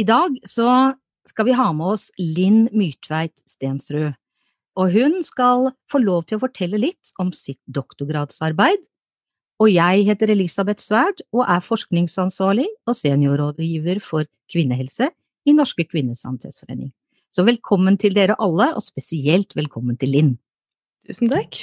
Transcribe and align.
I 0.00 0.04
dag 0.08 0.36
så 0.48 0.94
skal 1.28 1.44
vi 1.50 1.54
ha 1.58 1.66
med 1.76 1.92
oss 1.92 2.06
Linn 2.16 2.70
Myrtveit 2.72 3.36
Stensrud. 3.44 4.14
Og 4.80 4.94
hun 4.94 5.18
skal 5.26 5.66
få 5.92 6.00
lov 6.00 6.24
til 6.30 6.38
å 6.38 6.44
fortelle 6.46 6.78
litt 6.80 7.10
om 7.20 7.34
sitt 7.36 7.60
doktorgradsarbeid. 7.68 8.80
Og 9.60 9.68
jeg 9.68 10.06
heter 10.08 10.32
Elisabeth 10.32 10.80
Sverd 10.80 11.20
og 11.36 11.42
er 11.44 11.60
forskningsansvarlig 11.66 12.68
og 12.88 12.96
seniorrådgiver 12.96 14.00
for 14.00 14.24
kvinnehelse 14.52 15.10
i 15.44 15.56
Norske 15.58 15.84
kvinnesanitetsforening. 15.90 16.94
Så 17.28 17.44
velkommen 17.44 18.00
til 18.00 18.16
dere 18.16 18.38
alle, 18.40 18.70
og 18.72 18.82
spesielt 18.82 19.52
velkommen 19.58 20.00
til 20.00 20.14
Linn. 20.16 20.32
Tusen 21.06 21.28
takk. 21.30 21.60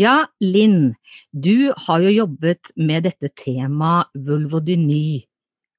Ja, 0.00 0.26
Linn, 0.40 0.96
du 1.32 1.72
har 1.86 2.02
jo 2.04 2.16
jobbet 2.22 2.72
med 2.76 3.04
dette 3.04 3.30
temaet 3.36 4.08
vulvodyny 4.16 5.26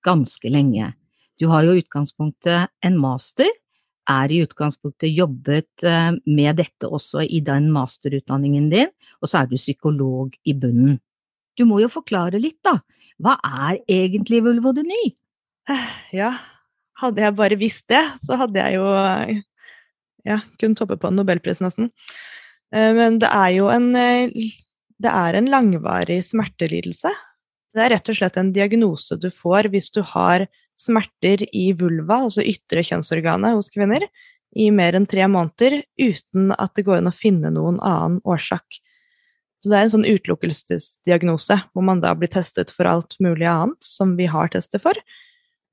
ganske 0.08 0.52
lenge. 0.52 0.94
Du 1.38 1.48
har 1.52 1.66
jo 1.66 1.76
i 1.76 1.84
utgangspunktet 1.84 2.72
en 2.86 3.00
master, 3.00 3.50
er 4.08 4.32
i 4.32 4.40
utgangspunktet 4.46 5.12
jobbet 5.12 5.84
eh, 5.86 6.14
med 6.26 6.62
dette 6.62 6.88
også 6.88 7.26
i 7.28 7.42
den 7.44 7.70
masterutdanningen 7.76 8.70
din, 8.72 8.94
og 9.22 9.30
så 9.30 9.42
er 9.42 9.52
du 9.52 9.58
psykolog 9.60 10.34
i 10.48 10.56
bunnen. 10.58 10.98
Du 11.58 11.66
må 11.68 11.82
jo 11.82 11.90
forklare 11.92 12.40
litt, 12.40 12.60
da. 12.66 12.78
Hva 13.22 13.36
er 13.44 13.82
egentlig 13.90 14.44
vulvodyny? 14.46 15.10
Ja, 16.16 16.38
hadde 17.02 17.26
jeg 17.26 17.36
bare 17.36 17.58
visst 17.60 17.90
det, 17.92 18.04
så 18.24 18.38
hadde 18.40 18.62
jeg 18.62 18.78
jo 18.78 18.86
ja, 20.28 20.40
kunnet 20.60 20.80
hoppe 20.84 20.98
på 21.00 21.10
en 21.10 21.20
nobelpris, 21.20 21.62
nesten. 21.64 21.92
Eh, 22.74 22.92
men 22.98 23.20
det 23.22 23.30
er 23.32 23.52
jo 23.58 23.70
en 23.74 23.92
eh, 23.96 24.54
Det 24.98 25.12
er 25.14 25.36
en 25.38 25.46
langvarig 25.46 26.24
smertelidelse. 26.26 27.12
Det 27.76 27.84
er 27.84 27.94
rett 27.96 28.10
og 28.10 28.18
slett 28.18 28.40
en 28.40 28.54
diagnose 28.56 29.18
du 29.20 29.30
får 29.34 29.70
hvis 29.74 29.92
du 29.96 30.02
har 30.14 30.48
smerter 30.78 31.44
i 31.56 31.72
vulva, 31.78 32.24
altså 32.28 32.46
ytre 32.46 32.84
kjønnsorganet 32.86 33.58
hos 33.58 33.72
kvinner, 33.74 34.06
i 34.56 34.70
mer 34.72 34.96
enn 34.98 35.08
tre 35.10 35.26
måneder 35.30 35.82
uten 36.00 36.54
at 36.56 36.74
det 36.78 36.86
går 36.88 37.02
an 37.02 37.10
å 37.12 37.16
finne 37.16 37.52
noen 37.54 37.82
annen 37.84 38.22
årsak. 38.26 38.80
Så 39.58 39.72
det 39.72 39.78
er 39.78 39.88
en 39.88 39.94
sånn 39.96 40.08
utelukkelsesdiagnose, 40.08 41.58
hvor 41.74 41.86
man 41.86 42.02
da 42.04 42.14
blir 42.18 42.30
testet 42.32 42.72
for 42.74 42.90
alt 42.90 43.18
mulig 43.24 43.48
annet 43.50 43.82
som 43.84 44.14
vi 44.18 44.30
har 44.30 44.52
testet 44.54 44.84
for. 44.84 44.98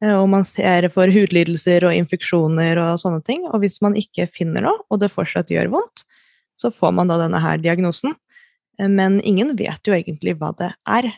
Eh, 0.02 0.14
og 0.14 0.26
man 0.32 0.46
ser 0.48 0.88
for 0.92 1.12
hudlidelser 1.12 1.86
og 1.86 1.96
infeksjoner 1.96 2.80
og 2.80 3.00
sånne 3.02 3.20
ting. 3.26 3.44
Og 3.52 3.60
hvis 3.62 3.80
man 3.84 3.96
ikke 4.00 4.26
finner 4.32 4.64
noe, 4.66 4.80
og 4.88 5.02
det 5.04 5.12
fortsatt 5.12 5.52
gjør 5.52 5.72
vondt, 5.76 6.06
så 6.58 6.72
får 6.72 6.94
man 6.96 7.10
da 7.10 7.20
denne 7.20 7.42
her 7.44 7.60
diagnosen. 7.60 8.16
Eh, 8.80 8.88
men 8.88 9.20
ingen 9.20 9.52
vet 9.58 9.84
jo 9.84 9.96
egentlig 9.96 10.38
hva 10.40 10.54
det 10.58 10.72
er 10.88 11.12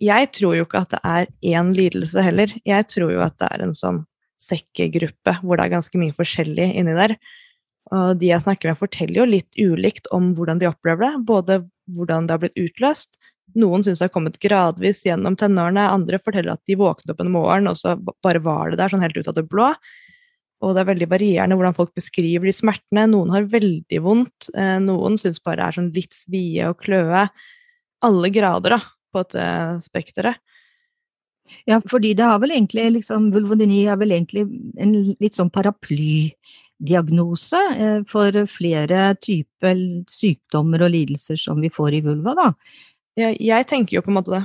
jeg 0.00 0.30
tror 0.36 0.56
jo 0.56 0.64
ikke 0.66 0.84
at 0.84 0.94
det 0.94 1.00
er 1.04 1.28
én 1.56 1.74
lidelse 1.76 2.24
heller. 2.24 2.52
Jeg 2.66 2.86
tror 2.88 3.12
jo 3.12 3.20
at 3.24 3.36
det 3.40 3.50
er 3.52 3.64
en 3.66 3.76
sånn 3.76 4.04
sekkegruppe 4.40 5.36
hvor 5.42 5.60
det 5.60 5.66
er 5.66 5.74
ganske 5.74 6.00
mye 6.00 6.16
forskjellig 6.16 6.70
inni 6.80 6.96
der. 6.96 7.16
Og 7.90 8.20
de 8.20 8.30
jeg 8.30 8.44
snakker 8.44 8.70
med, 8.70 8.78
forteller 8.80 9.20
jo 9.20 9.28
litt 9.28 9.58
ulikt 9.58 10.08
om 10.14 10.32
hvordan 10.36 10.60
de 10.60 10.68
opplever 10.70 11.04
det. 11.04 11.24
Både 11.28 11.58
hvordan 11.90 12.28
det 12.28 12.36
har 12.36 12.42
blitt 12.44 12.60
utløst. 12.60 13.18
Noen 13.58 13.82
syns 13.82 13.98
det 13.98 14.06
har 14.06 14.14
kommet 14.14 14.38
gradvis 14.42 15.02
gjennom 15.04 15.36
tenårene. 15.36 15.88
Andre 15.90 16.20
forteller 16.22 16.54
at 16.54 16.62
de 16.70 16.78
våknet 16.78 17.12
opp 17.12 17.24
en 17.24 17.32
morgen, 17.34 17.66
og 17.66 17.76
så 17.80 17.96
bare 17.98 18.42
var 18.44 18.70
det 18.70 18.78
der, 18.80 18.92
sånn 18.92 19.02
helt 19.02 19.18
ut 19.18 19.28
av 19.28 19.36
det 19.36 19.48
blå. 19.50 19.72
Og 20.60 20.76
det 20.76 20.84
er 20.84 20.90
veldig 20.92 21.08
varierende 21.10 21.56
hvordan 21.58 21.76
folk 21.76 21.92
beskriver 21.96 22.46
de 22.46 22.54
smertene. 22.54 23.08
Noen 23.10 23.32
har 23.34 23.48
veldig 23.50 24.00
vondt. 24.04 24.52
Eh, 24.54 24.76
noen 24.84 25.18
syns 25.20 25.42
bare 25.42 25.58
det 25.60 25.66
er 25.66 25.78
sånn 25.80 25.92
litt 25.96 26.16
svie 26.16 26.68
og 26.70 26.80
kløe. 26.84 27.26
Alle 28.06 28.32
grader, 28.32 28.76
da 28.78 28.80
på 29.12 29.18
dette 29.24 29.44
spekteret. 29.84 30.36
Ja, 31.66 31.80
fordi 31.90 32.14
det 32.14 32.24
har 32.24 32.38
vel 32.42 32.50
egentlig 32.54 32.92
liksom 32.98 33.32
Vulvodyni 33.34 33.86
er 33.90 33.96
vel 33.98 34.12
egentlig 34.14 34.42
en 34.80 34.92
litt 35.20 35.34
sånn 35.34 35.50
paraplydiagnose 35.50 37.60
eh, 37.74 38.00
for 38.10 38.46
flere 38.50 39.14
typer 39.18 39.76
sykdommer 40.10 40.82
og 40.86 40.90
lidelser 40.94 41.36
som 41.40 41.60
vi 41.62 41.70
får 41.74 41.94
i 41.98 42.04
vulva, 42.06 42.32
da. 42.38 42.48
Jeg, 43.18 43.32
jeg 43.42 43.66
tenker 43.68 43.96
jo 43.96 44.02
på 44.04 44.10
en 44.12 44.18
måte 44.20 44.34
det. 44.36 44.44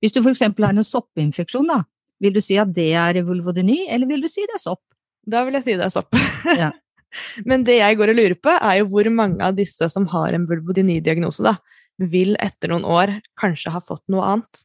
Hvis 0.00 0.14
du 0.16 0.20
eksempel 0.24 0.64
har 0.64 0.72
en 0.72 0.84
soppinfeksjon, 0.86 1.68
da, 1.68 1.78
vil 2.20 2.34
du 2.36 2.40
si 2.44 2.56
at 2.60 2.74
det 2.76 2.92
er 2.96 3.26
vulvodyni, 3.26 3.78
eller 3.92 4.06
vil 4.08 4.22
du 4.24 4.28
si 4.32 4.42
det 4.48 4.56
er 4.56 4.64
sopp? 4.64 4.84
Da 5.28 5.44
vil 5.44 5.54
jeg 5.58 5.64
si 5.66 5.74
det 5.76 5.86
er 5.86 5.92
sopp. 5.92 6.10
Ja. 6.46 6.70
Men 7.48 7.64
det 7.66 7.80
jeg 7.80 7.98
går 7.98 8.08
og 8.12 8.16
lurer 8.16 8.36
på, 8.38 8.50
er 8.54 8.74
jo 8.80 8.88
hvor 8.92 9.06
mange 9.12 9.44
av 9.44 9.56
disse 9.58 9.88
som 9.92 10.06
har 10.12 10.28
en 10.36 10.46
vulvodyni-diagnose, 10.48 11.42
da, 11.44 11.56
vil 12.00 12.36
etter 12.40 12.72
noen 12.72 12.86
år 12.88 13.18
kanskje 13.40 13.72
ha 13.74 13.80
fått 13.84 14.04
noe 14.12 14.26
annet. 14.32 14.62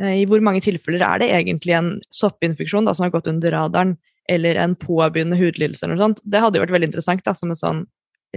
Eh, 0.00 0.22
I 0.22 0.26
hvor 0.28 0.42
mange 0.44 0.62
tilfeller 0.64 1.04
er 1.06 1.22
det 1.22 1.30
egentlig 1.34 1.76
en 1.76 1.92
soppinfeksjon 2.14 2.88
da, 2.88 2.94
som 2.96 3.06
har 3.06 3.14
gått 3.14 3.30
under 3.30 3.54
radaren, 3.54 3.96
eller 4.30 4.58
en 4.62 4.76
påbegynnende 4.78 5.38
hudlidelse 5.40 5.86
eller 5.86 5.96
noe 5.96 6.08
sånt? 6.08 6.24
Det 6.24 6.42
hadde 6.42 6.58
jo 6.58 6.64
vært 6.64 6.74
veldig 6.76 6.90
interessant 6.92 7.24
da, 7.26 7.34
som 7.36 7.52
en 7.52 7.58
sånn 7.58 7.84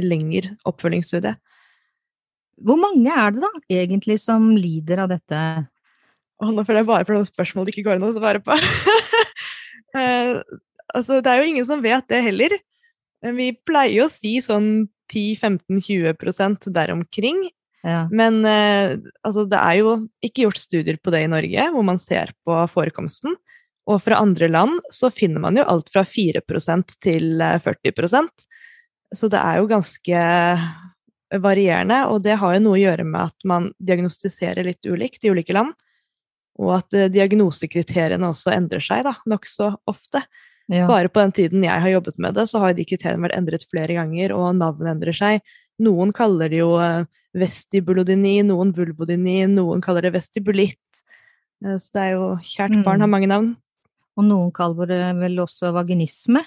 lengre 0.01 0.55
oppfølgingsstudie. 0.69 1.35
Hvor 2.63 2.77
mange 2.79 3.13
er 3.13 3.33
det 3.33 3.43
da 3.43 3.51
egentlig 3.81 4.19
som 4.21 4.51
lider 4.57 5.03
av 5.03 5.13
dette? 5.13 5.39
Å, 6.41 6.49
nå 6.49 6.65
føler 6.65 6.81
jeg 6.81 6.89
bare 6.89 7.07
for 7.07 7.17
noen 7.17 7.29
spørsmål 7.29 7.65
det 7.65 7.73
ikke 7.75 7.87
går 7.87 7.99
an 7.99 8.07
å 8.09 8.13
svare 8.15 8.41
på. 8.43 8.57
eh, 9.99 10.37
altså, 10.93 11.19
det 11.21 11.31
er 11.31 11.41
jo 11.41 11.49
ingen 11.49 11.67
som 11.69 11.81
vet 11.83 12.07
det 12.11 12.21
heller. 12.25 12.57
Vi 13.23 13.53
pleier 13.65 14.05
å 14.05 14.11
si 14.11 14.35
sånn 14.43 14.89
10-15-20 15.13 16.73
der 16.73 16.91
omkring. 16.93 17.45
Ja. 17.83 18.05
Men 18.11 18.45
eh, 18.47 18.95
altså, 19.27 19.43
det 19.49 19.59
er 19.59 19.79
jo 19.81 19.95
ikke 20.23 20.45
gjort 20.45 20.61
studier 20.61 20.99
på 21.03 21.11
det 21.13 21.25
i 21.25 21.31
Norge, 21.31 21.67
hvor 21.73 21.83
man 21.85 21.99
ser 21.99 22.31
på 22.47 22.61
forekomsten. 22.71 23.35
Og 23.91 23.99
fra 23.99 24.21
andre 24.23 24.47
land 24.47 24.79
så 24.93 25.09
finner 25.11 25.43
man 25.43 25.59
jo 25.59 25.65
alt 25.67 25.91
fra 25.91 26.05
4% 26.07 26.95
til 27.03 27.43
40 27.43 27.91
eh, 27.91 28.29
Så 29.13 29.29
det 29.31 29.41
er 29.41 29.59
jo 29.59 29.71
ganske 29.71 30.23
varierende, 31.43 32.03
og 32.07 32.21
det 32.23 32.37
har 32.39 32.55
jo 32.55 32.61
noe 32.63 32.77
å 32.77 32.83
gjøre 32.83 33.05
med 33.07 33.33
at 33.33 33.47
man 33.49 33.71
diagnostiserer 33.81 34.67
litt 34.67 34.85
ulikt 34.85 35.25
i 35.25 35.33
ulike 35.33 35.55
land. 35.55 35.73
Og 36.61 36.75
at 36.77 36.95
eh, 36.95 37.11
diagnosekriteriene 37.11 38.31
også 38.31 38.53
endrer 38.55 38.83
seg 38.83 39.03
da, 39.09 39.17
nokså 39.27 39.73
ofte. 39.89 40.23
Ja. 40.71 40.85
Bare 40.87 41.09
på 41.11 41.19
den 41.19 41.33
tiden 41.35 41.65
jeg 41.65 41.83
har 41.83 41.91
jobbet 41.97 42.19
med 42.23 42.37
det, 42.37 42.47
så 42.47 42.61
har 42.63 42.75
de 42.77 42.85
kriteriene 42.87 43.25
vært 43.25 43.35
endret 43.35 43.65
flere 43.67 43.97
ganger, 43.97 44.31
og 44.37 44.53
navnet 44.55 44.93
endrer 44.93 45.17
seg. 45.17 45.55
Noen 45.81 46.13
kaller 46.13 46.51
det 46.53 46.61
jo 46.61 46.75
vestibulodini, 46.77 47.09
vestibulodyni, 47.33 48.33
noen 48.45 48.73
vulvodyni, 48.77 49.37
noen 49.49 49.81
kaller 49.81 50.05
det 50.05 50.13
vestibulitt. 50.13 51.03
Uh, 51.65 51.77
så 51.81 51.97
det 51.97 52.03
er 52.03 52.11
jo 52.13 52.27
Kjært 52.45 52.77
barn 52.85 53.01
mm. 53.01 53.05
har 53.05 53.13
mange 53.15 53.31
navn. 53.31 53.53
Og 54.13 54.27
noen 54.27 54.51
kaller 54.53 54.91
det 54.91 55.01
vel 55.17 55.41
også 55.41 55.73
vaginisme? 55.73 56.43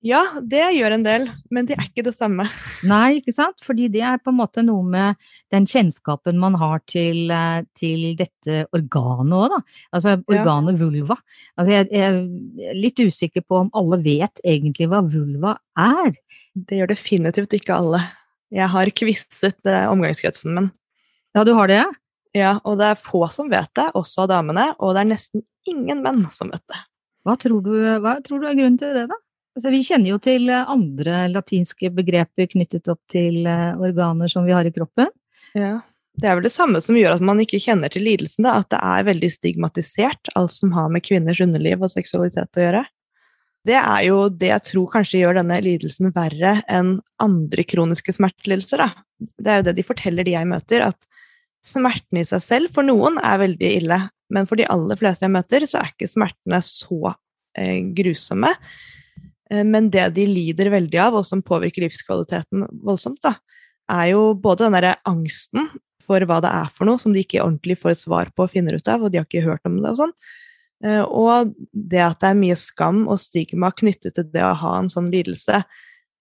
Ja, 0.00 0.22
det 0.40 0.62
gjør 0.78 0.94
en 0.94 1.02
del, 1.04 1.26
men 1.52 1.66
det 1.68 1.74
er 1.76 1.82
ikke 1.84 2.06
det 2.06 2.14
samme. 2.16 2.46
Nei, 2.88 3.18
ikke 3.18 3.34
sant? 3.36 3.58
Fordi 3.66 3.90
det 3.92 4.00
er 4.08 4.20
på 4.22 4.32
en 4.32 4.38
måte 4.38 4.62
noe 4.64 4.80
med 4.80 5.18
den 5.52 5.66
kjennskapen 5.68 6.40
man 6.40 6.56
har 6.56 6.80
til, 6.88 7.28
eh, 7.28 7.66
til 7.76 8.14
dette 8.16 8.62
organet 8.72 9.36
òg, 9.36 9.52
da. 9.52 9.58
Altså 9.92 10.14
organet 10.22 10.72
ja. 10.72 10.80
vulva. 10.80 11.18
Altså 11.52 11.74
jeg, 11.74 11.90
jeg, 11.92 12.22
er 12.70 12.80
litt 12.80 13.04
usikker 13.04 13.44
på 13.44 13.60
om 13.66 13.68
alle 13.76 14.00
vet 14.06 14.40
egentlig 14.40 14.88
hva 14.88 15.02
vulva 15.04 15.58
er. 15.76 16.16
Det 16.56 16.80
gjør 16.80 16.94
definitivt 16.94 17.60
ikke 17.60 17.76
alle. 17.76 18.00
Jeg 18.50 18.66
har 18.72 18.90
kvisset 18.96 19.66
eh, 19.68 19.86
omgangskretsen 19.90 20.54
min. 20.56 20.70
Ja, 21.36 21.44
du 21.46 21.52
har 21.54 21.70
det? 21.70 21.84
Ja, 22.34 22.56
og 22.66 22.78
det 22.78 22.92
er 22.92 22.98
få 22.98 23.24
som 23.32 23.50
vet 23.50 23.70
det, 23.78 23.88
også 23.98 24.24
av 24.24 24.30
damene, 24.32 24.70
og 24.78 24.94
det 24.94 25.02
er 25.04 25.10
nesten 25.12 25.44
ingen 25.68 26.02
menn 26.02 26.24
som 26.34 26.50
vet 26.50 26.62
det. 26.70 26.80
Hva 27.26 27.36
tror 27.38 27.62
du, 27.62 27.74
hva 28.02 28.16
tror 28.24 28.42
du 28.42 28.48
er 28.48 28.56
grunnen 28.58 28.78
til 28.80 28.94
det, 28.96 29.06
da? 29.10 29.18
Altså, 29.58 29.72
vi 29.74 29.82
kjenner 29.84 30.12
jo 30.12 30.18
til 30.22 30.50
eh, 30.50 30.74
andre 30.74 31.24
latinske 31.30 31.90
begreper 31.94 32.50
knyttet 32.52 32.90
opp 32.90 33.00
til 33.10 33.46
eh, 33.50 33.72
organer 33.78 34.30
som 34.30 34.46
vi 34.46 34.54
har 34.54 34.66
i 34.66 34.74
kroppen. 34.74 35.10
Ja, 35.58 35.80
Det 36.14 36.28
er 36.28 36.38
vel 36.38 36.46
det 36.46 36.54
samme 36.54 36.82
som 36.82 36.98
gjør 36.98 37.16
at 37.16 37.24
man 37.24 37.42
ikke 37.42 37.60
kjenner 37.62 37.90
til 37.90 38.06
lidelsen, 38.06 38.46
da, 38.46 38.60
at 38.62 38.70
det 38.70 38.78
er 38.78 39.06
veldig 39.10 39.30
stigmatisert, 39.34 40.30
alt 40.38 40.54
som 40.54 40.74
har 40.74 40.90
med 40.90 41.06
kvinners 41.06 41.42
underliv 41.42 41.82
og 41.82 41.92
seksualitet 41.92 42.58
å 42.58 42.66
gjøre 42.66 42.86
det 43.68 43.76
er 43.76 44.04
jo 44.06 44.28
det 44.32 44.48
jeg 44.54 44.64
tror 44.70 44.92
kanskje 44.94 45.20
gjør 45.20 45.40
denne 45.40 45.58
lidelsen 45.64 46.12
verre 46.14 46.58
enn 46.70 46.94
andre 47.20 47.64
kroniske 47.68 48.14
smertelidelser. 48.16 48.86
Det 49.36 49.52
er 49.52 49.60
jo 49.60 49.66
det 49.68 49.76
de 49.76 49.84
forteller, 49.84 50.24
de 50.24 50.32
jeg 50.32 50.48
møter, 50.48 50.86
at 50.86 51.08
smerten 51.64 52.22
i 52.22 52.24
seg 52.24 52.40
selv 52.40 52.72
for 52.76 52.86
noen 52.86 53.20
er 53.20 53.42
veldig 53.42 53.74
ille. 53.82 54.00
men 54.30 54.46
for 54.46 54.54
de 54.54 54.64
aller 54.70 54.96
fleste 54.96 55.26
jeg 55.26 55.34
møter, 55.34 55.64
så 55.66 55.80
er 55.80 55.90
ikke 55.90 56.06
smertene 56.06 56.60
så 56.62 57.14
eh, 57.58 57.80
grusomme. 57.98 58.52
Eh, 59.50 59.64
men 59.66 59.90
det 59.90 60.04
de 60.14 60.26
lider 60.28 60.70
veldig 60.70 61.00
av, 61.02 61.16
og 61.18 61.26
som 61.26 61.42
påvirker 61.42 61.82
livskvaliteten 61.82 62.62
voldsomt, 62.86 63.18
da, 63.26 63.34
er 63.90 64.12
jo 64.12 64.28
både 64.38 64.68
den 64.68 64.76
derre 64.78 64.94
angsten 65.08 65.66
for 66.06 66.22
hva 66.26 66.38
det 66.44 66.52
er 66.54 66.70
for 66.70 66.86
noe, 66.86 67.02
som 67.02 67.10
de 67.14 67.24
ikke 67.24 67.42
ordentlig 67.42 67.80
får 67.82 67.98
svar 68.04 68.30
på 68.30 68.46
og 68.46 68.54
finner 68.54 68.78
ut 68.78 68.88
av, 68.90 69.02
og 69.02 69.10
de 69.10 69.18
har 69.18 69.26
ikke 69.26 69.44
hørt 69.44 69.66
om 69.66 69.80
det 69.82 69.90
og 69.90 69.98
sånn. 70.04 70.14
Eh, 70.84 71.02
og 71.02 71.52
det 71.72 72.02
at 72.04 72.20
det 72.22 72.32
er 72.32 72.40
mye 72.40 72.56
skam 72.58 73.04
og 73.08 73.20
stigma 73.20 73.72
knyttet 73.76 74.16
til 74.16 74.28
det 74.32 74.44
å 74.46 74.56
ha 74.62 74.74
en 74.78 74.90
sånn 74.92 75.10
lidelse. 75.12 75.62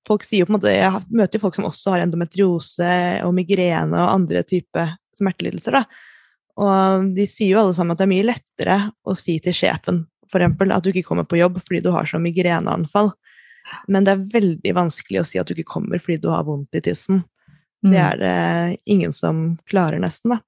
Folk 0.08 0.26
sier 0.26 0.44
jo 0.44 0.50
på 0.50 0.56
en 0.56 0.60
måte, 0.60 0.74
Jeg 0.74 1.02
møter 1.12 1.42
folk 1.42 1.56
som 1.56 1.68
også 1.70 1.96
har 1.96 2.06
endometriose 2.06 2.94
og 3.26 3.34
migrene 3.36 3.98
og 4.00 4.14
andre 4.14 4.44
typer 4.44 4.96
smertelidelser. 5.18 5.80
da. 5.80 5.84
Og 6.60 7.12
de 7.16 7.28
sier 7.28 7.54
jo 7.54 7.62
alle 7.64 7.76
sammen 7.76 7.94
at 7.94 8.00
det 8.00 8.08
er 8.08 8.16
mye 8.16 8.30
lettere 8.32 8.80
å 9.06 9.16
si 9.16 9.40
til 9.40 9.54
sjefen 9.54 10.06
for 10.32 10.42
eksempel, 10.42 10.72
at 10.72 10.86
du 10.86 10.92
ikke 10.92 11.08
kommer 11.08 11.28
på 11.28 11.40
jobb 11.40 11.60
fordi 11.64 11.82
du 11.86 11.92
har 11.94 12.10
så 12.10 12.20
migreneanfall. 12.22 13.12
Men 13.92 14.06
det 14.06 14.14
er 14.14 14.28
veldig 14.34 14.76
vanskelig 14.78 15.22
å 15.22 15.28
si 15.28 15.42
at 15.42 15.50
du 15.50 15.56
ikke 15.56 15.74
kommer 15.76 16.02
fordi 16.02 16.22
du 16.24 16.30
har 16.34 16.46
vondt 16.48 16.78
i 16.78 16.84
tissen. 16.86 17.24
Det 17.82 17.96
mm. 17.96 18.06
er 18.06 18.20
det 18.20 18.78
ingen 18.92 19.14
som 19.16 19.58
klarer, 19.70 20.02
nesten, 20.04 20.36
da. 20.36 20.42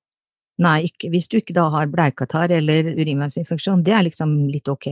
Nei, 0.62 0.92
ikke, 0.92 1.10
hvis 1.13 1.30
du 1.31 1.40
ikke 1.40 1.56
da 1.58 1.66
har 1.74 1.90
bleikatarr 1.90 2.54
eller 2.60 2.92
urinveisinfeksjon. 2.94 3.81
Det 3.86 3.96
er 3.98 4.06
liksom 4.06 4.36
litt 4.52 4.69
ok. 4.69 4.92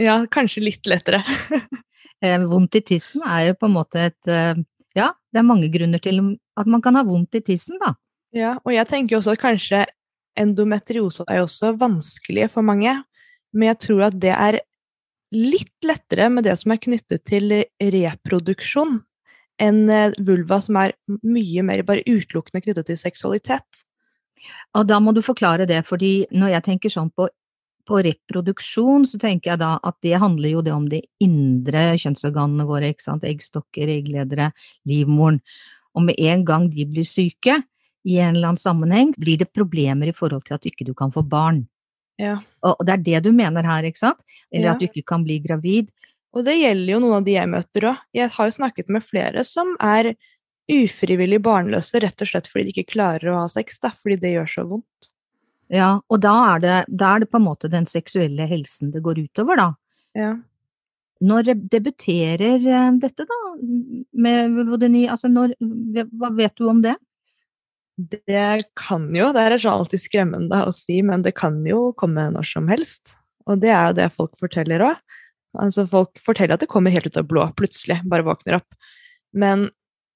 Ja, 0.00 0.22
kanskje 0.32 0.66
litt 0.70 0.90
lettere. 0.90 1.24
Eh, 2.20 2.36
vondt 2.44 2.76
i 2.76 2.82
tissen 2.84 3.22
er 3.24 3.46
jo 3.46 3.54
på 3.56 3.64
en 3.64 3.72
måte 3.72 4.02
et 4.10 4.28
eh, 4.28 4.58
Ja, 4.92 5.06
det 5.32 5.40
er 5.40 5.46
mange 5.48 5.70
grunner 5.72 6.02
til 6.04 6.18
at 6.60 6.68
man 6.68 6.82
kan 6.84 6.98
ha 6.98 7.02
vondt 7.08 7.38
i 7.38 7.40
tissen, 7.40 7.78
da. 7.80 7.94
Ja, 8.36 8.50
og 8.60 8.74
jeg 8.74 8.84
tenker 8.90 9.16
også 9.16 9.32
at 9.32 9.40
kanskje 9.40 9.78
endometriose 10.36 11.24
er 11.24 11.40
også 11.40 11.72
vanskelig 11.80 12.50
for 12.52 12.66
mange. 12.66 12.92
Men 13.56 13.70
jeg 13.70 13.80
tror 13.86 14.04
at 14.10 14.18
det 14.20 14.34
er 14.34 14.60
litt 15.32 15.86
lettere 15.86 16.28
med 16.28 16.44
det 16.44 16.58
som 16.60 16.74
er 16.74 16.82
knyttet 16.84 17.24
til 17.30 17.54
reproduksjon, 17.80 18.98
enn 19.64 19.80
eh, 19.88 20.16
vulva 20.20 20.60
som 20.60 20.76
er 20.82 20.96
mye 21.24 21.64
mer 21.64 21.86
bare 21.88 22.04
utelukkende 22.04 22.66
knyttet 22.66 22.90
til 22.90 23.00
seksualitet. 23.00 23.84
Og 24.78 24.86
da 24.88 25.00
må 25.02 25.14
du 25.16 25.22
forklare 25.24 25.66
det, 25.68 25.82
fordi 25.88 26.26
når 26.32 26.54
jeg 26.56 26.66
tenker 26.68 26.92
sånn 26.92 27.10
på, 27.16 27.28
på 27.88 28.02
reproduksjon, 28.06 29.06
så 29.08 29.18
tenker 29.20 29.54
jeg 29.54 29.62
da 29.62 29.74
at 29.86 29.98
det 30.04 30.20
handler 30.22 30.54
jo 30.54 30.62
det 30.66 30.74
om 30.74 30.86
de 30.90 31.02
indre 31.22 31.90
kjønnsorganene 32.00 32.68
våre, 32.68 32.92
ikke 32.92 33.08
sant, 33.08 33.26
eggstokker, 33.26 33.90
eggledere, 33.98 34.52
livmoren. 34.88 35.40
Og 35.98 36.06
med 36.06 36.20
en 36.22 36.46
gang 36.46 36.70
de 36.70 36.86
blir 36.86 37.08
syke, 37.08 37.60
i 38.08 38.16
en 38.16 38.36
eller 38.36 38.52
annen 38.52 38.60
sammenheng, 38.60 39.12
blir 39.20 39.40
det 39.40 39.50
problemer 39.52 40.08
i 40.08 40.16
forhold 40.16 40.46
til 40.48 40.56
at 40.56 40.66
ikke 40.68 40.86
du 40.88 40.94
kan 40.96 41.12
få 41.12 41.20
barn. 41.26 41.66
Ja. 42.20 42.38
Og 42.64 42.80
det 42.84 42.94
er 42.94 43.04
det 43.04 43.20
du 43.26 43.32
mener 43.36 43.66
her, 43.66 43.84
ikke 43.84 44.00
sant? 44.00 44.20
Eller 44.52 44.70
ja. 44.70 44.74
at 44.74 44.80
du 44.80 44.86
ikke 44.88 45.04
kan 45.08 45.24
bli 45.24 45.40
gravid. 45.44 45.90
Og 46.36 46.44
det 46.46 46.56
gjelder 46.60 46.94
jo 46.94 47.00
noen 47.02 47.18
av 47.18 47.26
de 47.26 47.34
jeg 47.34 47.50
møter 47.50 47.88
òg. 47.90 48.02
Jeg 48.16 48.32
har 48.36 48.48
jo 48.48 48.56
snakket 48.56 48.92
med 48.92 49.04
flere 49.04 49.44
som 49.46 49.72
er 49.82 50.14
ufrivillig 50.70 51.40
barnløse 51.44 52.00
rett 52.02 52.22
og 52.22 52.30
slett 52.30 52.48
fordi 52.50 52.68
de 52.68 52.74
ikke 52.74 52.94
klarer 52.94 53.32
å 53.32 53.40
ha 53.42 53.48
sex, 53.50 53.80
da, 53.82 53.92
fordi 54.02 54.20
det 54.22 54.34
gjør 54.36 54.52
så 54.54 54.66
vondt. 54.68 55.10
Ja, 55.70 55.90
og 56.10 56.22
da 56.22 56.32
er, 56.56 56.62
det, 56.62 56.76
da 56.88 57.14
er 57.14 57.22
det 57.22 57.30
på 57.30 57.38
en 57.38 57.46
måte 57.46 57.70
den 57.70 57.86
seksuelle 57.86 58.46
helsen 58.50 58.90
det 58.94 59.04
går 59.06 59.22
utover, 59.28 59.60
da. 59.60 59.68
Ja. 60.18 60.32
Når 61.20 61.52
debuterer 61.70 62.64
eh, 62.64 62.88
dette, 63.02 63.26
da, 63.28 63.38
med 64.24 64.56
vulvodyni, 64.56 65.04
altså 65.12 65.30
når 65.30 65.52
Hva 65.60 66.32
vet 66.34 66.56
du 66.58 66.66
om 66.72 66.80
det? 66.82 66.96
Det 68.00 68.64
kan 68.80 69.10
jo, 69.14 69.28
det 69.36 69.42
er 69.44 69.56
alltid 69.68 70.00
skremmende 70.00 70.62
å 70.64 70.72
si, 70.74 71.02
men 71.04 71.22
det 71.22 71.34
kan 71.36 71.60
jo 71.68 71.90
komme 72.00 72.30
når 72.32 72.48
som 72.48 72.70
helst. 72.72 73.18
Og 73.46 73.60
det 73.60 73.70
er 73.74 73.90
jo 73.90 73.98
det 73.98 74.08
folk 74.16 74.32
forteller 74.40 74.86
òg. 74.88 75.18
Altså, 75.60 75.84
folk 75.90 76.18
forteller 76.22 76.56
at 76.56 76.64
det 76.64 76.70
kommer 76.70 76.94
helt 76.94 77.10
ut 77.10 77.18
av 77.18 77.26
blå, 77.28 77.44
plutselig, 77.58 77.98
bare 78.08 78.26
våkner 78.26 78.60
opp. 78.60 78.78
Men 79.36 79.68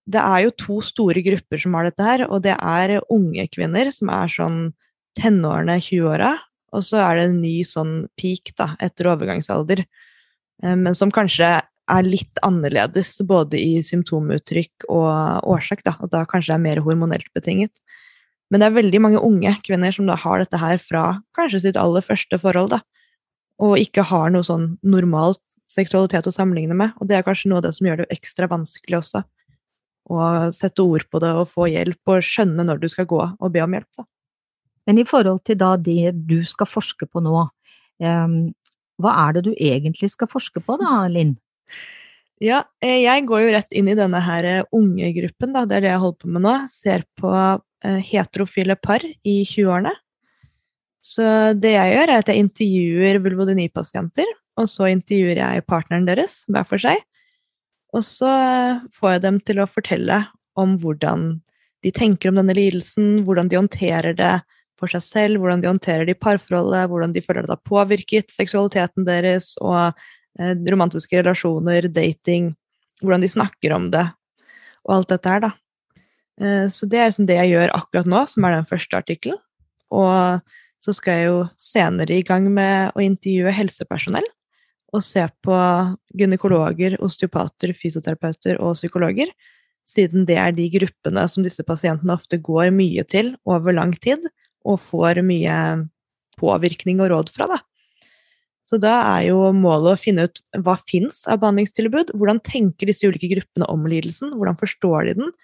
det 0.05 0.21
er 0.21 0.45
jo 0.45 0.57
to 0.61 0.81
store 0.85 1.23
grupper 1.25 1.61
som 1.61 1.77
har 1.77 1.89
dette 1.89 2.05
her, 2.05 2.25
og 2.29 2.43
det 2.45 2.55
er 2.55 2.99
unge 3.13 3.47
kvinner 3.53 3.89
som 3.95 4.11
er 4.13 4.33
sånn 4.33 4.59
tenårene, 5.19 5.79
20-åra, 5.81 6.35
og 6.75 6.83
så 6.85 7.01
er 7.05 7.19
det 7.21 7.29
en 7.29 7.39
ny 7.41 7.55
sånn 7.67 7.95
peak 8.19 8.53
da, 8.59 8.73
etter 8.83 9.09
overgangsalder, 9.13 9.85
eh, 9.85 10.75
men 10.77 10.97
som 10.99 11.13
kanskje 11.15 11.55
er 11.65 12.09
litt 12.09 12.41
annerledes 12.45 13.17
både 13.29 13.61
i 13.61 13.81
symptomuttrykk 13.85 14.87
og 14.93 15.49
årsak, 15.55 15.85
da, 15.87 15.95
og 16.01 16.11
da 16.13 16.25
kanskje 16.29 16.57
er 16.57 16.63
mer 16.65 16.81
hormonelt 16.85 17.29
betinget. 17.37 17.73
Men 18.53 18.61
det 18.61 18.69
er 18.69 18.77
veldig 18.79 19.01
mange 19.05 19.21
unge 19.25 19.53
kvinner 19.65 19.93
som 19.93 20.09
da 20.09 20.17
har 20.21 20.41
dette 20.41 20.61
her 20.61 20.81
fra 20.81 21.05
kanskje 21.37 21.63
sitt 21.67 21.81
aller 21.81 22.05
første 22.05 22.41
forhold, 22.41 22.73
da, 22.77 22.81
og 23.63 23.79
ikke 23.81 24.05
har 24.09 24.33
noe 24.35 24.45
sånn 24.45 24.75
normalt 24.85 25.41
seksualitet 25.71 26.27
å 26.29 26.35
sammenligne 26.35 26.77
med, 26.77 26.93
og 27.01 27.09
det 27.09 27.19
er 27.19 27.25
kanskje 27.27 27.49
noe 27.51 27.63
av 27.63 27.69
det 27.69 27.75
som 27.77 27.89
gjør 27.89 28.03
det 28.03 28.13
ekstra 28.13 28.49
vanskelig 28.51 29.01
også 29.01 29.25
og 30.13 30.53
sette 30.55 30.85
ord 30.85 31.07
på 31.11 31.21
det 31.23 31.31
og 31.33 31.49
få 31.53 31.69
hjelp 31.73 32.13
og 32.13 32.25
skjønne 32.25 32.67
når 32.67 32.83
du 32.83 32.91
skal 32.93 33.09
gå 33.09 33.21
og 33.25 33.53
be 33.55 33.63
om 33.65 33.77
hjelp. 33.77 33.89
Da. 33.97 34.07
Men 34.89 35.01
i 35.01 35.07
forhold 35.09 35.43
til 35.49 35.59
da 35.61 35.75
det 35.81 36.13
du 36.29 36.43
skal 36.49 36.69
forske 36.69 37.09
på 37.09 37.23
nå, 37.25 37.47
um, 38.05 38.39
hva 39.01 39.15
er 39.25 39.37
det 39.37 39.45
du 39.49 39.53
egentlig 39.55 40.13
skal 40.13 40.31
forske 40.31 40.63
på 40.63 40.77
da, 40.81 41.05
Linn? 41.11 41.35
Ja, 42.43 42.65
eh, 42.85 43.01
jeg 43.05 43.25
går 43.29 43.45
jo 43.45 43.53
rett 43.55 43.77
inn 43.77 43.89
i 43.89 43.97
denne 43.97 44.21
her 44.21 44.47
ungegruppen, 44.75 44.75
unge 44.81 45.13
gruppen, 45.17 45.55
da. 45.55 45.65
det 45.65 45.77
er 45.77 45.85
det 45.85 45.93
jeg 45.93 46.03
holder 46.03 46.21
på 46.21 46.33
med 46.35 46.45
nå. 46.45 46.55
Ser 46.71 47.07
på 47.21 47.33
uh, 47.33 48.01
heterofile 48.11 48.77
par 48.77 49.05
i 49.05 49.37
20-årene. 49.49 49.95
Så 51.05 51.25
det 51.61 51.75
jeg 51.75 51.95
gjør, 51.95 52.11
er 52.11 52.23
at 52.23 52.31
jeg 52.33 52.41
intervjuer 52.41 53.21
vulvodyni-pasienter, 53.25 54.31
og 54.61 54.69
så 54.71 54.89
intervjuer 54.93 55.41
jeg 55.41 55.65
partneren 55.69 56.07
deres 56.09 56.43
hver 56.49 56.65
for 56.69 56.81
seg. 56.81 57.03
Og 57.95 58.03
så 58.03 58.31
får 58.95 59.17
jeg 59.17 59.23
dem 59.25 59.39
til 59.47 59.63
å 59.63 59.71
fortelle 59.71 60.25
om 60.59 60.77
hvordan 60.83 61.39
de 61.85 61.93
tenker 61.95 62.31
om 62.31 62.41
denne 62.41 62.57
lidelsen, 62.57 63.23
hvordan 63.27 63.51
de 63.51 63.59
håndterer 63.61 64.17
det 64.19 64.35
for 64.81 64.91
seg 64.91 65.05
selv, 65.05 65.41
hvordan 65.41 65.63
de 65.63 65.71
håndterer 65.71 66.09
det 66.09 66.17
i 66.17 66.21
parforholdet, 66.21 66.89
hvordan 66.91 67.15
de 67.15 67.23
føler 67.23 67.47
det 67.47 67.55
har 67.55 67.69
påvirket 67.69 68.33
seksualiteten 68.35 69.07
deres 69.07 69.53
og 69.63 69.93
eh, 70.41 70.55
romantiske 70.73 71.21
relasjoner, 71.21 71.87
dating, 71.93 72.53
hvordan 73.05 73.23
de 73.23 73.31
snakker 73.31 73.77
om 73.77 73.91
det, 73.95 74.07
og 74.85 74.97
alt 74.99 75.15
dette 75.15 75.31
her, 75.31 75.45
da. 75.47 75.53
Eh, 76.43 76.67
så 76.73 76.89
det 76.91 77.01
er 77.01 77.11
liksom 77.13 77.29
det 77.31 77.39
jeg 77.39 77.55
gjør 77.55 77.77
akkurat 77.79 78.11
nå, 78.11 78.25
som 78.33 78.49
er 78.49 78.57
den 78.57 78.69
første 78.69 78.99
artikkelen. 78.99 79.41
Og 79.95 80.41
så 80.83 80.95
skal 80.97 81.21
jeg 81.21 81.29
jo 81.31 81.43
senere 81.61 82.19
i 82.19 82.27
gang 82.27 82.49
med 82.53 82.97
å 82.97 83.05
intervjue 83.05 83.55
helsepersonell 83.55 84.27
og 84.95 85.03
se 85.03 85.25
på 85.43 85.57
gynekologer, 86.15 86.97
osteopater, 87.03 87.75
fysioterapeuter 87.75 88.61
og 88.63 88.77
psykologer, 88.79 89.33
siden 89.85 90.25
det 90.29 90.39
er 90.41 90.55
de 90.57 90.69
gruppene 90.73 91.27
som 91.29 91.45
disse 91.45 91.65
pasientene 91.67 92.15
ofte 92.15 92.39
går 92.41 92.71
mye 92.75 93.05
til 93.11 93.35
over 93.45 93.75
lang 93.77 93.93
tid, 94.01 94.23
og 94.65 94.81
får 94.81 95.21
mye 95.27 95.57
påvirkning 96.41 97.03
og 97.05 97.11
råd 97.13 97.33
fra. 97.35 97.49
Da. 97.51 97.59
Så 98.65 98.79
da 98.81 98.95
er 99.19 99.27
jo 99.29 99.51
målet 99.53 99.93
å 99.93 100.01
finne 100.01 100.29
ut 100.29 100.41
hva 100.65 100.79
fins 100.81 101.25
av 101.29 101.43
behandlingstilbud, 101.43 102.15
hvordan 102.17 102.41
tenker 102.47 102.89
disse 102.89 103.11
ulike 103.11 103.29
gruppene 103.35 103.69
om 103.71 103.85
lidelsen, 103.91 104.33
hvordan 104.39 104.57
forstår 104.61 105.11
de 105.11 105.17
den, 105.21 105.35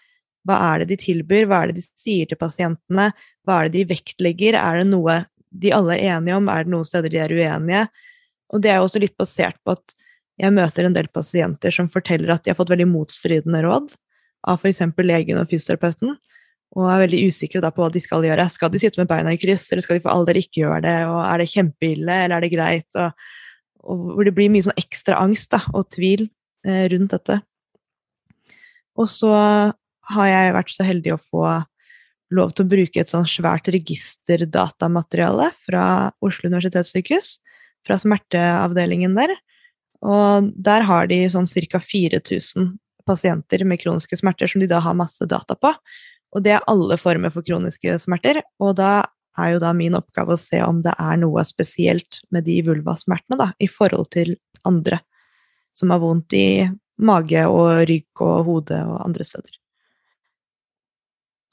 hva 0.49 0.57
er 0.71 0.83
det 0.83 0.95
de 0.95 1.02
tilbyr, 1.02 1.45
hva 1.50 1.61
er 1.61 1.71
det 1.71 1.83
de 1.83 1.85
sier 1.85 2.30
til 2.30 2.40
pasientene, 2.40 3.11
hva 3.45 3.59
er 3.59 3.69
det 3.69 3.76
de 3.83 3.90
vektlegger, 3.92 4.57
er 4.57 4.80
det 4.80 4.88
noe 4.88 5.19
de 5.50 5.75
alle 5.75 5.99
er 5.99 6.16
enige 6.16 6.38
om, 6.38 6.49
er 6.49 6.64
det 6.64 6.73
noen 6.73 6.88
steder 6.88 7.12
de 7.12 7.21
er 7.21 7.35
uenige, 7.35 7.85
og 8.50 8.62
det 8.62 8.73
er 8.73 8.80
jo 8.80 8.87
også 8.88 9.02
litt 9.02 9.16
basert 9.19 9.59
på 9.64 9.76
at 9.76 9.97
jeg 10.40 10.54
møter 10.57 10.87
en 10.87 10.97
del 10.97 11.09
pasienter 11.12 11.75
som 11.75 11.90
forteller 11.92 12.33
at 12.33 12.45
de 12.45 12.52
har 12.52 12.59
fått 12.59 12.73
veldig 12.73 12.88
motstridende 12.88 13.61
råd 13.66 13.92
av 14.49 14.61
f.eks. 14.62 14.80
legen 15.04 15.40
og 15.40 15.50
fysioterapeuten, 15.50 16.14
og 16.78 16.87
er 16.87 17.02
veldig 17.02 17.21
usikre 17.28 17.61
på 17.66 17.83
hva 17.83 17.90
de 17.92 18.00
skal 18.00 18.25
gjøre. 18.25 18.47
Skal 18.52 18.71
de 18.73 18.80
sitte 18.80 19.00
med 19.02 19.11
beina 19.11 19.35
i 19.35 19.40
kryss, 19.40 19.66
eller 19.71 19.85
skal 19.85 19.99
de 19.99 20.04
for 20.07 20.14
all 20.14 20.25
del 20.28 20.40
ikke 20.40 20.62
gjøre 20.62 20.80
det, 20.87 20.97
og 21.11 21.19
er 21.26 21.42
det 21.42 21.50
kjempeille, 21.52 22.16
eller 22.25 22.37
er 22.38 22.47
det 22.47 22.52
greit? 22.54 22.88
Og, 22.95 23.26
og 23.85 24.07
hvor 24.14 24.28
det 24.28 24.35
blir 24.37 24.52
mye 24.54 24.64
sånn 24.64 24.80
ekstra 24.80 25.19
angst 25.21 25.50
da, 25.52 25.61
og 25.75 25.90
tvil 25.92 26.28
eh, 26.64 26.87
rundt 26.95 27.12
dette. 27.16 27.40
Og 28.97 29.11
så 29.11 29.35
har 30.14 30.30
jeg 30.30 30.57
vært 30.57 30.73
så 30.75 30.87
heldig 30.87 31.14
å 31.14 31.21
få 31.21 31.45
lov 32.35 32.54
til 32.54 32.64
å 32.64 32.71
bruke 32.71 33.02
et 33.02 33.11
sånn 33.11 33.26
svært 33.28 33.69
registerdatamateriale 33.75 35.50
fra 35.66 35.85
Oslo 36.23 36.49
universitetssykehus, 36.49 37.35
fra 37.87 37.99
smerteavdelingen 38.01 39.17
der. 39.19 39.35
Og 40.01 40.51
der 40.57 40.85
har 40.89 41.11
de 41.11 41.23
sånn 41.33 41.49
ca. 41.49 41.81
4000 41.81 42.73
pasienter 43.09 43.65
med 43.65 43.81
kroniske 43.83 44.17
smerter 44.21 44.49
som 44.51 44.63
de 44.63 44.69
da 44.71 44.81
har 44.85 44.97
masse 44.97 45.27
data 45.29 45.57
på. 45.57 45.73
Og 46.31 46.45
det 46.45 46.55
er 46.57 46.67
alle 46.71 46.97
former 47.01 47.33
for 47.35 47.47
kroniske 47.47 47.97
smerter. 48.03 48.43
Og 48.63 48.77
da 48.79 49.05
er 49.39 49.55
jo 49.55 49.63
da 49.63 49.73
min 49.77 49.97
oppgave 49.99 50.35
å 50.35 50.41
se 50.41 50.61
om 50.65 50.83
det 50.85 50.95
er 50.99 51.19
noe 51.21 51.45
spesielt 51.47 52.21
med 52.35 52.47
de 52.47 52.61
vulvasmertene, 52.67 53.39
da, 53.39 53.51
i 53.59 53.69
forhold 53.71 54.11
til 54.15 54.37
andre 54.67 55.01
som 55.77 55.93
har 55.95 56.03
vondt 56.03 56.35
i 56.37 56.69
mage 57.01 57.47
og 57.49 57.87
rygg 57.89 58.23
og 58.25 58.45
hode 58.49 58.79
og 58.85 59.01
andre 59.07 59.25
steder. 59.25 59.57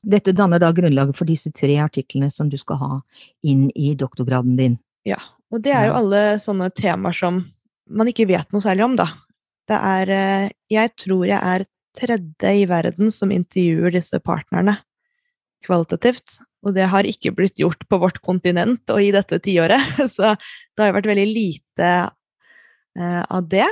Dette 0.07 0.33
danner 0.35 0.61
da 0.61 0.71
grunnlaget 0.75 1.17
for 1.19 1.27
disse 1.27 1.51
tre 1.55 1.77
artiklene 1.83 2.29
som 2.31 2.49
du 2.49 2.57
skal 2.59 2.79
ha 2.81 2.91
inn 3.47 3.67
i 3.75 3.93
doktorgraden 3.97 4.57
din. 4.59 4.77
Ja, 5.07 5.19
og 5.53 5.63
det 5.63 5.73
er 5.73 5.87
jo 5.89 5.97
alle 6.01 6.21
sånne 6.43 6.69
temaer 6.75 7.15
som 7.15 7.39
man 7.87 8.09
ikke 8.11 8.27
vet 8.27 8.51
noe 8.51 8.63
særlig 8.63 8.83
om, 8.87 8.97
da. 8.99 9.07
Det 9.67 9.77
er 9.77 10.11
eh, 10.11 10.49
Jeg 10.71 10.93
tror 10.99 11.25
jeg 11.27 11.39
er 11.39 11.65
tredje 11.97 12.51
i 12.61 12.67
verden 12.69 13.09
som 13.13 13.31
intervjuer 13.33 13.95
disse 13.95 14.19
partnerne 14.23 14.77
kvalitativt. 15.65 16.39
Og 16.65 16.75
det 16.75 16.87
har 16.91 17.07
ikke 17.07 17.33
blitt 17.35 17.57
gjort 17.61 17.81
på 17.89 17.99
vårt 18.01 18.19
kontinent 18.25 18.89
og 18.93 19.01
i 19.01 19.11
dette 19.15 19.39
tiåret, 19.43 19.81
så 20.15 20.35
det 20.35 20.83
har 20.83 20.91
jo 20.91 20.97
vært 20.99 21.11
veldig 21.13 21.27
lite 21.29 21.91
eh, 22.99 23.23
av 23.23 23.47
det. 23.49 23.67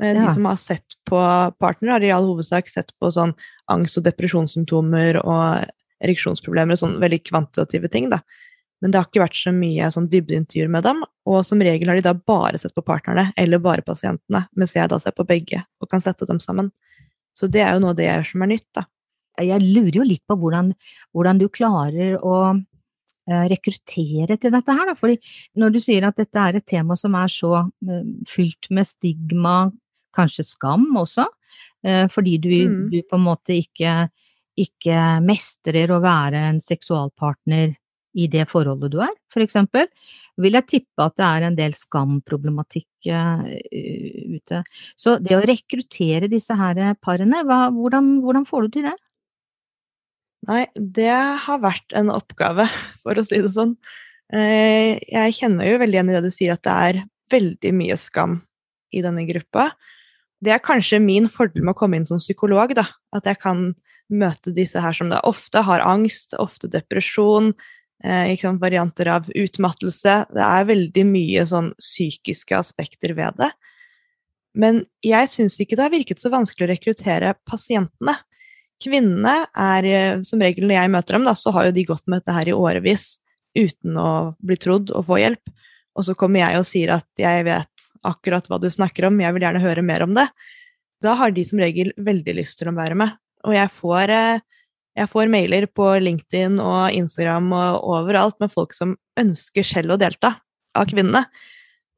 Eh, 0.00 0.14
De 0.18 0.26
som 0.34 0.48
har 0.50 0.60
sett 0.60 0.98
på 1.08 1.20
partnere, 1.62 1.96
har 1.96 2.06
i 2.06 2.12
all 2.14 2.28
hovedsak 2.30 2.70
sett 2.72 2.92
på 3.00 3.12
sånn 3.14 3.34
angst- 3.70 4.00
og 4.00 4.06
depresjonssymptomer 4.08 5.22
og 5.22 5.68
ereksjonsproblemer 6.02 6.74
og 6.74 6.82
sånn 6.82 6.98
veldig 7.02 7.22
kvantitative 7.30 7.90
ting, 7.92 8.10
da. 8.12 8.22
Men 8.82 8.90
det 8.90 8.98
har 8.98 9.06
ikke 9.06 9.22
vært 9.22 9.38
så 9.38 9.52
mye 9.54 9.88
sånn 9.94 10.08
dybdeintervjuer 10.10 10.70
med 10.74 10.82
dem, 10.84 11.04
og 11.30 11.44
som 11.46 11.60
regel 11.62 11.88
har 11.92 11.98
de 12.00 12.02
da 12.08 12.14
bare 12.18 12.58
sett 12.58 12.74
på 12.74 12.82
partnerne, 12.82 13.28
eller 13.38 13.62
bare 13.62 13.84
pasientene, 13.86 14.44
mens 14.58 14.74
jeg 14.74 14.90
da 14.90 14.98
ser 14.98 15.14
på 15.14 15.26
begge 15.28 15.62
og 15.80 15.88
kan 15.92 16.02
sette 16.02 16.26
dem 16.26 16.40
sammen. 16.42 16.72
Så 17.32 17.46
det 17.48 17.62
er 17.62 17.76
jo 17.76 17.84
noe 17.84 17.94
av 17.94 18.00
det 18.00 18.08
jeg 18.08 18.18
gjør 18.18 18.30
som 18.32 18.42
er 18.44 18.50
nytt, 18.56 18.68
da. 18.74 18.84
Jeg 19.40 19.62
lurer 19.64 19.96
jo 19.96 20.04
litt 20.04 20.22
på 20.28 20.36
hvordan, 20.36 20.72
hvordan 21.14 21.38
du 21.40 21.46
klarer 21.48 22.18
å 22.20 22.34
eh, 22.52 23.44
rekruttere 23.48 24.36
til 24.36 24.52
dette 24.52 24.74
her, 24.76 24.90
da. 24.90 24.96
Fordi 24.98 25.16
når 25.56 25.72
du 25.72 25.78
sier 25.80 26.04
at 26.04 26.18
dette 26.20 26.42
er 26.42 26.58
et 26.58 26.66
tema 26.68 26.96
som 26.98 27.14
er 27.16 27.30
så 27.32 27.52
eh, 27.88 28.02
fylt 28.28 28.68
med 28.74 28.90
stigma, 28.90 29.70
kanskje 30.12 30.44
skam 30.44 30.90
også, 31.00 31.24
eh, 31.86 32.04
fordi 32.12 32.36
du, 32.42 32.50
Mm. 32.68 32.90
du 32.90 32.98
på 33.08 33.16
en 33.16 33.24
måte 33.24 33.54
ikke, 33.56 34.10
ikke 34.58 34.98
mestrer 35.24 35.88
å 35.94 36.02
være 36.02 36.42
en 36.50 36.60
seksualpartner 36.60 37.76
i 38.12 38.26
det 38.28 38.44
forholdet 38.50 38.92
du 38.92 38.98
er, 39.04 39.12
for 39.32 39.44
eksempel, 39.44 39.86
vil 40.40 40.56
jeg 40.58 40.68
tippe 40.68 41.04
at 41.04 41.16
det 41.16 41.24
er 41.28 41.46
en 41.46 41.56
del 41.56 41.76
skamproblematikk 41.76 43.08
eh, 43.08 44.34
ute. 44.36 44.62
Så 44.96 45.16
det 45.22 45.36
å 45.36 45.44
rekruttere 45.48 46.28
disse 46.32 46.56
her 46.58 46.82
parene, 47.00 47.42
hva, 47.48 47.66
hvordan, 47.72 48.18
hvordan 48.24 48.46
får 48.48 48.68
du 48.68 48.76
til 48.76 48.88
det? 48.90 48.96
Nei, 50.48 50.66
det 50.74 51.12
har 51.44 51.62
vært 51.62 51.94
en 51.96 52.10
oppgave, 52.12 52.66
for 53.04 53.18
å 53.18 53.24
si 53.26 53.38
det 53.44 53.52
sånn. 53.54 53.76
Eh, 54.32 54.98
Jeg 55.12 55.36
kjenner 55.38 55.68
jo 55.68 55.80
veldig 55.82 55.98
igjen 55.98 56.10
i 56.10 56.16
det 56.16 56.24
du 56.24 56.32
sier, 56.34 56.56
at 56.56 56.64
det 56.66 56.76
er 56.88 57.02
veldig 57.32 57.72
mye 57.78 57.98
skam 58.00 58.40
i 58.92 59.04
denne 59.04 59.24
gruppa. 59.28 59.70
Det 60.42 60.50
er 60.52 60.64
kanskje 60.64 60.98
min 61.00 61.28
fordel 61.30 61.62
med 61.62 61.76
å 61.76 61.78
komme 61.78 62.00
inn 62.00 62.08
som 62.08 62.20
psykolog, 62.20 62.74
da. 62.74 62.88
At 63.14 63.28
jeg 63.30 63.38
kan 63.40 63.70
møte 64.12 64.52
disse 64.54 64.80
her 64.82 64.96
som 64.96 65.12
da 65.12 65.20
ofte 65.24 65.62
har 65.64 65.84
angst, 65.86 66.34
ofte 66.42 66.68
depresjon, 66.68 67.52
eh, 67.52 67.80
sant, 68.02 68.60
varianter 68.62 69.10
av 69.14 69.28
utmattelse. 69.30 70.16
Det 70.34 70.42
er 70.42 70.68
veldig 70.68 71.04
mye 71.06 71.44
sånn 71.46 71.72
psykiske 71.78 72.56
aspekter 72.58 73.14
ved 73.18 73.38
det. 73.38 73.50
Men 74.52 74.82
jeg 75.04 75.30
syns 75.32 75.56
ikke 75.60 75.78
det 75.78 75.86
har 75.86 75.94
virket 75.94 76.20
så 76.20 76.32
vanskelig 76.32 76.66
å 76.66 76.72
rekruttere 76.72 77.34
pasientene. 77.48 78.18
Kvinnene 78.82 79.46
er 79.54 79.88
eh, 79.88 80.20
som 80.26 80.42
regel, 80.42 80.66
når 80.66 80.80
jeg 80.80 80.92
møter 80.92 81.16
dem, 81.16 81.26
da, 81.28 81.34
så 81.38 81.52
har 81.54 81.68
jo 81.68 81.76
de 81.76 81.86
gått 81.88 82.04
med 82.06 82.20
dette 82.20 82.34
her 82.36 82.50
i 82.50 82.56
årevis 82.56 83.06
uten 83.56 83.96
å 84.00 84.12
bli 84.42 84.56
trodd 84.60 84.92
og 84.92 85.06
få 85.08 85.20
hjelp. 85.22 85.52
Og 85.96 86.06
så 86.08 86.16
kommer 86.18 86.42
jeg 86.42 86.58
og 86.58 86.66
sier 86.68 86.94
at 86.96 87.08
jeg 87.20 87.44
vet 87.46 87.88
akkurat 88.08 88.46
hva 88.48 88.58
du 88.60 88.68
snakker 88.72 89.06
om, 89.08 89.20
jeg 89.20 89.36
vil 89.36 89.46
gjerne 89.46 89.62
høre 89.62 89.84
mer 89.86 90.04
om 90.06 90.16
det. 90.16 90.26
Da 91.04 91.14
har 91.18 91.34
de 91.34 91.44
som 91.46 91.60
regel 91.60 91.92
veldig 92.00 92.36
lyst 92.38 92.58
til 92.60 92.70
å 92.70 92.76
være 92.76 92.96
med. 92.98 93.14
Og 93.46 93.56
jeg 93.56 93.72
får, 93.74 94.12
eh, 94.16 94.42
jeg 94.98 95.08
får 95.08 95.30
mailer 95.32 95.66
på 95.72 95.86
LinkedIn 96.04 96.58
og 96.60 96.92
Instagram 96.92 97.52
og 97.56 97.84
overalt 97.94 98.36
med 98.42 98.52
folk 98.52 98.74
som 98.76 98.96
ønsker 99.18 99.64
selv 99.64 99.94
å 99.94 100.00
delta, 100.00 100.36
av 100.76 100.88
kvinnene. 100.88 101.26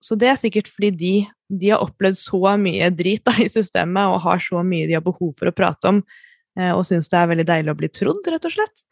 Så 0.03 0.19
det 0.19 0.29
er 0.29 0.39
sikkert 0.39 0.69
fordi 0.69 0.91
de, 0.99 1.13
de 1.49 1.71
har 1.73 1.83
opplevd 1.85 2.19
så 2.19 2.57
mye 2.61 2.91
drit 2.95 3.25
da, 3.27 3.35
i 3.41 3.49
systemet 3.51 4.11
og 4.13 4.23
har 4.27 4.43
så 4.43 4.63
mye 4.67 4.89
de 4.91 4.99
har 4.99 5.05
behov 5.05 5.33
for 5.39 5.51
å 5.51 5.55
prate 5.55 5.91
om, 5.91 6.03
eh, 6.59 6.73
og 6.75 6.85
syns 6.89 7.11
det 7.11 7.21
er 7.21 7.31
veldig 7.31 7.49
deilig 7.51 7.73
å 7.73 7.79
bli 7.79 7.91
trodd, 7.95 8.31
rett 8.31 8.49
og 8.51 8.55
slett. 8.57 8.85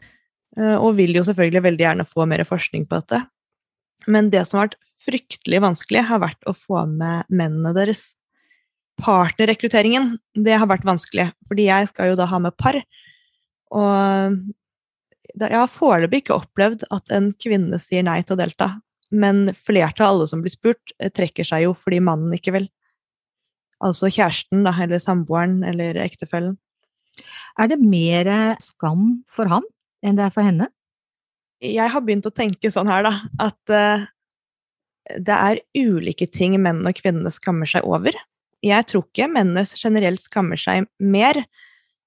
Eh, 0.57 0.77
Og 0.79 0.97
vil 0.99 1.15
jo 1.19 1.27
selvfølgelig 1.27 1.67
veldig 1.69 1.87
gjerne 1.87 2.09
få 2.09 2.27
mer 2.31 2.45
forskning 2.49 2.89
på 2.89 3.03
dette. 3.03 3.23
Men 4.11 4.33
det 4.33 4.47
som 4.49 4.59
har 4.59 4.71
vært 4.71 4.81
fryktelig 5.03 5.63
vanskelig, 5.63 6.07
har 6.09 6.23
vært 6.23 6.49
å 6.49 6.55
få 6.57 6.85
med 6.91 7.29
mennene 7.31 7.75
deres. 7.77 8.13
Partnerrekrutteringen, 9.03 10.17
det 10.39 10.59
har 10.59 10.69
vært 10.71 10.87
vanskelig, 10.87 11.31
fordi 11.49 11.67
jeg 11.69 11.91
skal 11.91 12.13
jo 12.13 12.19
da 12.19 12.29
ha 12.31 12.39
med 12.43 12.55
par. 12.61 12.79
Og 13.73 14.39
jeg 15.33 15.57
har 15.57 15.71
foreløpig 15.73 16.23
ikke 16.23 16.39
opplevd 16.43 16.85
at 16.93 17.13
en 17.15 17.31
kvinne 17.41 17.79
sier 17.81 18.05
nei 18.05 18.21
til 18.23 18.37
å 18.37 18.43
delta. 18.43 18.69
Men 19.13 19.47
flertallet 19.57 20.05
av 20.05 20.15
alle 20.15 20.29
som 20.29 20.43
blir 20.45 20.53
spurt, 20.53 20.93
eh, 20.99 21.13
trekker 21.13 21.47
seg 21.47 21.67
jo 21.67 21.75
fordi 21.77 22.01
mannen 22.05 22.33
ikke 22.37 22.55
vil. 22.57 22.69
Altså 23.83 24.09
kjæresten, 24.13 24.63
da, 24.65 24.73
eller 24.85 25.03
samboeren, 25.03 25.63
eller 25.67 25.99
ektefellen. 26.05 26.57
Er 27.61 27.69
det 27.69 27.81
mer 27.81 28.57
skam 28.63 29.25
for 29.29 29.51
han 29.51 29.67
enn 30.03 30.17
det 30.17 30.25
er 30.29 30.35
for 30.35 30.47
henne? 30.47 30.71
jeg 31.63 31.93
har 31.95 32.03
begynt 32.03 32.27
å 32.27 32.35
tenke 32.35 32.71
sånn 32.75 32.91
her, 32.91 33.07
da, 33.07 33.13
at 33.43 33.73
uh, 33.73 34.07
det 35.19 35.37
er 35.37 35.63
ulike 35.79 36.27
ting 36.31 36.57
menn 36.63 36.83
og 36.87 36.99
kvinner 36.99 37.33
skammer 37.35 37.71
seg 37.71 37.87
over. 37.87 38.17
Jeg 38.63 38.87
tror 38.91 39.07
ikke 39.07 39.31
mennene 39.31 39.65
generelt 39.79 40.23
skammer 40.23 40.61
seg 40.61 40.89
mer, 40.99 41.39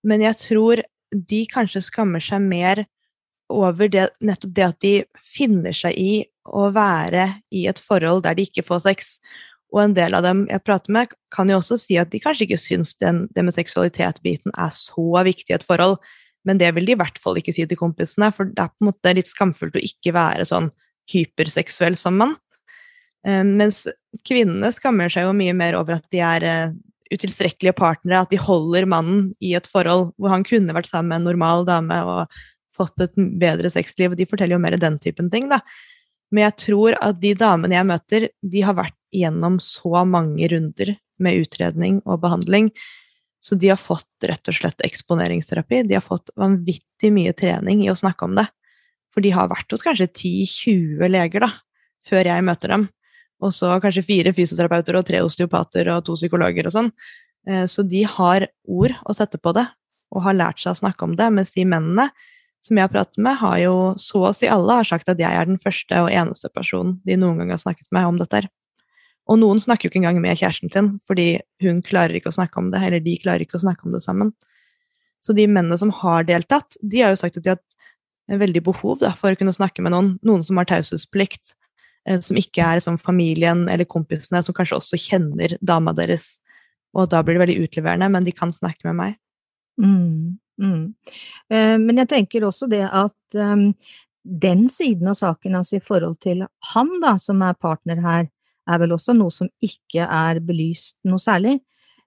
men 0.05 0.23
jeg 0.23 0.39
tror 0.43 0.83
de 1.11 1.45
kanskje 1.51 1.83
skammer 1.85 2.23
seg 2.23 2.43
mer 2.43 2.85
over 3.51 3.89
det, 3.91 4.07
nettopp 4.25 4.53
det 4.57 4.65
at 4.65 4.79
de 4.81 4.93
finner 5.35 5.75
seg 5.75 5.97
i 5.99 6.13
å 6.45 6.69
være 6.73 7.27
i 7.53 7.65
et 7.69 7.81
forhold 7.81 8.23
der 8.25 8.37
de 8.37 8.45
ikke 8.47 8.65
får 8.65 8.85
sex. 8.85 9.15
Og 9.73 9.81
en 9.83 9.95
del 9.97 10.15
av 10.17 10.23
dem 10.25 10.45
jeg 10.49 10.63
prater 10.65 10.93
med, 10.93 11.13
kan 11.33 11.49
jo 11.49 11.59
også 11.59 11.77
si 11.81 11.97
at 11.99 12.11
de 12.13 12.21
kanskje 12.23 12.47
ikke 12.47 12.61
syns 12.61 12.93
den, 13.01 13.25
det 13.35 13.43
med 13.45 13.55
seksualitet-biten 13.55 14.53
er 14.53 14.71
så 14.73 15.25
viktig 15.25 15.51
i 15.51 15.57
et 15.57 15.67
forhold, 15.67 15.97
men 16.45 16.61
det 16.61 16.69
vil 16.77 16.85
de 16.87 16.93
i 16.93 16.99
hvert 16.99 17.17
fall 17.21 17.39
ikke 17.39 17.53
si 17.57 17.65
til 17.65 17.79
kompisene, 17.79 18.29
for 18.33 18.47
det 18.47 18.61
er 18.61 18.71
på 18.71 18.85
en 18.85 18.91
måte 18.91 19.13
litt 19.17 19.29
skamfullt 19.29 19.77
å 19.77 19.83
ikke 19.83 20.13
være 20.15 20.45
sånn 20.47 20.69
hyperseksuell 21.11 21.97
som 21.97 22.17
mann. 22.21 22.35
Eh, 23.25 23.41
Mens 23.43 23.83
kvinnene 24.25 24.69
skammer 24.73 25.11
seg 25.11 25.25
jo 25.25 25.33
mye 25.37 25.55
mer 25.57 25.77
over 25.79 25.97
at 25.97 26.05
de 26.13 26.21
er 26.21 26.45
eh, 26.45 26.75
utilstrekkelige 27.13 27.75
partnere, 27.77 28.23
at 28.23 28.33
de 28.33 28.41
holder 28.41 28.87
mannen 28.89 29.29
i 29.43 29.53
et 29.57 29.67
forhold 29.69 30.11
hvor 30.17 30.33
han 30.33 30.45
kunne 30.47 30.75
vært 30.75 30.89
sammen 30.89 31.11
med 31.11 31.21
en 31.21 31.29
normal 31.31 31.65
dame 31.67 31.99
og 32.05 32.39
fått 32.75 33.03
et 33.03 33.13
bedre 33.15 33.71
sexliv. 33.71 34.17
De 34.17 34.27
forteller 34.27 34.57
jo 34.57 34.63
mer 34.63 34.77
den 34.81 34.97
typen 35.01 35.29
ting, 35.31 35.47
da. 35.51 35.61
Men 36.33 36.47
jeg 36.47 36.57
tror 36.65 36.97
at 37.05 37.21
de 37.21 37.35
damene 37.37 37.77
jeg 37.77 37.87
møter, 37.87 38.27
de 38.41 38.63
har 38.65 38.77
vært 38.77 38.97
gjennom 39.15 39.59
så 39.63 40.03
mange 40.09 40.49
runder 40.51 40.95
med 41.21 41.45
utredning 41.45 42.01
og 42.03 42.19
behandling, 42.25 42.71
så 43.45 43.55
de 43.55 43.69
har 43.69 43.79
fått 43.79 44.25
rett 44.25 44.49
og 44.49 44.57
slett 44.57 44.81
eksponeringsterapi. 44.83 45.83
De 45.85 45.95
har 45.99 46.03
fått 46.03 46.31
vanvittig 46.39 47.11
mye 47.13 47.33
trening 47.37 47.83
i 47.85 47.91
å 47.93 47.97
snakke 47.97 48.25
om 48.25 48.33
det. 48.39 48.47
For 49.13 49.23
de 49.23 49.31
har 49.35 49.51
vært 49.51 49.69
hos 49.71 49.85
kanskje 49.85 50.09
10-20 50.09 51.11
leger 51.13 51.45
da, 51.45 51.51
før 52.09 52.25
jeg 52.25 52.45
møter 52.47 52.73
dem. 52.73 52.87
Og 53.43 53.51
så 53.51 53.73
kanskje 53.83 54.05
fire 54.05 54.31
fysioterapeuter 54.35 54.95
og 54.99 55.05
tre 55.07 55.19
osteopater 55.25 55.89
og 55.93 56.05
to 56.07 56.15
psykologer 56.15 56.69
og 56.69 56.75
sånn. 56.75 56.91
Eh, 57.47 57.65
Så 57.65 57.83
de 57.87 58.03
har 58.03 58.47
ord 58.67 58.95
å 59.05 59.13
sette 59.13 59.37
på 59.37 59.53
det, 59.53 59.67
og 60.15 60.23
har 60.23 60.37
lært 60.37 60.61
seg 60.61 60.71
å 60.71 60.79
snakke 60.79 61.03
om 61.03 61.15
det. 61.15 61.31
Mens 61.33 61.51
de 61.51 61.65
mennene 61.65 62.09
som 62.65 62.77
jeg 62.77 62.87
har 62.87 62.93
pratet 62.93 63.17
med, 63.21 63.37
har 63.37 63.57
jo 63.61 63.93
så 64.01 64.29
å 64.29 64.33
si 64.33 64.47
alle 64.49 64.79
har 64.79 64.87
sagt 64.87 65.09
at 65.09 65.19
jeg 65.21 65.29
er 65.29 65.45
den 65.45 65.59
første 65.61 65.99
og 66.01 66.09
eneste 66.09 66.49
personen 66.49 66.99
de 67.05 67.17
noen 67.19 67.37
gang 67.37 67.51
har 67.53 67.61
snakket 67.61 67.91
med 67.91 68.07
om 68.07 68.17
dette. 68.17 68.47
Og 69.29 69.39
noen 69.41 69.59
snakker 69.61 69.87
jo 69.87 69.91
ikke 69.91 70.01
engang 70.01 70.21
med 70.21 70.37
kjæresten 70.37 70.71
sin, 70.73 70.89
fordi 71.05 71.39
hun 71.61 71.81
klarer 71.85 72.17
ikke 72.17 72.29
å 72.29 72.37
snakke 72.37 72.61
om 72.61 72.71
det, 72.73 72.81
eller 72.81 73.01
de 73.01 73.17
klarer 73.21 73.45
ikke 73.45 73.57
å 73.59 73.63
snakke 73.65 73.85
om 73.85 73.93
det 73.93 74.01
sammen. 74.01 74.33
Så 75.21 75.33
de 75.33 75.47
mennene 75.49 75.77
som 75.81 75.89
har 76.03 76.25
deltatt, 76.25 76.77
de 76.81 77.01
har 77.01 77.13
jo 77.13 77.21
sagt 77.21 77.37
at 77.37 77.45
de 77.45 77.53
har 77.53 77.59
hatt 77.59 78.39
veldig 78.41 78.61
behov 78.65 79.01
da, 79.01 79.13
for 79.17 79.33
å 79.33 79.37
kunne 79.37 79.53
snakke 79.53 79.81
med 79.85 79.93
noen. 79.93 80.11
Noen 80.25 80.45
som 80.45 80.57
har 80.61 80.69
taushetsplikt, 80.69 81.55
som 82.21 82.37
ikke 82.37 82.63
er 82.63 82.81
som 82.83 82.97
familien 83.01 83.65
eller 83.71 83.87
kompisene, 83.89 84.43
som 84.45 84.55
kanskje 84.55 84.77
også 84.79 84.99
kjenner 85.01 85.55
dama 85.61 85.93
deres. 85.97 86.35
Og 86.95 87.09
da 87.11 87.21
blir 87.23 87.37
det 87.37 87.45
veldig 87.45 87.67
utleverende, 87.67 88.09
men 88.13 88.27
de 88.27 88.33
kan 88.35 88.53
snakke 88.55 88.87
med 88.87 88.97
meg. 88.99 89.15
Mm, 89.81 90.37
mm. 90.61 90.83
Eh, 91.51 91.77
Men 91.81 92.03
jeg 92.03 92.11
tenker 92.13 92.45
også 92.47 92.69
det 92.71 92.85
at 92.87 93.35
um, 93.35 93.73
den 94.23 94.67
siden 94.71 95.11
av 95.11 95.17
saken, 95.19 95.57
altså 95.59 95.77
i 95.77 95.83
forhold 95.83 96.17
til 96.23 96.45
han 96.71 96.93
da, 97.03 97.17
som 97.21 97.43
er 97.45 97.57
partner 97.59 97.99
her, 98.01 98.29
er 98.65 98.81
vel 98.81 98.95
også 98.95 99.13
noe 99.13 99.33
som 99.33 99.49
ikke 99.63 100.05
er 100.05 100.39
belyst 100.41 100.97
noe 101.05 101.21
særlig. 101.21 101.59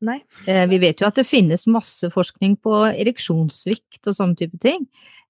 Nei. 0.04 0.20
Eh, 0.46 0.64
Vi 0.70 0.78
vet 0.78 1.00
jo 1.00 1.08
at 1.08 1.16
det 1.18 1.26
finnes 1.26 1.66
masse 1.66 2.06
forskning 2.14 2.58
på 2.62 2.74
ereksjonssvikt 2.92 4.06
og 4.06 4.14
sånne 4.14 4.38
type 4.38 4.60
ting, 4.62 4.86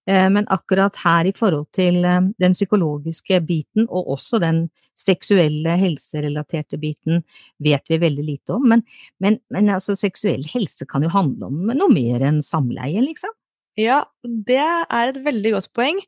Eh, 0.09 0.31
men 0.31 0.47
akkurat 0.49 0.97
her 1.05 1.29
i 1.29 1.35
forhold 1.37 1.67
til 1.77 2.01
eh, 2.09 2.29
den 2.41 2.55
psykologiske 2.57 3.43
biten, 3.45 3.85
og 3.91 4.15
også 4.15 4.41
den 4.41 4.63
seksuelle 4.97 5.75
helserelaterte 5.77 6.79
biten, 6.81 7.21
vet 7.63 7.85
vi 7.93 7.99
veldig 8.01 8.25
lite 8.25 8.57
om. 8.57 8.65
Men, 8.73 8.85
men, 9.21 9.37
men 9.53 9.69
altså, 9.75 9.99
seksuell 9.99 10.47
helse 10.49 10.89
kan 10.89 11.05
jo 11.05 11.13
handle 11.13 11.51
om 11.51 11.75
noe 11.75 11.93
mer 11.93 12.25
enn 12.25 12.41
samleie, 12.45 13.03
liksom. 13.05 13.35
Ja, 13.79 14.07
det 14.25 14.63
er 14.65 15.13
et 15.13 15.21
veldig 15.27 15.59
godt 15.59 15.69
poeng. 15.77 16.01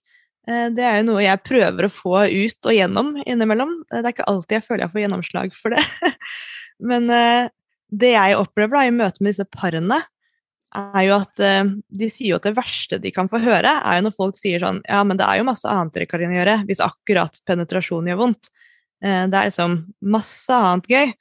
Det 0.50 0.82
er 0.82 0.96
jo 0.98 1.04
noe 1.06 1.20
jeg 1.22 1.38
prøver 1.46 1.86
å 1.86 1.92
få 1.92 2.24
ut 2.26 2.66
og 2.66 2.74
gjennom 2.74 3.12
innimellom. 3.22 3.76
Det 3.92 4.00
er 4.00 4.14
ikke 4.14 4.26
alltid 4.26 4.56
jeg 4.56 4.64
føler 4.66 4.82
jeg 4.82 4.92
får 4.94 5.02
gjennomslag 5.04 5.52
for 5.54 5.76
det. 5.76 5.84
Men 6.90 7.06
det 7.90 8.14
jeg 8.14 8.38
opplever 8.38 8.78
da 8.78 8.86
i 8.86 8.94
møte 8.94 9.22
med 9.22 9.34
disse 9.34 9.46
parene, 9.50 10.00
er 10.70 11.02
jo 11.02 11.16
at 11.16 11.42
uh, 11.42 11.70
de 11.98 12.08
sier 12.12 12.32
jo 12.32 12.38
at 12.38 12.46
det 12.46 12.54
verste 12.54 13.00
de 13.02 13.10
kan 13.14 13.28
få 13.30 13.40
høre, 13.42 13.72
er 13.82 13.98
jo 13.98 14.06
når 14.06 14.14
folk 14.14 14.38
sier 14.38 14.62
sånn 14.62 14.78
Ja, 14.86 15.00
men 15.02 15.18
det 15.18 15.26
er 15.26 15.40
jo 15.40 15.48
masse 15.48 15.66
annet 15.66 15.96
dere 15.96 16.06
kan 16.06 16.22
gjøre 16.22 16.60
hvis 16.68 16.82
akkurat 16.84 17.40
penetrasjon 17.48 18.06
gjør 18.06 18.20
vondt. 18.22 18.52
Det 19.00 19.32
er 19.32 19.48
liksom 19.48 19.78
masse 20.12 20.52
annet 20.54 20.86
gøy. 20.86 21.12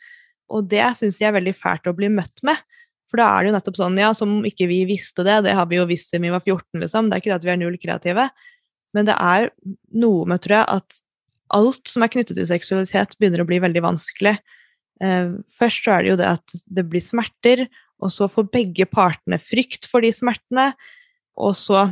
Og 0.53 0.65
det 0.69 0.83
syns 0.97 1.19
jeg 1.21 1.29
er 1.29 1.38
veldig 1.38 1.53
fælt 1.57 1.88
å 1.89 1.95
bli 1.95 2.09
møtt 2.11 2.43
med. 2.45 2.59
For 3.09 3.21
da 3.21 3.29
er 3.31 3.41
det 3.41 3.49
jo 3.49 3.55
nettopp 3.55 3.77
sånn, 3.79 3.97
ja, 3.97 4.11
som 4.17 4.39
ikke 4.45 4.67
vi 4.69 4.83
visste 4.89 5.25
det, 5.25 5.39
det 5.47 5.55
har 5.57 5.65
vi 5.69 5.79
jo 5.79 5.88
visst 5.89 6.11
siden 6.11 6.27
vi 6.27 6.33
var 6.33 6.43
14, 6.43 6.81
liksom. 6.83 7.09
Det 7.09 7.17
er 7.17 7.23
ikke 7.23 7.31
det 7.31 7.39
at 7.39 7.47
vi 7.47 7.53
er 7.55 7.61
null 7.61 7.77
kreative. 7.81 8.27
Men 8.97 9.07
det 9.07 9.15
er 9.17 9.49
noe 10.01 10.29
med, 10.29 10.41
tror 10.43 10.59
jeg, 10.59 10.79
at 10.79 10.99
alt 11.57 11.89
som 11.89 12.05
er 12.05 12.11
knyttet 12.13 12.38
til 12.38 12.49
seksualitet, 12.49 13.15
begynner 13.17 13.41
å 13.41 13.49
bli 13.49 13.61
veldig 13.61 13.81
vanskelig. 13.85 14.35
Eh, 15.03 15.31
først 15.59 15.85
så 15.85 15.95
er 15.95 16.03
det 16.03 16.13
jo 16.13 16.19
det 16.19 16.29
at 16.35 16.59
det 16.65 16.85
blir 16.91 17.03
smerter, 17.03 17.67
og 17.99 18.13
så 18.15 18.29
får 18.31 18.51
begge 18.53 18.87
partene 18.87 19.39
frykt 19.41 19.87
for 19.91 20.03
de 20.05 20.11
smertene. 20.15 20.71
Og 21.39 21.55
så 21.57 21.87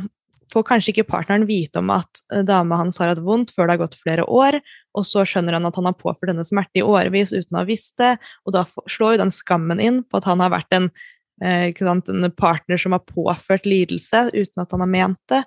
får 0.52 0.64
kanskje 0.68 0.92
ikke 0.94 1.08
partneren 1.10 1.46
vite 1.48 1.80
om 1.80 1.90
at 1.94 2.22
eh, 2.32 2.44
dama 2.46 2.80
hans 2.80 3.00
har 3.00 3.12
hatt 3.12 3.22
vondt 3.24 3.52
før 3.54 3.68
det 3.68 3.76
har 3.76 3.82
gått 3.84 3.98
flere 4.00 4.24
år, 4.24 4.60
og 4.96 5.06
så 5.06 5.24
skjønner 5.28 5.58
han 5.58 5.68
at 5.68 5.76
han 5.78 5.88
har 5.88 5.98
påført 5.98 6.32
denne 6.32 6.46
smerte 6.46 6.80
i 6.80 6.86
årevis 6.86 7.34
uten 7.34 7.56
å 7.56 7.62
ha 7.62 7.68
visst 7.68 7.96
det, 8.00 8.14
og 8.46 8.56
da 8.56 8.64
slår 8.90 9.16
jo 9.16 9.22
den 9.24 9.34
skammen 9.34 9.82
inn 9.82 10.02
på 10.04 10.20
at 10.20 10.28
han 10.28 10.44
har 10.44 10.54
vært 10.54 10.78
en, 10.78 10.88
eh, 11.44 11.68
sant, 11.76 12.08
en 12.08 12.30
partner 12.32 12.80
som 12.80 12.96
har 12.96 13.04
påført 13.08 13.68
lidelse 13.68 14.28
uten 14.32 14.64
at 14.64 14.72
han 14.72 14.84
har 14.84 14.92
ment 14.94 15.20
det. 15.32 15.44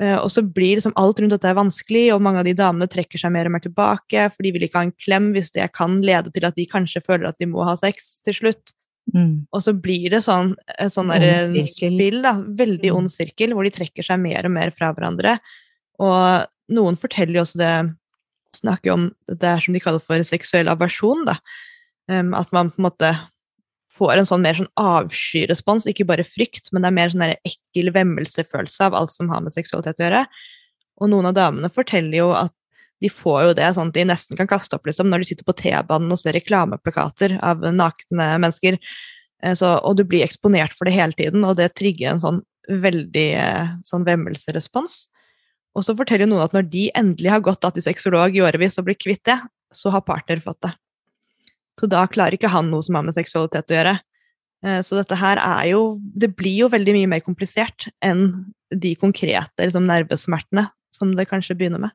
Eh, 0.00 0.16
og 0.18 0.28
så 0.28 0.42
blir 0.44 0.76
liksom 0.76 0.94
alt 1.00 1.20
rundt 1.22 1.32
dette 1.32 1.52
vanskelig, 1.56 2.08
og 2.14 2.24
mange 2.24 2.42
av 2.42 2.48
de 2.48 2.56
damene 2.56 2.88
trekker 2.90 3.20
seg 3.20 3.32
mer 3.32 3.48
og 3.48 3.54
mer 3.54 3.64
tilbake, 3.64 4.26
for 4.32 4.44
de 4.44 4.52
vil 4.54 4.66
ikke 4.66 4.80
ha 4.80 4.88
en 4.88 4.96
klem 5.04 5.30
hvis 5.36 5.54
det 5.54 5.70
kan 5.76 6.00
lede 6.04 6.32
til 6.34 6.48
at 6.48 6.58
de 6.58 6.66
kanskje 6.68 7.04
føler 7.06 7.30
at 7.30 7.38
de 7.40 7.48
må 7.50 7.64
ha 7.68 7.76
sex 7.80 8.18
til 8.26 8.36
slutt. 8.36 8.74
Mm. 9.14 9.46
Og 9.54 9.62
så 9.62 9.72
blir 9.72 10.10
det 10.12 10.24
sånn, 10.26 10.52
sånn 10.92 11.12
der, 11.14 11.46
spill, 11.64 12.18
da, 12.24 12.34
veldig 12.58 12.90
mm. 12.90 12.98
ond 12.98 13.12
sirkel, 13.12 13.54
hvor 13.54 13.66
de 13.66 13.72
trekker 13.72 14.04
seg 14.04 14.20
mer 14.20 14.48
og 14.48 14.52
mer 14.56 14.74
fra 14.76 14.90
hverandre. 14.92 15.38
Og 16.02 16.74
noen 16.76 16.98
forteller 17.00 17.40
jo 17.40 17.46
også 17.46 17.62
det 17.62 17.76
Snakker 18.56 18.94
om 18.94 19.02
det 19.28 19.50
som 19.60 19.74
de 19.74 19.80
kaller 19.84 20.00
for 20.00 20.22
seksuell 20.24 20.70
aversjon, 20.72 21.26
da. 21.26 21.34
Um, 22.08 22.30
at 22.38 22.48
man 22.56 22.70
på 22.72 22.80
en 22.80 22.86
måte 22.86 23.10
får 23.96 24.20
en 24.20 24.28
sånn 24.28 24.44
mer 24.44 24.58
sånn 24.58 24.70
avskyrespons, 24.80 25.88
ikke 25.90 26.06
bare 26.08 26.26
frykt, 26.26 26.70
men 26.72 26.84
det 26.84 26.90
er 26.90 26.96
mer 26.98 27.14
sånn 27.14 27.26
ekkel 27.32 27.90
vemmelsefølelse 27.94 28.90
av 28.90 28.98
alt 28.98 29.14
som 29.14 29.32
har 29.32 29.42
med 29.44 29.54
seksualitet 29.54 30.02
å 30.02 30.06
gjøre. 30.06 30.22
Og 31.00 31.12
noen 31.12 31.30
av 31.30 31.36
damene 31.36 31.72
forteller 31.72 32.20
jo 32.20 32.30
at 32.36 32.54
de 33.04 33.10
får 33.12 33.42
jo 33.50 33.56
det 33.58 33.72
sånn 33.76 33.90
at 33.90 33.96
de 33.98 34.06
nesten 34.08 34.38
kan 34.38 34.48
kaste 34.48 34.76
opp 34.78 34.86
liksom, 34.88 35.10
når 35.12 35.22
de 35.22 35.28
sitter 35.30 35.46
på 35.48 35.56
T-banen 35.58 36.12
og 36.12 36.20
ser 36.20 36.36
reklameplakater 36.36 37.36
av 37.44 37.64
nakne 37.76 38.30
mennesker. 38.40 38.78
Eh, 39.42 39.56
så, 39.58 39.74
og 39.84 39.98
du 39.98 40.04
blir 40.08 40.24
eksponert 40.24 40.72
for 40.76 40.88
det 40.88 40.96
hele 40.96 41.16
tiden, 41.16 41.44
og 41.44 41.58
det 41.60 41.74
trigger 41.76 42.14
en 42.14 42.22
sånn 42.22 42.40
veldig 42.66 43.28
eh, 43.42 43.74
sånn 43.86 44.06
vemmelserespons. 44.06 44.96
Og 45.76 45.84
så 45.84 45.92
forteller 45.98 46.28
noen 46.30 46.46
at 46.46 46.56
når 46.56 46.70
de 46.72 46.88
endelig 46.96 47.34
har 47.34 47.44
gått 47.44 47.66
til 47.68 47.84
sexolog 47.84 48.36
i 48.36 48.42
årevis 48.44 48.80
og 48.80 48.88
blir 48.88 48.96
kvitt 48.96 49.26
det, 49.28 49.36
så 49.76 49.92
har 49.92 50.06
partner 50.06 50.40
fått 50.40 50.62
det. 50.64 50.72
Så 51.80 51.88
da 51.90 52.06
klarer 52.08 52.38
ikke 52.38 52.52
han 52.52 52.70
noe 52.72 52.84
som 52.84 52.96
har 52.98 53.04
med 53.06 53.16
seksualitet 53.16 53.72
å 53.72 53.76
gjøre. 53.76 53.94
Eh, 54.64 54.80
så 54.86 54.98
dette 54.98 55.18
her 55.20 55.40
er 55.42 55.70
jo 55.74 55.82
Det 56.00 56.32
blir 56.36 56.64
jo 56.64 56.72
veldig 56.72 56.94
mye 56.96 57.12
mer 57.16 57.24
komplisert 57.24 57.88
enn 58.04 58.46
de 58.72 58.96
konkrete 58.98 59.62
liksom, 59.62 59.86
nervesmertene 59.86 60.66
som 60.94 61.12
det 61.14 61.28
kanskje 61.30 61.54
begynner 61.58 61.82
med. 61.84 61.94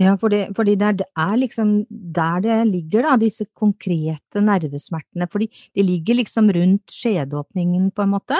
Ja, 0.00 0.14
fordi, 0.16 0.46
fordi 0.56 0.74
det, 0.80 0.86
er, 0.86 0.96
det, 1.00 1.06
er, 1.20 1.34
liksom 1.36 1.72
der 1.90 2.40
det 2.44 2.58
ligger, 2.70 3.04
da, 3.04 3.16
disse 3.20 3.44
konkrete 3.58 4.40
nervesmertene. 4.40 5.28
Fordi 5.32 5.50
de 5.76 5.84
ligger 5.84 6.20
liksom 6.20 6.48
rundt 6.54 6.94
skjedeåpningen, 6.94 7.90
på 7.92 8.04
en 8.04 8.12
måte. 8.14 8.38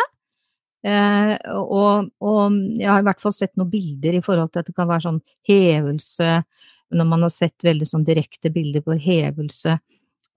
Eh, 0.86 1.34
og, 1.52 2.08
og, 2.24 2.56
jeg 2.78 2.88
har 2.88 3.02
i 3.02 3.06
hvert 3.06 3.20
fall 3.22 3.34
sett 3.36 3.52
noen 3.60 3.70
bilder 3.72 4.16
i 4.16 4.22
forhold 4.24 4.52
til 4.52 4.62
at 4.62 4.70
det 4.70 4.76
kan 4.78 4.88
være 4.88 5.06
sånn 5.08 5.20
hevelse, 5.48 6.30
når 6.92 7.08
man 7.08 7.26
har 7.26 7.32
sett 7.32 7.66
veldig 7.66 7.88
sånn 7.88 8.06
direkte 8.08 8.52
bilder 8.52 8.84
på 8.84 8.96
hevelse 9.00 9.76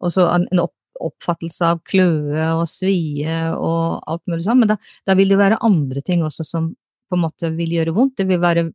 og 0.03 0.13
så 0.13 0.27
en 0.33 0.63
opp, 0.63 0.75
oppfattelse 1.03 1.67
av 1.73 1.83
kløe 1.87 2.47
og 2.55 2.65
svie 2.71 3.37
og 3.55 4.01
alt 4.07 4.23
mulig 4.31 4.45
sånn. 4.47 4.63
Men 4.63 4.73
da, 4.73 4.79
da, 5.07 5.15
vil 5.19 5.33
det 5.33 5.41
være 5.41 5.61
andre 5.65 6.03
ting 6.05 6.23
også 6.25 6.45
som 6.47 6.71
på 7.09 7.17
en 7.17 7.25
måte 7.25 7.51
vil 7.55 7.75
gjøre 7.77 7.95
vondt. 7.95 8.17
Det 8.21 8.29
vil 8.31 8.43
være 8.43 8.69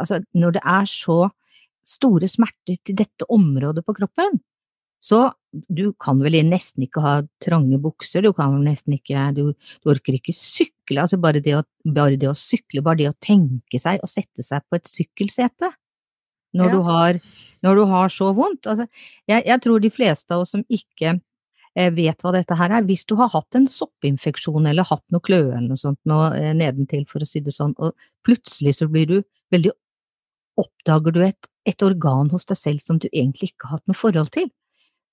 Altså, 0.00 0.22
når 0.32 0.54
det 0.56 0.60
er 0.64 0.86
så 0.88 1.18
store 1.84 2.24
smerter 2.32 2.78
til 2.80 2.96
dette 2.96 3.26
området 3.28 3.82
på 3.84 3.92
kroppen, 3.98 4.38
så 5.04 5.34
du 5.52 5.90
kan 6.00 6.22
vel 6.24 6.38
nesten 6.48 6.86
ikke 6.86 7.02
ha 7.04 7.14
trange 7.44 7.76
bukser, 7.82 8.24
du 8.24 8.32
kan 8.32 8.54
vel 8.54 8.64
nesten 8.70 8.96
ikke 8.96 9.26
Du, 9.36 9.42
du 9.52 9.90
orker 9.92 10.16
ikke 10.16 10.32
sykle, 10.32 11.02
altså 11.02 11.18
bare 11.20 11.42
det, 11.44 11.58
å, 11.58 11.62
bare 11.84 12.16
det 12.16 12.30
å 12.30 12.36
sykle, 12.38 12.80
bare 12.80 13.02
det 13.02 13.10
å 13.10 13.18
tenke 13.20 13.80
seg 13.80 14.00
å 14.00 14.08
sette 14.08 14.46
seg 14.46 14.64
på 14.64 14.80
et 14.80 14.88
sykkelsete 14.88 15.74
når, 16.54 16.70
ja. 16.70 16.72
du, 16.72 16.80
har, 16.86 17.20
når 17.64 17.78
du 17.80 17.84
har 17.90 18.12
så 18.12 18.30
vondt. 18.36 18.68
Altså, 18.70 18.86
jeg, 19.30 19.44
jeg, 19.46 19.60
tror 19.64 19.80
de 19.82 19.92
fleste 19.92 20.34
av 20.34 20.44
oss 20.44 20.54
som 20.54 20.64
ikke 20.72 21.14
eh, 21.14 21.92
vet 21.94 22.24
hva 22.24 22.34
dette 22.36 22.58
her 22.58 22.74
er, 22.76 22.84
hvis 22.88 23.06
du 23.08 23.16
har 23.20 23.32
hatt 23.34 23.58
en 23.58 23.68
soppinfeksjon 23.70 24.68
eller 24.70 24.88
hatt 24.88 25.04
noe 25.14 25.24
kløe 25.24 25.52
eller 25.52 25.70
noe 25.70 25.80
sånt 25.80 26.00
noe, 26.08 26.32
eh, 26.38 26.52
nedentil, 26.56 27.06
for 27.10 27.24
å 27.24 27.28
si 27.28 27.42
det 27.44 27.54
sånn, 27.56 27.76
og 27.78 27.96
plutselig 28.26 28.78
så 28.80 28.90
blir 28.90 29.10
du 29.10 29.18
veldig 29.54 29.74
Oppdager 30.54 31.10
du 31.10 31.16
et, 31.26 31.48
et 31.66 31.82
organ 31.82 32.28
hos 32.30 32.44
deg 32.46 32.54
selv 32.54 32.82
som 32.84 33.00
du 33.02 33.08
egentlig 33.08 33.48
ikke 33.48 33.66
har 33.66 33.80
hatt 33.80 33.88
noe 33.90 33.98
forhold 33.98 34.28
til? 34.36 34.44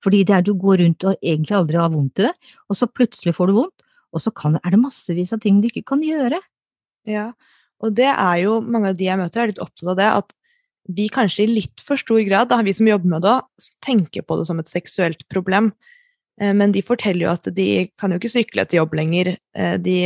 Fordi 0.05 0.19
det 0.29 0.35
er 0.35 0.43
du 0.45 0.51
går 0.57 0.83
rundt 0.83 1.05
og 1.09 1.17
egentlig 1.17 1.55
aldri 1.57 1.79
har 1.81 1.89
vondt 1.93 2.21
i 2.21 2.27
det, 2.27 2.33
og 2.69 2.77
så 2.77 2.85
plutselig 2.89 3.33
får 3.37 3.49
du 3.49 3.55
vondt, 3.55 3.85
og 4.13 4.21
så 4.21 4.33
kan, 4.37 4.59
er 4.61 4.75
det 4.75 4.81
massevis 4.81 5.33
av 5.33 5.41
ting 5.41 5.57
du 5.61 5.65
ikke 5.69 5.81
kan 5.93 6.03
gjøre. 6.05 6.37
Ja, 7.09 7.31
og 7.81 7.95
det 7.97 8.09
er 8.11 8.35
jo 8.43 8.59
mange 8.61 8.91
av 8.91 8.99
de 8.99 9.07
jeg 9.07 9.17
møter, 9.17 9.41
er 9.41 9.51
litt 9.51 9.63
opptatt 9.63 9.93
av 9.93 9.97
det, 9.97 10.09
at 10.21 10.35
vi 10.89 11.07
kanskje 11.13 11.45
i 11.45 11.53
litt 11.59 11.83
for 11.85 11.99
stor 11.99 12.21
grad, 12.25 12.49
da, 12.49 12.61
vi 12.65 12.73
som 12.73 12.89
jobber 12.89 13.15
med 13.15 13.25
det, 13.25 13.37
tenker 13.85 14.25
på 14.25 14.37
det 14.39 14.47
som 14.49 14.59
et 14.61 14.71
seksuelt 14.71 15.23
problem. 15.29 15.71
Eh, 16.41 16.53
men 16.57 16.73
de 16.73 16.83
forteller 16.85 17.27
jo 17.27 17.33
at 17.33 17.49
de 17.55 17.69
kan 17.99 18.11
jo 18.11 18.19
ikke 18.21 18.33
sykle 18.33 18.65
til 18.67 18.81
jobb 18.81 18.95
lenger. 18.97 19.35
Eh, 19.57 19.75
de 19.81 19.97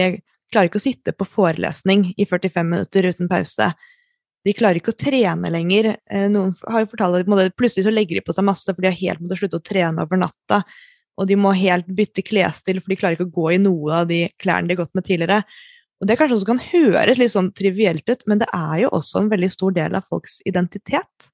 klarer 0.52 0.70
ikke 0.70 0.82
å 0.82 0.86
sitte 0.86 1.16
på 1.16 1.28
forelesning 1.28 2.12
i 2.18 2.28
45 2.28 2.72
minutter 2.72 3.10
uten 3.12 3.32
pause. 3.32 3.72
De 4.46 4.54
klarer 4.54 4.80
ikke 4.80 4.94
å 4.94 5.00
trene 5.00 5.52
lenger. 5.54 5.96
Eh, 6.12 6.28
noen 6.32 6.54
har 6.68 6.84
jo 6.84 6.92
fortalt 6.92 7.24
at 7.24 7.58
plutselig 7.58 7.88
så 7.88 7.94
legger 7.94 8.20
de 8.20 8.26
på 8.26 8.36
seg 8.36 8.46
masse, 8.46 8.68
for 8.70 8.84
de 8.84 8.92
har 8.92 9.00
helt 9.00 9.24
måttet 9.24 9.42
slutte 9.42 9.62
å 9.62 9.66
trene 9.66 10.06
over 10.06 10.22
natta. 10.22 10.62
Og 11.16 11.30
de 11.30 11.38
må 11.40 11.54
helt 11.56 11.88
bytte 11.88 12.26
klesstil, 12.28 12.82
for 12.84 12.92
de 12.92 13.00
klarer 13.00 13.18
ikke 13.18 13.30
å 13.30 13.38
gå 13.38 13.54
i 13.56 13.62
noe 13.64 14.02
av 14.02 14.10
de 14.10 14.26
klærne 14.42 14.68
de 14.68 14.76
har 14.76 14.84
gått 14.84 14.98
med 14.98 15.08
tidligere. 15.08 15.46
Og 16.02 16.10
Det 16.10 16.18
kanskje 16.20 16.36
også 16.40 16.50
kan 16.50 16.60
høres 16.60 17.20
litt 17.22 17.32
sånn 17.32 17.54
trivielt 17.56 18.10
ut, 18.10 18.26
men 18.28 18.42
det 18.42 18.50
er 18.54 18.82
jo 18.84 18.92
også 18.98 19.22
en 19.22 19.32
veldig 19.32 19.50
stor 19.54 19.76
del 19.76 19.96
av 19.96 20.08
folks 20.10 20.42
identitet. 20.48 21.30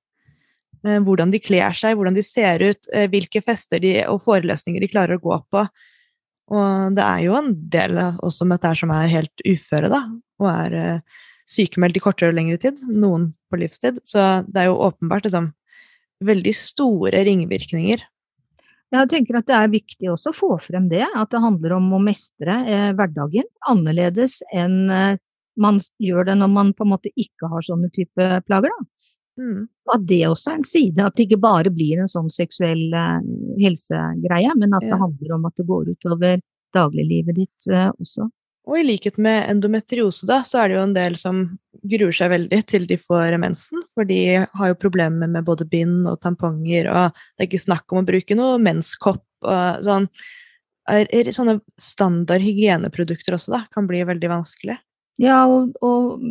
Eh, 0.85 0.99
hvordan 1.01 1.33
de 1.33 1.41
kler 1.41 1.73
seg, 1.77 1.95
hvordan 1.97 2.17
de 2.17 2.25
ser 2.25 2.61
ut, 2.61 2.91
eh, 2.93 3.07
hvilke 3.09 3.41
fester 3.45 3.81
de, 3.81 3.95
og 4.09 4.21
forelesninger 4.25 4.81
de 4.81 4.91
klarer 4.91 5.17
å 5.17 5.23
gå 5.23 5.39
på. 5.49 5.65
Og 6.51 6.95
det 6.97 7.03
er 7.05 7.25
jo 7.25 7.35
en 7.39 7.51
del 7.73 7.97
også 8.19 8.45
med 8.45 8.59
dette 8.59 8.75
som 8.81 8.91
er 8.93 9.11
helt 9.11 9.45
uføre, 9.47 9.89
da, 9.91 10.01
og 10.41 10.47
er 10.51 10.73
uh, 10.75 11.19
sykemeldt 11.47 11.95
i 11.95 12.01
kortere 12.03 12.33
og 12.33 12.35
lengre 12.35 12.59
tid. 12.59 12.81
Noen 12.91 13.29
på 13.47 13.59
livstid. 13.61 14.01
Så 14.03 14.19
det 14.49 14.59
er 14.59 14.67
jo 14.67 14.81
åpenbart 14.83 15.29
liksom, 15.29 15.53
veldig 16.27 16.53
store 16.57 17.23
ringvirkninger 17.27 18.03
jeg 18.91 19.09
tenker 19.11 19.39
at 19.39 19.47
det 19.47 19.57
er 19.57 19.71
viktig 19.71 20.09
også 20.11 20.31
å 20.33 20.35
få 20.35 20.49
frem 20.59 20.89
det, 20.91 21.05
at 21.05 21.31
det 21.31 21.39
handler 21.43 21.77
om 21.77 21.91
å 21.95 22.01
mestre 22.03 22.57
eh, 22.67 22.89
hverdagen 22.97 23.47
annerledes 23.71 24.41
enn 24.51 24.91
eh, 24.91 25.19
man 25.59 25.79
gjør 25.99 26.27
det 26.27 26.35
når 26.39 26.51
man 26.51 26.73
på 26.75 26.85
en 26.85 26.93
måte 26.93 27.11
ikke 27.19 27.49
har 27.51 27.63
sånne 27.67 27.91
type 27.95 28.27
plager. 28.47 28.73
Mm. 29.39 29.65
At 29.93 30.03
det 30.07 30.21
også 30.27 30.51
er 30.51 30.59
en 30.59 30.67
side, 30.67 31.03
at 31.03 31.15
det 31.15 31.25
ikke 31.27 31.41
bare 31.43 31.71
blir 31.73 32.01
en 32.01 32.11
sånn 32.11 32.29
seksuell 32.31 32.91
eh, 32.91 33.31
helsegreie, 33.63 34.55
men 34.59 34.75
at 34.77 34.85
ja. 34.85 34.93
det 34.93 35.01
handler 35.05 35.35
om 35.37 35.47
at 35.49 35.57
det 35.59 35.67
går 35.69 35.91
utover 35.95 36.43
dagliglivet 36.75 37.39
ditt 37.39 37.71
eh, 37.71 37.89
også. 37.95 38.27
Og 38.69 38.77
i 38.77 38.83
likhet 38.85 39.17
med 39.17 39.47
endometriose, 39.49 40.27
da, 40.29 40.41
så 40.45 40.61
er 40.61 40.69
det 40.69 40.77
jo 40.77 40.83
en 40.85 40.93
del 40.93 41.15
som 41.17 41.41
gruer 41.81 42.13
seg 42.13 42.29
veldig 42.33 42.59
til 42.69 42.85
de 42.89 42.97
får 43.01 43.33
mensen, 43.41 43.81
for 43.97 44.05
de 44.05 44.19
har 44.45 44.69
jo 44.69 44.77
problemer 44.77 45.31
med 45.31 45.47
både 45.47 45.65
bind 45.69 46.05
og 46.09 46.19
tamponger, 46.21 46.91
og 46.91 47.17
det 47.33 47.45
er 47.45 47.49
ikke 47.49 47.63
snakk 47.63 47.89
om 47.89 48.03
å 48.03 48.07
bruke 48.07 48.37
noe 48.37 48.61
menskopp 48.61 49.25
og 49.41 49.81
sånn. 49.87 50.05
Er, 50.91 51.07
er 51.09 51.33
sånne 51.33 51.59
standard 51.81 52.43
hygieneprodukter 52.45 53.37
også, 53.37 53.55
da, 53.55 53.63
kan 53.73 53.89
bli 53.89 54.03
veldig 54.05 54.29
vanskelig. 54.29 54.77
Ja, 55.21 55.43
og, 55.49 55.73
og 55.85 56.21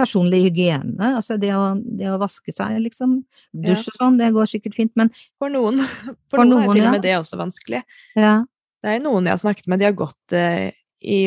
personlig 0.00 0.44
hygiene. 0.46 1.10
Altså 1.16 1.36
det 1.40 1.50
å, 1.56 1.74
det 1.76 2.08
å, 2.12 2.20
vaske 2.20 2.54
seg, 2.54 2.78
liksom. 2.84 3.18
Dusj 3.52 3.90
og 3.92 3.98
sånn, 3.98 4.16
det 4.20 4.30
går 4.36 4.48
sikkert 4.48 4.78
fint, 4.78 4.92
men 5.00 5.12
For 5.40 5.52
noen, 5.52 5.82
for, 6.30 6.38
for 6.38 6.48
noen, 6.48 6.64
noen, 6.64 6.70
er 6.70 6.78
til 6.78 6.88
og 6.88 6.96
med 6.96 7.04
det 7.04 7.18
også 7.18 7.40
vanskelig. 7.40 7.84
Ja. 8.16 8.38
Det 8.84 8.96
er 8.96 9.04
noen 9.04 9.28
jeg 9.28 9.36
har 9.36 9.44
snakket 9.44 9.68
med, 9.68 9.80
de 9.80 9.88
har 9.88 9.96
gått 9.96 10.36
eh, 10.36 10.72
i 11.04 11.20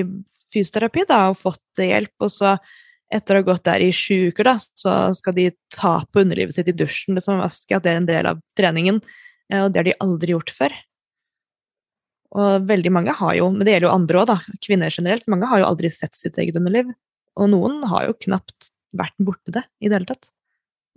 fysioterapi 0.54 1.06
da, 1.10 1.28
og 1.32 1.40
fått 1.40 1.82
hjelp. 1.84 2.14
Og 2.24 2.34
så, 2.34 2.56
etter 3.14 3.38
å 3.38 3.42
ha 3.42 3.48
gått 3.52 3.66
der 3.68 3.86
i 3.86 3.94
sju 3.96 4.30
uker, 4.32 4.50
da, 4.50 4.58
så 4.58 4.98
skal 5.18 5.38
de 5.38 5.50
ta 5.74 6.00
på 6.12 6.24
underlivet 6.26 6.58
sitt 6.58 6.72
i 6.72 6.76
dusjen, 6.76 7.18
liksom, 7.18 7.42
vaske, 7.44 7.78
at 7.78 7.86
det 7.86 7.94
er 7.94 8.02
en 8.02 8.10
del 8.10 8.30
av 8.34 8.44
treningen. 8.60 9.02
Eh, 9.52 9.64
og 9.64 9.72
det 9.72 9.82
har 9.82 9.90
de 9.90 9.98
aldri 10.04 10.36
gjort 10.36 10.54
før. 10.54 10.78
Og 12.38 12.68
veldig 12.68 12.92
mange 12.92 13.16
har 13.16 13.36
jo, 13.38 13.50
men 13.54 13.64
det 13.64 13.76
gjelder 13.76 13.88
jo 13.88 13.96
andre 13.96 14.22
òg, 14.22 14.30
da, 14.30 14.58
kvinner 14.66 14.94
generelt, 14.94 15.28
mange 15.32 15.48
har 15.50 15.64
jo 15.64 15.70
aldri 15.70 15.92
sett 15.94 16.18
sitt 16.18 16.40
eget 16.42 16.60
underliv. 16.60 16.90
Og 17.38 17.52
noen 17.54 17.84
har 17.88 18.10
jo 18.10 18.18
knapt 18.26 18.72
vært 18.98 19.16
borti 19.22 19.54
det 19.56 19.64
i 19.80 19.90
det 19.90 20.00
hele 20.00 20.10
tatt. 20.10 20.32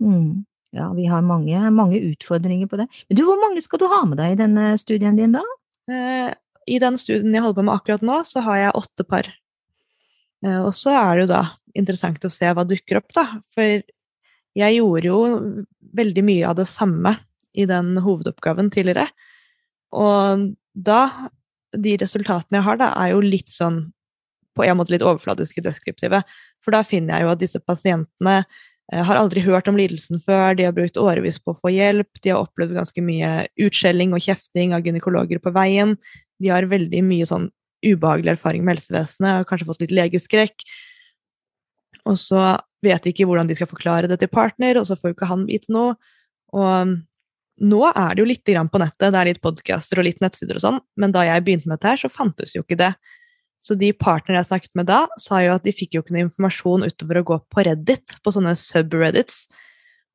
Mm. 0.01 0.43
Ja, 0.75 0.87
vi 0.95 1.05
har 1.11 1.23
mange, 1.25 1.59
mange, 1.75 1.99
utfordringer 2.13 2.69
på 2.71 2.79
det. 2.79 2.87
Men 3.09 3.17
du, 3.19 3.25
hvor 3.27 3.39
mange 3.41 3.61
skal 3.63 3.81
du 3.81 3.89
ha 3.91 4.01
med 4.07 4.19
deg 4.21 4.33
i 4.33 4.39
denne 4.39 4.71
studien 4.79 5.17
din, 5.19 5.35
da? 5.35 5.43
Eh, 5.91 6.31
I 6.69 6.79
den 6.81 6.97
studien 7.01 7.33
jeg 7.33 7.43
holder 7.43 7.59
på 7.59 7.65
med 7.67 7.75
akkurat 7.75 8.05
nå, 8.05 8.21
så 8.27 8.43
har 8.45 8.59
jeg 8.59 8.77
åtte 8.77 9.05
par. 9.07 9.29
Eh, 10.45 10.59
og 10.61 10.71
så 10.77 10.93
er 10.97 11.11
det 11.15 11.25
jo 11.25 11.31
da 11.33 11.41
interessant 11.77 12.27
å 12.27 12.33
se 12.33 12.49
hva 12.51 12.65
dukker 12.67 12.99
opp, 13.01 13.09
da. 13.15 13.25
For 13.55 13.81
jeg 14.57 14.77
gjorde 14.77 15.07
jo 15.07 15.19
veldig 15.95 16.23
mye 16.27 16.49
av 16.49 16.57
det 16.59 16.67
samme 16.69 17.15
i 17.55 17.67
den 17.67 17.95
hovedoppgaven 18.03 18.71
tidligere. 18.73 19.09
Og 19.91 20.51
da 20.73 21.29
De 21.71 21.93
resultatene 21.95 22.57
jeg 22.57 22.65
har, 22.65 22.75
da, 22.75 22.89
er 22.99 23.13
jo 23.13 23.21
litt 23.23 23.47
sånn 23.47 23.93
på 24.59 24.65
en 24.65 24.75
måte 24.75 24.91
litt 24.91 25.05
overfladiske 25.07 25.61
deskriptive. 25.63 26.19
For 26.59 26.75
da 26.75 26.81
finner 26.83 27.15
jeg 27.15 27.23
jo 27.23 27.29
at 27.31 27.39
disse 27.39 27.61
pasientene 27.63 28.33
Eh, 28.91 29.03
har 29.03 29.15
aldri 29.15 29.41
hørt 29.45 29.69
om 29.71 29.77
lidelsen 29.79 30.19
før, 30.23 30.55
de 30.57 30.65
har 30.67 30.75
brukt 30.75 30.99
årevis 30.99 31.39
på 31.39 31.53
å 31.53 31.59
få 31.63 31.71
hjelp, 31.71 32.09
de 32.23 32.33
har 32.33 32.43
opplevd 32.43 32.75
ganske 32.75 33.03
mye 33.05 33.29
utskjelling 33.63 34.11
og 34.15 34.23
kjefting 34.25 34.75
av 34.75 34.83
gynekologer 34.83 35.39
på 35.43 35.53
veien, 35.55 35.95
de 36.41 36.51
har 36.53 36.69
veldig 36.69 37.03
mye 37.05 37.27
sånn 37.29 37.49
ubehagelig 37.81 38.35
erfaring 38.35 38.65
med 38.65 38.77
helsevesenet, 38.77 39.39
har 39.39 39.47
kanskje 39.49 39.69
fått 39.69 39.85
litt 39.85 39.93
legeskrekk, 39.95 40.65
og 42.09 42.17
så 42.17 42.55
vet 42.81 43.03
de 43.03 43.13
ikke 43.13 43.27
hvordan 43.29 43.49
de 43.49 43.57
skal 43.57 43.69
forklare 43.69 44.09
det 44.09 44.19
til 44.21 44.31
partner, 44.31 44.79
og 44.79 44.87
så 44.89 44.97
får 44.97 45.11
jo 45.11 45.17
ikke 45.17 45.29
han 45.29 45.47
vite 45.49 45.73
noe. 45.73 45.95
Og 46.57 46.93
nå 47.61 47.81
er 47.91 48.15
det 48.15 48.23
jo 48.23 48.29
litt 48.29 48.45
på 48.45 48.81
nettet, 48.81 49.11
det 49.13 49.19
er 49.19 49.29
litt 49.29 49.41
podcaster 49.41 50.01
og 50.01 50.07
litt 50.07 50.21
nettsider 50.23 50.57
og 50.57 50.63
sånn, 50.63 50.79
men 50.97 51.13
da 51.13 51.25
jeg 51.27 51.45
begynte 51.45 51.69
med 51.69 51.77
dette 51.77 51.93
her, 51.93 52.01
så 52.01 52.09
fantes 52.11 52.55
jo 52.55 52.65
ikke 52.65 52.79
det. 52.81 52.93
Så 53.61 53.77
de 53.77 53.91
partnerne 53.93 54.39
jeg 54.39 54.49
snakket 54.49 54.79
med 54.79 54.87
da, 54.89 55.03
sa 55.21 55.43
jo 55.43 55.53
at 55.53 55.65
de 55.67 55.73
fikk 55.75 55.93
jo 55.93 56.01
ikke 56.01 56.15
noe 56.15 56.25
informasjon 56.25 56.87
utover 56.87 57.19
å 57.19 57.27
gå 57.27 57.37
på 57.53 57.65
Reddit, 57.67 58.17
på 58.25 58.33
sånne 58.33 58.55
subreddits. 58.57 59.43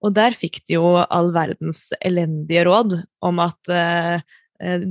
Og 0.02 0.16
der 0.16 0.34
fikk 0.34 0.58
de 0.66 0.74
jo 0.74 0.96
all 1.04 1.30
verdens 1.34 1.86
elendige 2.02 2.66
råd 2.66 2.98
om 3.24 3.38
at 3.46 3.70
eh 3.70 4.26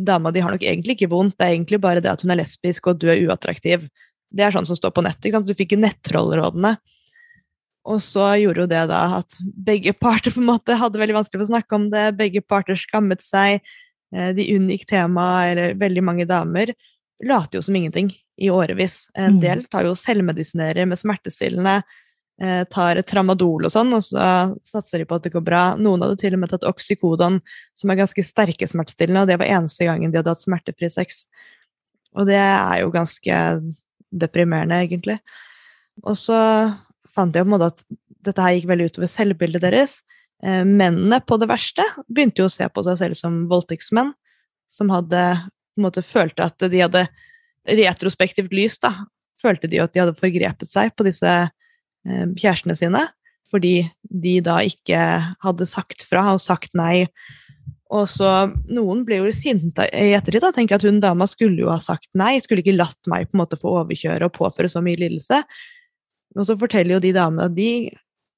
dama 0.06 0.32
di 0.32 0.44
har 0.44 0.54
nok 0.54 0.64
egentlig 0.64 0.98
ikke 0.98 1.12
vondt, 1.12 1.38
det 1.40 1.46
er 1.48 1.54
egentlig 1.56 1.80
bare 1.82 2.02
det 2.04 2.12
at 2.12 2.22
hun 2.22 2.34
er 2.34 2.42
lesbisk 2.42 2.92
og 2.92 3.00
du 3.02 3.08
er 3.10 3.22
uattraktiv. 3.26 3.88
Det 4.36 4.46
er 4.46 4.54
sånn 4.54 4.68
som 4.68 4.78
står 4.78 4.94
på 4.96 5.04
nett. 5.06 5.18
ikke 5.22 5.40
sant? 5.40 5.48
Du 5.50 5.58
fikk 5.58 5.78
nettrollrådene. 5.80 6.76
Og 7.86 8.02
så 8.02 8.32
gjorde 8.42 8.64
jo 8.64 8.70
det 8.70 8.84
da 8.90 9.02
at 9.20 9.38
begge 9.68 9.94
parter 9.94 10.34
på 10.34 10.42
en 10.42 10.50
måte 10.50 10.78
hadde 10.80 11.00
veldig 11.00 11.20
vanskelig 11.20 11.40
for 11.40 11.46
å 11.46 11.54
snakke 11.54 11.78
om 11.78 11.90
det, 11.94 12.06
begge 12.18 12.42
parter 12.42 12.80
skammet 12.80 13.22
seg, 13.22 13.62
eh, 14.16 14.32
de 14.34 14.48
unngikk 14.56 14.88
temaet, 14.90 15.54
eller 15.54 15.78
veldig 15.82 16.04
mange 16.06 16.26
damer 16.30 16.74
later 17.24 17.60
jo 17.60 17.66
som 17.68 17.78
ingenting 17.78 18.10
i 18.42 18.50
årevis. 18.50 19.06
En 19.14 19.38
mm. 19.38 19.44
del 19.44 19.64
tar 19.72 19.86
jo 19.88 19.94
selvmedisinerer 19.98 20.90
med 20.90 21.00
smertestillende, 21.00 21.78
eh, 21.78 22.02
tar 22.36 23.00
tramadol 23.08 23.64
og 23.64 23.72
sånn, 23.72 23.94
og 23.96 24.02
så 24.04 24.26
satser 24.68 25.00
de 25.00 25.06
på 25.08 25.16
at 25.16 25.24
det 25.24 25.32
går 25.32 25.44
bra. 25.46 25.62
Noen 25.80 26.02
hadde 26.04 26.18
til 26.20 26.36
og 26.36 26.42
med 26.42 26.52
tatt 26.52 26.66
oksykodon, 26.68 27.38
som 27.80 27.92
er 27.94 28.00
ganske 28.02 28.26
sterke 28.28 28.68
smertestillende, 28.68 29.24
og 29.24 29.30
det 29.32 29.38
var 29.40 29.54
eneste 29.56 29.88
gangen 29.88 30.12
de 30.12 30.20
hadde 30.20 30.34
hatt 30.34 30.44
smertefri 30.44 30.90
sex. 30.92 31.22
Og 32.16 32.28
det 32.28 32.40
er 32.40 32.82
jo 32.82 32.92
ganske 32.92 33.40
deprimerende, 34.16 34.82
egentlig. 34.84 35.20
Og 36.04 36.18
så 36.20 36.38
fant 37.16 37.36
jeg 37.36 37.46
på 37.46 37.50
en 37.50 37.56
måte 37.56 37.72
at 37.72 37.86
dette 38.26 38.44
her 38.44 38.58
gikk 38.58 38.70
veldig 38.72 38.90
utover 38.92 39.12
selvbildet 39.12 39.64
deres. 39.64 40.00
Eh, 40.44 40.64
mennene 40.68 41.22
på 41.24 41.38
det 41.40 41.50
verste 41.52 41.86
begynte 42.08 42.44
jo 42.44 42.50
å 42.50 42.54
se 42.54 42.68
på 42.68 42.84
seg 42.88 43.00
selv 43.02 43.20
som 43.20 43.44
voldtektsmenn, 43.52 44.14
som 44.72 44.92
hadde 44.92 45.24
på 45.40 45.82
en 45.82 45.88
måte 45.88 46.04
følte 46.06 46.48
at 46.48 46.68
de 46.72 46.82
hadde 46.82 47.06
retrospektivt 47.66 48.54
lys, 48.56 48.78
da, 48.80 48.94
følte 49.42 49.70
de 49.72 49.82
at 49.84 49.94
de 49.94 50.04
hadde 50.04 50.18
forgrepet 50.20 50.70
seg 50.70 50.94
på 50.96 51.08
disse 51.08 51.30
eh, 51.30 51.52
kjærestene 52.06 52.76
sine, 52.78 53.02
fordi 53.52 53.88
de 54.10 54.38
da 54.46 54.60
ikke 54.66 55.00
hadde 55.44 55.68
sagt 55.70 56.06
fra 56.10 56.28
og 56.34 56.44
sagt 56.44 56.76
nei. 56.78 57.06
Og 57.94 58.08
så 58.10 58.32
Noen 58.74 59.04
ble 59.06 59.22
jo 59.22 59.34
sinte 59.36 59.86
i 59.94 60.14
ettertid 60.18 60.44
da, 60.44 60.52
tenker 60.56 60.80
at 60.80 60.86
hun 60.88 61.02
dama 61.04 61.28
skulle 61.30 61.62
jo 61.62 61.72
ha 61.72 61.80
sagt 61.82 62.10
nei, 62.18 62.36
skulle 62.42 62.64
ikke 62.66 62.78
latt 62.78 63.10
meg 63.12 63.30
på 63.30 63.38
en 63.38 63.44
måte 63.44 63.60
få 63.62 63.78
overkjøre 63.84 64.28
og 64.28 64.36
påføre 64.38 64.72
så 64.72 64.82
mye 64.86 65.00
lidelse. 65.02 65.44
Og 66.36 66.48
så 66.48 66.58
forteller 66.60 66.98
jo 66.98 67.04
de 67.04 67.14
damene 67.16 67.48
at 67.48 67.56
de 67.56 67.70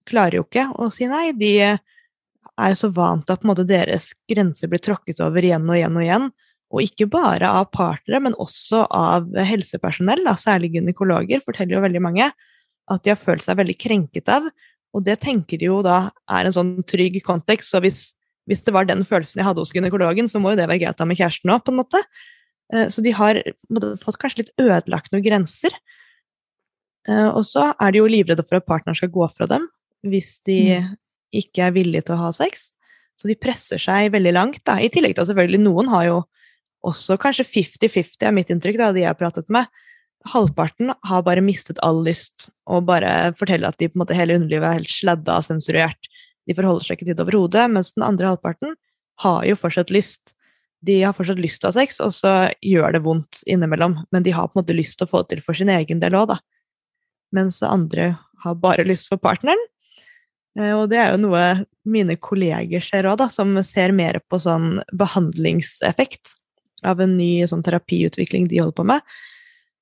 klarer 0.07 0.39
jo 0.39 0.45
ikke 0.45 0.67
å 0.77 0.89
si 0.93 1.07
nei. 1.09 1.31
De 1.35 1.53
er 1.61 2.73
jo 2.73 2.79
så 2.79 2.91
vant 2.93 3.25
til 3.25 3.35
at 3.35 3.41
på 3.41 3.47
en 3.47 3.53
måte 3.53 3.67
deres 3.67 4.11
grenser 4.29 4.69
blir 4.71 4.83
tråkket 4.83 5.23
over 5.23 5.45
igjen 5.45 5.65
og 5.67 5.79
igjen 5.79 5.97
og 5.97 6.05
igjen. 6.05 6.29
Og 6.67 6.83
ikke 6.83 7.07
bare 7.07 7.47
av 7.61 7.69
partnere, 7.71 8.19
men 8.25 8.35
også 8.43 8.83
av 8.91 9.31
helsepersonell, 9.47 10.25
da, 10.27 10.33
særlig 10.35 10.73
gynekologer, 10.75 11.39
forteller 11.45 11.77
jo 11.77 11.83
veldig 11.85 12.01
mange 12.03 12.27
at 12.91 13.03
de 13.03 13.11
har 13.13 13.19
følt 13.19 13.43
seg 13.43 13.59
veldig 13.59 13.75
krenket 13.79 14.31
av. 14.31 14.47
Og 14.95 15.03
det 15.05 15.19
tenker 15.23 15.59
de 15.59 15.69
jo 15.69 15.81
da 15.85 16.07
er 16.31 16.47
en 16.47 16.55
sånn 16.55 16.71
trygg 16.87 17.19
kontekst. 17.25 17.73
Så 17.73 17.81
hvis, 17.83 18.01
hvis 18.49 18.63
det 18.65 18.73
var 18.75 18.87
den 18.87 19.03
følelsen 19.07 19.41
jeg 19.41 19.49
hadde 19.49 19.63
hos 19.63 19.73
gynekologen, 19.75 20.29
så 20.31 20.41
må 20.41 20.53
jo 20.53 20.61
det 20.61 20.69
være 20.69 20.85
greit 20.85 21.01
å 21.01 21.05
ha 21.05 21.09
med 21.09 21.19
kjæresten 21.19 21.53
òg, 21.53 21.63
på 21.65 21.73
en 21.73 21.81
måte. 21.81 22.01
Eh, 22.73 22.87
så 22.93 23.03
de 23.03 23.13
har 23.15 23.41
fått 24.03 24.19
kanskje 24.21 24.45
litt 24.45 24.53
ødelagt 24.63 25.13
noen 25.13 25.25
grenser. 25.25 25.75
Eh, 27.07 27.27
og 27.27 27.43
så 27.47 27.71
er 27.73 27.93
de 27.93 28.01
jo 28.01 28.09
livredde 28.11 28.45
for 28.47 28.59
at 28.59 28.67
partneren 28.67 28.97
skal 28.97 29.13
gå 29.13 29.27
fra 29.33 29.49
dem 29.49 29.67
hvis 30.07 30.37
de 30.45 30.57
mm. 30.77 30.89
ikke 31.41 31.63
er 31.65 31.73
villige 31.75 32.07
til 32.07 32.15
å 32.15 32.27
ha 32.27 32.33
sex. 32.35 32.71
Så 33.17 33.27
de 33.27 33.35
presser 33.39 33.81
seg 33.81 34.11
veldig 34.13 34.33
langt. 34.35 34.61
Da. 34.67 34.77
I 34.79 34.91
tillegg 34.93 35.15
til 35.17 35.25
at 35.25 35.31
selvfølgelig 35.31 35.63
noen 35.63 35.89
har 35.91 36.05
jo 36.05 36.17
også 36.87 37.17
kanskje 37.19 37.47
50-50 37.49 38.27
er 38.29 38.35
mitt 38.35 38.51
inntrykk, 38.53 38.77
da, 38.79 38.91
de 38.93 39.01
jeg 39.01 39.09
har 39.09 39.17
pratet 39.19 39.49
med. 39.51 39.67
Halvparten 40.27 40.91
har 41.07 41.23
bare 41.25 41.43
mistet 41.45 41.79
all 41.85 42.01
lyst 42.05 42.49
og 42.69 42.87
bare 42.89 43.33
forteller 43.39 43.71
at 43.71 43.79
de 43.79 43.89
på 43.89 43.97
en 43.97 44.03
måte 44.03 44.17
hele 44.17 44.37
underlivet 44.37 44.67
er 44.67 44.79
helt 44.81 44.93
sladda 44.93 45.39
og 45.39 45.47
sensurert. 45.47 46.09
De 46.47 46.55
forholder 46.55 46.87
seg 46.87 46.97
ikke 46.97 47.09
til 47.09 47.15
det 47.17 47.25
overhodet, 47.25 47.67
mens 47.71 47.93
den 47.95 48.05
andre 48.07 48.31
halvparten 48.31 48.75
har 49.23 49.45
jo 49.47 49.57
fortsatt 49.59 49.91
lyst. 49.93 50.35
De 50.85 50.99
har 51.01 51.15
fortsatt 51.17 51.41
lyst 51.41 51.61
til 51.61 51.69
å 51.69 51.73
ha 51.73 51.77
sex, 51.79 52.01
og 52.03 52.13
så 52.15 52.33
gjør 52.63 52.95
det 52.95 53.03
vondt 53.05 53.41
innimellom, 53.49 53.97
men 54.13 54.25
de 54.25 54.35
har 54.35 54.49
på 54.49 54.57
en 54.57 54.63
måte 54.63 54.77
lyst 54.77 54.99
til 54.99 55.07
å 55.07 55.11
få 55.11 55.23
det 55.23 55.35
til 55.37 55.45
for 55.45 55.57
sin 55.57 55.71
egen 55.73 56.03
del 56.03 56.15
òg, 56.19 56.35
da. 56.35 56.39
Mens 57.35 57.59
andre 57.65 58.13
har 58.43 58.59
bare 58.61 58.85
lyst 58.87 59.09
for 59.11 59.19
partneren. 59.19 59.59
Eh, 60.59 60.73
og 60.73 60.87
det 60.91 61.01
er 61.01 61.13
jo 61.13 61.23
noe 61.25 61.43
mine 61.87 62.17
kolleger 62.21 62.83
ser 62.85 63.09
òg, 63.09 63.17
da, 63.23 63.29
som 63.33 63.55
ser 63.65 63.95
mer 63.95 64.21
på 64.29 64.39
sånn 64.41 64.77
behandlingseffekt 64.95 66.37
av 66.85 67.01
en 67.01 67.17
ny 67.17 67.41
sånn 67.49 67.65
terapiutvikling 67.65 68.47
de 68.51 68.61
holder 68.61 68.77
på 68.77 68.87
med. 68.93 69.17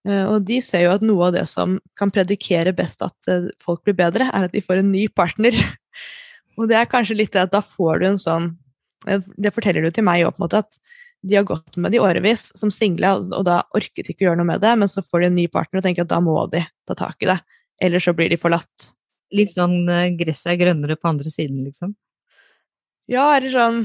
Eh, 0.05 0.25
og 0.29 0.43
de 0.45 0.59
ser 0.61 0.85
jo 0.85 0.93
at 0.93 1.05
noe 1.05 1.29
av 1.29 1.33
det 1.35 1.45
som 1.49 1.79
kan 1.97 2.11
predikere 2.13 2.75
best 2.77 3.01
at 3.05 3.31
eh, 3.31 3.49
folk 3.63 3.81
blir 3.85 3.97
bedre, 3.97 4.29
er 4.29 4.47
at 4.47 4.53
de 4.53 4.63
får 4.63 4.83
en 4.83 4.91
ny 4.93 5.07
partner. 5.09 5.57
Og 6.59 6.69
det 6.69 6.77
er 6.79 6.87
kanskje 6.87 7.17
litt 7.17 7.33
det 7.33 7.47
at 7.47 7.55
da 7.55 7.59
får 7.65 7.99
du 7.99 8.05
en 8.07 8.21
sånn 8.21 8.45
eh, 9.09 9.23
Det 9.35 9.51
forteller 9.51 9.83
du 9.83 9.89
til 9.91 10.05
meg 10.07 10.23
òg, 10.23 10.35
på 10.35 10.39
en 10.39 10.45
måte, 10.45 10.61
at 10.63 10.77
de 11.25 11.39
har 11.39 11.47
gått 11.47 11.79
med 11.81 11.91
det 11.91 11.97
i 11.97 12.05
årevis 12.05 12.51
som 12.53 12.69
single, 12.69 13.15
og 13.33 13.47
da 13.47 13.63
orket 13.73 14.05
de 14.05 14.13
ikke 14.13 14.27
å 14.27 14.29
gjøre 14.29 14.39
noe 14.43 14.51
med 14.51 14.61
det, 14.61 14.75
men 14.77 14.91
så 14.91 15.01
får 15.01 15.23
de 15.23 15.29
en 15.31 15.37
ny 15.39 15.47
partner 15.49 15.81
og 15.81 15.87
tenker 15.87 16.05
at 16.05 16.11
da 16.11 16.19
må 16.21 16.35
de 16.51 16.61
ta 16.85 16.97
tak 16.99 17.25
i 17.25 17.31
det. 17.31 17.39
Eller 17.81 18.03
så 18.03 18.13
blir 18.13 18.29
de 18.29 18.37
forlatt. 18.37 18.91
Litt 19.33 19.55
sånn 19.55 19.89
gresset 20.19 20.51
er 20.53 20.59
grønnere 20.61 20.99
på 21.01 21.09
andre 21.09 21.33
siden, 21.33 21.63
liksom? 21.65 21.95
Ja, 23.09 23.25
eller 23.39 23.49
sånn 23.55 23.81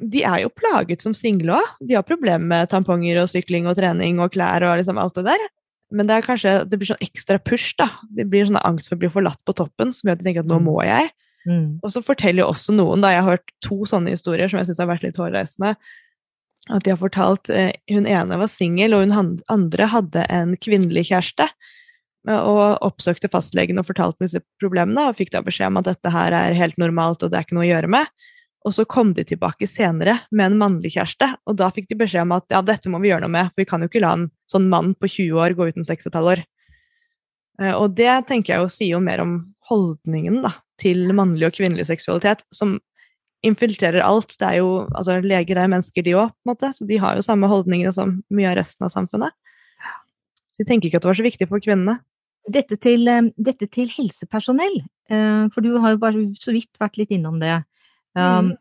de 0.00 0.24
er 0.26 0.42
jo 0.42 0.50
plaget 0.50 1.04
som 1.04 1.14
single 1.16 1.60
òg. 1.60 1.72
De 1.86 1.94
har 1.94 2.06
problemer 2.06 2.42
med 2.42 2.70
tamponger 2.72 3.22
og 3.22 3.30
sykling 3.30 3.70
og 3.70 3.78
trening 3.78 4.18
og 4.18 4.32
klær 4.34 4.64
og 4.66 4.80
liksom 4.80 4.98
alt 5.00 5.14
det 5.20 5.28
der. 5.30 5.46
Men 5.90 6.06
det 6.06 6.16
er 6.16 6.26
kanskje, 6.26 6.52
det 6.70 6.78
blir 6.78 6.90
sånn 6.92 7.02
ekstra 7.02 7.40
push, 7.42 7.72
da. 7.78 7.88
Det 8.14 8.28
blir 8.30 8.46
sånn 8.46 8.60
angst 8.62 8.90
for 8.90 8.98
å 8.98 9.02
bli 9.02 9.10
forlatt 9.12 9.40
på 9.46 9.56
toppen 9.58 9.90
som 9.94 10.06
gjør 10.06 10.18
at 10.18 10.22
de 10.22 10.28
tenker 10.28 10.44
at 10.44 10.50
nå 10.50 10.60
mm. 10.60 10.68
må 10.68 10.76
jeg. 10.86 11.10
Mm. 11.48 11.80
Og 11.80 11.90
så 11.94 12.02
forteller 12.04 12.44
jo 12.44 12.52
også 12.52 12.74
noen, 12.76 13.02
da 13.02 13.14
jeg 13.14 13.24
har 13.24 13.36
hørt 13.36 13.52
to 13.64 13.80
sånne 13.88 14.14
historier 14.14 14.50
som 14.50 14.60
jeg 14.60 14.70
syns 14.70 14.82
har 14.82 14.90
vært 14.90 15.06
litt 15.06 15.18
hårreisende, 15.20 15.74
at 16.70 16.84
de 16.84 16.92
har 16.92 17.00
fortalt 17.00 17.48
eh, 17.50 17.72
Hun 17.90 18.04
ene 18.06 18.36
var 18.38 18.50
singel, 18.52 18.94
og 18.94 19.06
hun 19.06 19.36
andre 19.50 19.86
hadde 19.90 20.26
en 20.30 20.54
kvinnelig 20.60 21.08
kjæreste. 21.10 21.48
Og 22.30 22.60
oppsøkte 22.84 23.30
fastlegen 23.32 23.80
og 23.80 23.88
fortalte 23.88 24.20
om 24.20 24.26
disse 24.28 24.42
problemene, 24.60 25.08
og 25.08 25.16
fikk 25.18 25.32
da 25.34 25.40
beskjed 25.42 25.72
om 25.72 25.80
at 25.80 25.88
dette 25.88 26.12
her 26.12 26.36
er 26.36 26.58
helt 26.58 26.76
normalt, 26.78 27.24
og 27.24 27.32
det 27.32 27.40
er 27.40 27.48
ikke 27.48 27.56
noe 27.56 27.64
å 27.64 27.72
gjøre 27.72 27.90
med. 27.96 28.12
Og 28.68 28.74
så 28.76 28.84
kom 28.84 29.14
de 29.16 29.24
tilbake 29.24 29.64
senere 29.70 30.18
med 30.30 30.50
en 30.50 30.58
mannlig 30.60 30.92
kjæreste, 30.94 31.30
og 31.48 31.56
da 31.56 31.70
fikk 31.72 31.88
de 31.88 31.96
beskjed 32.02 32.26
om 32.26 32.34
at 32.36 32.44
ja, 32.52 32.60
dette 32.60 32.92
må 32.92 33.00
vi 33.00 33.08
gjøre 33.08 33.24
noe 33.24 33.32
med, 33.32 33.48
for 33.52 33.62
vi 33.62 33.68
kan 33.70 33.80
jo 33.80 33.88
ikke 33.88 34.02
la 34.04 34.12
en 34.18 34.26
sånn 34.50 34.68
mann 34.72 34.92
på 35.00 35.08
20 35.08 35.40
år 35.40 35.56
gå 35.56 35.70
uten 35.70 35.86
halvår. 35.86 36.44
Eh, 37.62 37.72
og 37.72 37.96
det 37.96 38.12
tenker 38.28 38.54
jeg 38.54 38.64
jo 38.64 38.72
sier 38.72 38.94
jo 38.98 39.00
mer 39.04 39.24
om 39.24 39.38
holdningen 39.70 40.42
da, 40.44 40.54
til 40.80 41.08
mannlig 41.16 41.48
og 41.48 41.56
kvinnelig 41.56 41.88
seksualitet, 41.88 42.44
som 42.52 42.76
infiltrerer 43.46 44.04
alt. 44.04 44.34
Det 44.36 44.46
er 44.46 44.58
jo, 44.60 44.84
altså 44.92 45.20
Leger 45.24 45.62
er 45.62 45.70
mennesker, 45.72 46.04
de 46.04 46.18
òg, 46.20 46.34
så 46.60 46.84
de 46.88 47.00
har 47.00 47.16
jo 47.16 47.24
samme 47.24 47.48
holdninger 47.48 47.94
som 47.96 48.18
mye 48.28 48.50
av 48.50 48.58
resten 48.60 48.84
av 48.84 48.92
samfunnet. 48.92 49.32
Så 50.50 50.64
de 50.64 50.68
tenker 50.68 50.90
ikke 50.90 51.00
at 51.00 51.06
det 51.06 51.12
var 51.12 51.20
så 51.20 51.28
viktig 51.28 51.48
for 51.48 51.64
kvinnene. 51.64 52.00
Dette 52.50 52.76
til, 52.80 53.06
eh, 53.08 53.32
dette 53.36 53.68
til 53.72 53.88
helsepersonell, 53.92 54.80
eh, 55.08 55.48
for 55.54 55.60
du 55.60 55.78
har 55.78 55.94
jo 55.94 56.04
bare 56.04 56.26
så 56.40 56.52
vidt 56.52 56.76
vært 56.80 56.98
litt 56.98 57.12
innom 57.16 57.38
det. 57.40 57.62
Um. 58.18 58.54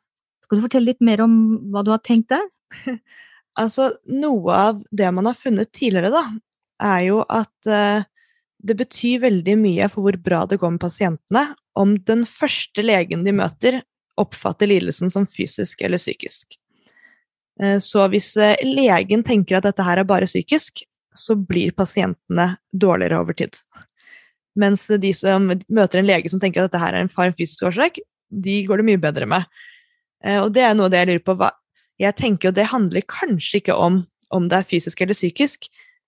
Skal 0.45 0.59
du 0.59 0.65
fortelle 0.65 0.91
litt 0.91 1.03
mer 1.05 1.21
om 1.21 1.33
hva 1.69 1.83
du 1.85 1.91
har 1.93 2.03
tenkt 2.05 2.31
der? 2.35 2.45
Altså, 3.59 3.89
noe 4.07 4.55
av 4.55 4.77
det 4.95 5.09
man 5.11 5.25
har 5.27 5.35
funnet 5.35 5.67
tidligere, 5.75 6.13
da, 6.13 6.21
er 6.85 6.99
jo 7.09 7.17
at 7.27 7.67
uh, 7.67 8.05
det 8.63 8.75
betyr 8.79 9.23
veldig 9.25 9.55
mye 9.59 9.89
for 9.91 10.05
hvor 10.05 10.17
bra 10.23 10.45
det 10.47 10.61
går 10.61 10.77
med 10.77 10.83
pasientene 10.83 11.43
om 11.79 11.97
den 12.07 12.25
første 12.29 12.85
legen 12.85 13.25
de 13.25 13.33
møter, 13.35 13.81
oppfatter 14.19 14.69
lidelsen 14.69 15.11
som 15.11 15.27
fysisk 15.27 15.81
eller 15.83 15.99
psykisk. 15.99 16.57
Eh, 17.61 17.77
så 17.83 18.07
hvis 18.11 18.33
eh, 18.39 18.59
legen 18.65 19.23
tenker 19.23 19.59
at 19.59 19.67
dette 19.69 19.85
her 19.85 20.01
er 20.01 20.07
bare 20.07 20.27
psykisk, 20.27 20.83
så 21.15 21.35
blir 21.35 21.71
pasientene 21.75 22.53
dårligere 22.71 23.21
over 23.23 23.37
tid. 23.39 23.55
Mens 24.59 24.87
de 24.91 25.13
som 25.15 25.47
møter 25.47 26.01
en 26.01 26.09
lege 26.09 26.31
som 26.31 26.41
tenker 26.41 26.63
at 26.63 26.71
dette 26.71 26.83
her 26.83 26.95
er 26.95 27.05
en, 27.05 27.11
en 27.11 27.37
fysisk 27.37 27.63
årsak, 27.69 28.01
de 28.29 28.61
går 28.67 28.81
det 28.81 28.87
mye 28.91 29.01
bedre 29.01 29.27
med. 29.29 29.45
Eh, 30.23 30.39
Og 30.41 30.53
det 30.53 30.63
er 30.63 30.77
noe 30.77 30.89
det 30.91 31.03
jeg 31.03 31.11
lurer 31.11 31.25
på. 31.25 31.51
Jeg 31.99 32.15
tenker 32.15 32.49
jo 32.49 32.55
det 32.55 32.71
handler 32.71 33.07
kanskje 33.09 33.63
ikke 33.63 33.75
om 33.75 34.05
om 34.29 34.45
det 34.45 34.59
er 34.59 34.67
fysisk 34.69 35.01
eller 35.01 35.17
psykisk, 35.17 35.63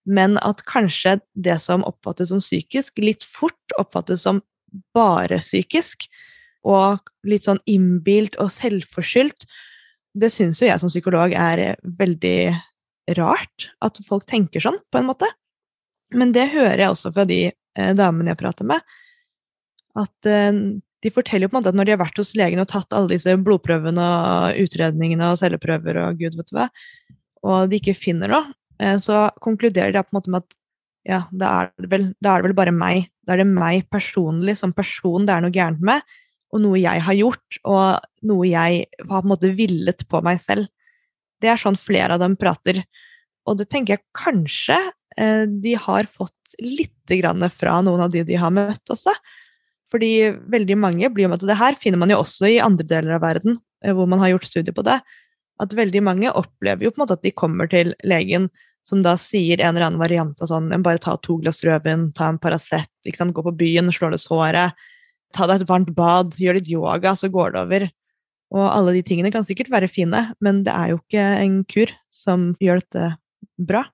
men 0.05 0.37
at 0.45 0.63
kanskje 0.69 1.19
det 1.33 1.57
som 1.61 1.81
oppfattes 1.87 2.29
som 2.29 2.41
psykisk, 2.41 2.99
litt 3.01 3.25
fort 3.25 3.75
oppfattes 3.81 4.21
som 4.27 4.43
bare 4.95 5.39
psykisk, 5.41 6.05
og 6.61 7.01
litt 7.25 7.47
sånn 7.47 7.61
innbilt 7.69 8.37
og 8.41 8.51
selvforskyldt. 8.53 9.47
Det 10.13 10.29
syns 10.33 10.61
jo 10.61 10.69
jeg 10.69 10.81
som 10.81 10.91
psykolog 10.91 11.33
er 11.33 11.79
veldig 11.81 12.53
rart, 13.17 13.71
at 13.81 13.97
folk 14.05 14.27
tenker 14.29 14.61
sånn, 14.63 14.77
på 14.93 15.01
en 15.01 15.09
måte. 15.09 15.29
Men 16.13 16.33
det 16.35 16.51
hører 16.53 16.83
jeg 16.83 16.93
også 16.93 17.13
fra 17.15 17.25
de 17.25 17.41
eh, 17.49 17.93
damene 17.97 18.33
jeg 18.33 18.41
prater 18.43 18.67
med, 18.67 18.85
at 19.97 20.29
eh, 20.29 20.51
de 21.01 21.11
forteller 21.13 21.47
jo 21.47 21.51
på 21.51 21.57
en 21.57 21.61
måte 21.61 21.71
at 21.73 21.77
når 21.77 21.87
de 21.87 21.93
har 21.95 22.01
vært 22.03 22.19
hos 22.21 22.33
legen 22.37 22.61
og 22.61 22.69
tatt 22.69 22.93
alle 22.93 23.09
disse 23.13 23.33
blodprøvene 23.41 24.05
og 24.05 24.61
utredningene 24.61 25.31
og 25.31 25.39
celleprøver 25.41 25.99
og 26.03 26.19
gud 26.21 26.37
vet 26.37 26.51
hva, 26.53 26.67
og 27.47 27.71
de 27.71 27.79
ikke 27.81 27.97
finner 27.97 28.31
noe, 28.31 28.51
eh, 28.81 28.97
så 29.01 29.29
konkluderer 29.41 29.95
de 29.95 30.03
på 30.05 30.13
en 30.13 30.19
måte 30.19 30.33
med 30.33 30.45
at 30.45 30.57
ja, 31.09 31.23
da 31.33 31.51
er, 31.63 31.71
det 31.81 31.89
vel, 31.89 32.03
da 32.21 32.35
er 32.35 32.43
det 32.43 32.51
vel 32.51 32.57
bare 32.59 32.73
meg. 32.75 33.07
Da 33.25 33.33
er 33.33 33.41
det 33.41 33.49
meg 33.49 33.87
personlig 33.89 34.53
som 34.59 34.73
person 34.77 35.25
det 35.25 35.33
er 35.33 35.41
noe 35.41 35.55
gærent 35.55 35.81
med, 35.81 36.05
og 36.53 36.61
noe 36.61 36.77
jeg 36.77 37.01
har 37.07 37.17
gjort, 37.17 37.59
og 37.65 38.27
noe 38.29 38.45
jeg 38.45 38.83
har 38.99 39.07
på 39.09 39.21
en 39.23 39.31
måte 39.31 39.53
villet 39.57 40.05
på 40.11 40.21
meg 40.25 40.41
selv. 40.43 40.69
Det 41.41 41.49
er 41.49 41.61
sånn 41.61 41.79
flere 41.79 42.17
av 42.17 42.21
dem 42.21 42.37
prater. 42.37 42.83
Og 43.49 43.57
det 43.57 43.71
tenker 43.71 43.97
jeg 43.97 44.05
kanskje 44.13 44.77
eh, 45.17 45.47
de 45.49 45.73
har 45.87 46.09
fått 46.11 46.57
lite 46.61 47.17
grann 47.17 47.41
fra 47.49 47.79
noen 47.81 48.05
av 48.05 48.13
de 48.13 48.21
de 48.27 48.37
har 48.37 48.53
møtt 48.53 48.93
også. 48.93 49.15
Fordi 49.91 50.31
veldig 50.51 50.77
mange 50.79 51.09
blir 51.11 51.27
med 51.27 51.41
at 51.41 51.49
det 51.49 51.59
her 51.59 51.77
finner 51.79 51.99
man 51.99 52.13
jo 52.13 52.21
også 52.23 52.47
i 52.47 52.61
andre 52.63 52.87
deler 52.87 53.17
av 53.17 53.25
verden, 53.25 53.59
eh, 53.83 53.93
hvor 53.95 54.07
man 54.09 54.21
har 54.23 54.33
gjort 54.33 54.47
studier 54.49 54.75
på 54.75 54.85
det. 54.87 55.01
At 55.61 55.75
veldig 55.77 56.01
mange 56.03 56.31
opplever 56.31 56.87
jo 56.87 56.93
på 56.93 57.01
en 57.01 57.05
måte 57.05 57.19
at 57.19 57.25
de 57.25 57.33
kommer 57.35 57.69
til 57.71 57.93
legen 58.07 58.49
som 58.87 59.03
da 59.05 59.13
sier 59.19 59.61
en 59.61 59.75
eller 59.75 59.91
annen 59.91 60.01
variant 60.01 60.39
av 60.41 60.49
sånn 60.49 60.71
Bare 60.81 61.01
ta 61.01 61.13
to 61.21 61.37
glass 61.41 61.61
rødvin, 61.67 62.09
ta 62.17 62.31
en 62.31 62.39
Paracet, 62.41 62.89
gå 63.05 63.43
på 63.45 63.53
byen, 63.57 63.91
slå 63.93 64.09
løs 64.09 64.25
håret, 64.31 64.73
ta 65.35 65.47
deg 65.47 65.61
et 65.61 65.69
varmt 65.69 65.91
bad, 65.95 66.33
gjør 66.39 66.57
litt 66.57 66.71
yoga, 66.71 67.13
så 67.15 67.29
går 67.31 67.53
det 67.53 67.61
over. 67.61 67.87
Og 68.51 68.65
alle 68.67 68.97
de 68.97 69.03
tingene 69.05 69.31
kan 69.31 69.45
sikkert 69.47 69.71
være 69.71 69.91
fine, 69.91 70.31
men 70.43 70.63
det 70.65 70.73
er 70.73 70.91
jo 70.91 70.99
ikke 70.99 71.27
en 71.43 71.61
kur 71.69 71.93
som 72.11 72.51
gjør 72.59 72.81
dette 72.81 73.11
bra. 73.61 73.85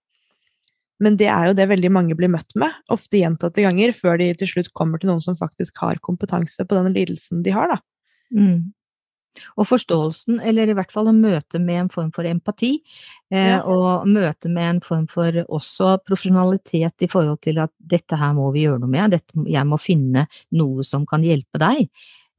Men 0.99 1.17
det 1.19 1.27
er 1.29 1.49
jo 1.49 1.57
det 1.57 1.67
veldig 1.69 1.91
mange 1.93 2.15
blir 2.17 2.31
møtt 2.33 2.55
med, 2.57 2.73
ofte 2.89 3.19
gjentatte 3.19 3.62
ganger, 3.62 3.93
før 3.93 4.17
de 4.17 4.31
til 4.39 4.49
slutt 4.49 4.71
kommer 4.73 4.97
til 5.01 5.12
noen 5.12 5.21
som 5.21 5.38
faktisk 5.38 5.77
har 5.83 5.99
kompetanse 6.01 6.65
på 6.65 6.79
den 6.79 6.95
lidelsen 6.95 7.43
de 7.45 7.53
har, 7.53 7.75
da. 7.75 7.77
Mm. 8.33 8.73
Og 9.62 9.67
forståelsen, 9.69 10.39
eller 10.41 10.71
i 10.71 10.73
hvert 10.73 10.89
fall 10.91 11.12
å 11.12 11.13
møte 11.13 11.60
med 11.62 11.83
en 11.83 11.89
form 11.93 12.10
for 12.15 12.25
empati, 12.25 12.79
eh, 13.29 13.57
Ja. 13.57 13.62
og 13.62 14.07
møte 14.07 14.49
med 14.49 14.63
en 14.75 14.79
form 14.81 15.05
for 15.07 15.31
også 15.31 15.99
profesjonalitet 16.03 17.05
i 17.05 17.07
forhold 17.07 17.41
til 17.41 17.60
at 17.60 17.71
dette 17.77 18.17
her 18.17 18.33
må 18.33 18.51
vi 18.51 18.65
gjøre 18.65 18.79
noe 18.81 18.89
med, 18.89 19.12
dette, 19.12 19.33
jeg 19.45 19.65
må 19.65 19.77
finne 19.79 20.27
noe 20.51 20.83
som 20.83 21.05
kan 21.05 21.21
hjelpe 21.21 21.60
deg. 21.60 21.89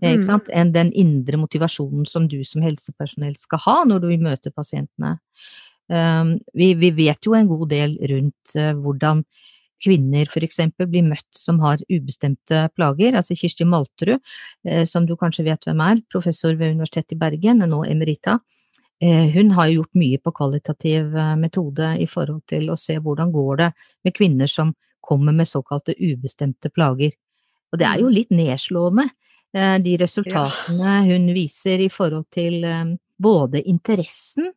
Eh, 0.03 0.15
Mm. 0.15 0.19
Ikke 0.19 0.25
sant? 0.25 0.49
Enn 0.53 0.73
den 0.73 0.93
indre 0.93 1.37
motivasjonen 1.37 2.07
som 2.07 2.29
du 2.29 2.45
som 2.45 2.63
helsepersonell 2.63 3.37
skal 3.37 3.59
ha 3.59 3.85
når 3.85 4.01
du 4.01 4.17
møter 4.19 4.51
pasientene. 4.51 5.19
Um, 5.89 6.35
vi, 6.53 6.75
vi 6.77 6.91
vet 6.93 7.25
jo 7.25 7.33
en 7.33 7.49
god 7.49 7.71
del 7.73 7.95
rundt 8.11 8.57
eh, 8.61 8.75
hvordan 8.77 9.23
kvinner 9.81 10.29
eksempel 10.45 10.89
blir 10.91 11.07
møtt 11.07 11.29
som 11.33 11.63
har 11.63 11.81
ubestemte 11.89 12.67
plager. 12.77 13.17
Altså 13.17 13.37
Kirsti 13.39 13.65
Malterud, 13.65 14.21
eh, 14.69 14.85
som 14.85 15.07
du 15.09 15.15
kanskje 15.17 15.47
vet 15.47 15.65
hvem 15.65 15.81
er, 15.81 16.03
professor 16.13 16.53
ved 16.59 16.75
Universitetet 16.77 17.17
i 17.17 17.21
Bergen, 17.23 17.63
er 17.63 17.71
nå 17.73 17.85
emerita. 17.89 18.37
Eh, 19.01 19.33
hun 19.33 19.55
har 19.57 19.73
gjort 19.73 19.95
mye 19.97 20.21
på 20.21 20.35
kvalitativ 20.37 21.17
metode 21.41 21.95
i 22.03 22.11
forhold 22.11 22.45
til 22.53 22.69
å 22.69 22.77
se 22.77 22.99
hvordan 22.99 23.33
går 23.33 23.57
det 23.63 23.73
med 24.05 24.17
kvinner 24.19 24.51
som 24.51 24.75
kommer 25.01 25.33
med 25.33 25.49
såkalte 25.49 25.97
ubestemte 25.97 26.69
plager. 26.69 27.17
Og 27.73 27.81
det 27.81 27.89
er 27.89 28.03
jo 28.03 28.13
litt 28.13 28.35
nedslående, 28.35 29.09
de 29.57 29.95
resultatene 29.97 30.99
hun 31.07 31.31
viser 31.33 31.81
i 31.81 31.89
forhold 31.89 32.27
til 32.29 32.61
både 33.19 33.63
interessen 33.63 34.53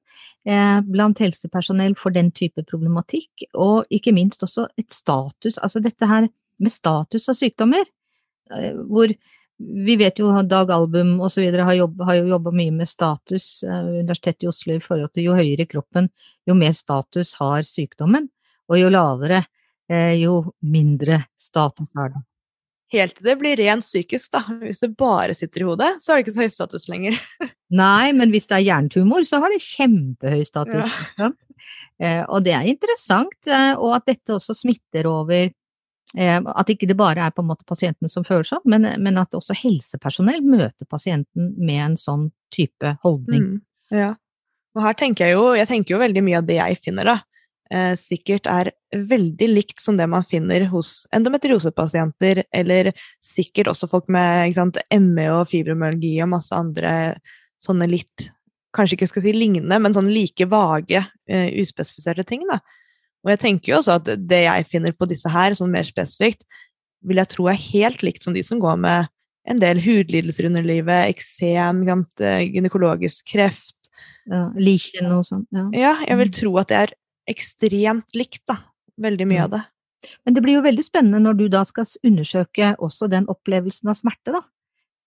eh, 0.46 0.80
blant 0.86 1.20
helsepersonell 1.22 1.96
for 2.00 2.14
den 2.14 2.32
type 2.36 2.64
problematikk, 2.70 3.48
og 3.54 3.90
ikke 3.94 4.14
minst 4.16 4.44
også 4.46 4.68
et 4.80 4.92
status, 4.94 5.58
altså 5.58 5.82
dette 5.84 6.08
her 6.08 6.30
med 6.62 6.74
status 6.74 7.30
av 7.32 7.38
sykdommer, 7.40 7.86
eh, 8.54 8.74
hvor 8.88 9.14
vi 9.62 9.96
vet 10.00 10.20
jo 10.20 10.32
Dag 10.50 10.72
Album 10.74 11.20
videre 11.38 11.66
har, 11.68 11.76
jo 11.76 12.30
jobba 12.30 12.52
mye 12.56 12.74
med 12.74 12.90
status 12.90 13.64
eh, 13.64 13.84
ved 13.86 14.02
Universitetet 14.06 14.48
i 14.48 14.52
Oslo 14.52 14.76
i 14.76 14.84
forhold 14.84 15.14
til 15.14 15.30
jo 15.30 15.38
høyere 15.38 15.68
kroppen, 15.70 16.10
jo 16.48 16.58
mer 16.58 16.74
status 16.78 17.36
har 17.42 17.68
sykdommen, 17.68 18.30
og 18.70 18.80
jo 18.80 18.90
lavere, 18.90 19.44
eh, 19.92 20.18
jo 20.22 20.54
mindre 20.62 21.26
status 21.38 21.94
har 21.98 22.14
den. 22.16 22.26
Helt 22.92 23.16
til 23.16 23.28
det 23.30 23.38
blir 23.40 23.56
rent 23.56 23.86
psykisk, 23.86 24.34
da. 24.34 24.42
Hvis 24.66 24.82
det 24.84 24.92
bare 25.00 25.36
sitter 25.38 25.64
i 25.64 25.68
hodet, 25.70 25.94
så 26.04 26.12
har 26.12 26.20
det 26.20 26.26
ikke 26.26 26.36
så 26.36 26.44
høy 26.44 26.52
status 26.52 26.90
lenger. 26.92 27.16
Nei, 27.82 28.12
men 28.18 28.34
hvis 28.34 28.50
det 28.52 28.58
er 28.58 28.66
hjernetumor, 28.66 29.24
så 29.28 29.40
har 29.44 29.54
det 29.54 29.62
kjempehøy 29.64 30.44
status. 30.48 30.92
Ja. 31.20 31.32
Eh, 32.02 32.24
og 32.26 32.44
det 32.44 32.56
er 32.58 32.68
interessant, 32.68 33.38
eh, 33.48 33.74
og 33.78 33.96
at 34.00 34.10
dette 34.10 34.36
også 34.36 34.56
smitter 34.58 35.06
over 35.06 35.44
eh, 35.46 36.40
At 36.42 36.72
ikke 36.74 36.88
det 36.90 36.98
bare 36.98 37.28
er 37.28 37.36
på 37.36 37.44
en 37.44 37.52
måte 37.52 37.68
pasientene 37.70 38.10
som 38.12 38.26
føler 38.28 38.48
sånn, 38.50 38.66
men, 38.66 38.88
men 39.00 39.20
at 39.22 39.38
også 39.38 39.56
helsepersonell 39.62 40.42
møter 40.44 40.90
pasienten 40.90 41.54
med 41.62 41.84
en 41.86 42.00
sånn 42.02 42.28
type 42.52 42.96
holdning. 43.06 43.46
Mm, 43.54 44.00
ja. 44.02 44.12
Og 44.76 44.84
her 44.88 44.96
tenker 44.98 45.28
jeg 45.28 45.36
jo 45.36 45.52
Jeg 45.60 45.68
tenker 45.68 45.94
jo 45.96 46.00
veldig 46.02 46.24
mye 46.24 46.40
av 46.42 46.48
det 46.48 46.58
jeg 46.58 46.80
finner, 46.84 47.08
da, 47.08 47.18
eh, 47.72 47.94
sikkert 48.00 48.48
er 48.50 48.72
veldig 48.92 49.48
likt 49.52 49.82
som 49.82 49.98
det 49.98 50.08
man 50.12 50.26
finner 50.28 50.68
hos 50.72 51.06
endometriosepasienter, 51.16 52.44
eller 52.54 52.92
sikkert 53.24 53.72
også 53.72 53.90
folk 53.92 54.12
med 54.12 54.54
sant, 54.58 54.80
ME 54.92 55.30
og 55.34 55.48
fibromyalgi 55.52 56.18
og 56.24 56.34
masse 56.36 56.56
andre 56.56 57.16
sånne 57.64 57.90
litt 57.92 58.30
Kanskje 58.72 58.96
ikke 58.96 59.08
skal 59.10 59.24
si 59.26 59.32
lignende, 59.36 59.76
men 59.84 59.92
sånn 59.92 60.08
like 60.16 60.46
vage, 60.48 61.02
eh, 61.28 61.50
uspesifiserte 61.60 62.24
ting, 62.24 62.46
da. 62.48 62.62
Og 63.26 63.34
jeg 63.34 63.42
tenker 63.42 63.74
jo 63.74 63.80
også 63.82 63.98
at 63.98 64.08
det 64.16 64.46
jeg 64.46 64.68
finner 64.70 64.94
på 64.96 65.10
disse 65.12 65.28
her, 65.28 65.52
sånn 65.60 65.74
mer 65.74 65.84
spesifikt, 65.84 66.46
vil 67.04 67.20
jeg 67.20 67.34
tro 67.34 67.50
er 67.52 67.60
helt 67.60 68.00
likt 68.06 68.24
som 68.24 68.32
de 68.32 68.44
som 68.48 68.62
går 68.64 68.80
med 68.80 69.12
en 69.52 69.60
del 69.60 69.82
hudlidelser 69.84 70.48
under 70.48 70.64
livet, 70.64 71.12
eksem, 71.12 71.84
eh, 72.22 72.48
gynekologisk 72.48 73.26
kreft, 73.28 73.78
Ja, 74.30 74.52
Lichen 74.56 75.10
og 75.12 75.26
sånn. 75.26 75.48
Ja. 75.52 75.64
ja, 75.74 75.94
jeg 76.06 76.18
vil 76.20 76.30
tro 76.32 76.52
at 76.62 76.70
det 76.70 76.78
er 76.78 76.92
ekstremt 77.32 78.16
likt, 78.18 78.44
da. 78.48 78.58
Veldig 79.02 79.28
mye 79.28 79.40
Mm. 79.40 79.46
av 79.46 79.52
det. 79.56 79.62
Men 80.26 80.34
det 80.34 80.42
blir 80.44 80.56
jo 80.58 80.62
veldig 80.66 80.84
spennende 80.84 81.20
når 81.22 81.38
du 81.38 81.48
da 81.50 81.64
skal 81.64 81.86
undersøke 82.04 82.76
også 82.78 83.10
den 83.10 83.26
opplevelsen 83.30 83.90
av 83.90 83.96
smerte, 84.00 84.34
da. 84.34 84.42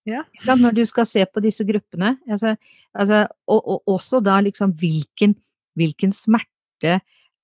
Ja. 0.07 0.23
Når 0.45 0.75
du 0.75 0.85
skal 0.85 1.07
se 1.09 1.25
på 1.25 1.41
disse 1.41 1.65
gruppene, 1.65 2.19
altså, 2.29 2.57
altså, 2.95 3.27
og, 3.49 3.63
og 3.67 3.83
også 3.97 4.21
da 4.23 4.39
liksom 4.45 4.75
hvilken, 4.77 5.35
hvilken 5.77 6.13
smerte 6.13 7.01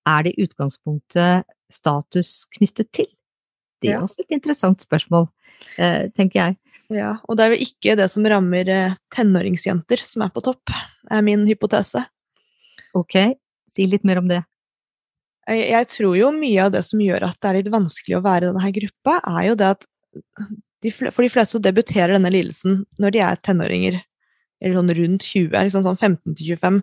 er 0.06 0.22
det 0.26 0.34
i 0.36 0.44
utgangspunktet 0.44 1.44
status 1.72 2.46
knyttet 2.56 2.92
til? 2.92 3.06
Det 3.80 3.94
er 3.94 4.02
også 4.02 4.20
et 4.20 4.36
interessant 4.36 4.82
spørsmål, 4.84 5.28
eh, 5.78 6.08
tenker 6.12 6.36
jeg. 6.40 6.56
Ja, 6.90 7.14
og 7.28 7.36
det 7.38 7.44
er 7.46 7.54
jo 7.54 7.64
ikke 7.64 7.96
det 7.96 8.10
som 8.10 8.26
rammer 8.28 8.68
eh, 8.68 8.94
tenåringsjenter 9.14 10.04
som 10.04 10.22
er 10.26 10.28
på 10.34 10.42
topp, 10.44 10.70
er 11.10 11.22
min 11.22 11.46
hypotese. 11.48 12.04
Ok, 12.94 13.16
si 13.70 13.86
litt 13.86 14.04
mer 14.04 14.18
om 14.20 14.28
det. 14.28 14.42
Jeg, 15.48 15.66
jeg 15.72 15.88
tror 15.94 16.16
jo 16.18 16.32
mye 16.34 16.66
av 16.66 16.74
det 16.74 16.82
som 16.86 17.00
gjør 17.02 17.28
at 17.30 17.38
det 17.40 17.50
er 17.50 17.58
litt 17.60 17.72
vanskelig 17.72 18.18
å 18.18 18.24
være 18.24 18.48
i 18.48 18.52
denne 18.52 18.72
gruppa, 18.76 19.16
er 19.32 19.46
jo 19.48 19.58
det 19.58 19.70
at 19.76 19.86
de, 20.80 20.92
for 20.92 21.22
de 21.24 21.30
fleste 21.32 21.56
så 21.56 21.62
debuterer 21.62 22.16
denne 22.16 22.32
lidelsen 22.32 22.82
når 23.00 23.14
de 23.14 23.22
er 23.24 23.40
tenåringer, 23.44 24.00
eller 24.60 24.76
sånn 24.76 24.94
rundt 24.96 25.26
20, 25.26 25.56
liksom 25.56 25.84
sånn 25.86 25.98
15 25.98 26.36
til 26.36 26.54
25. 26.54 26.80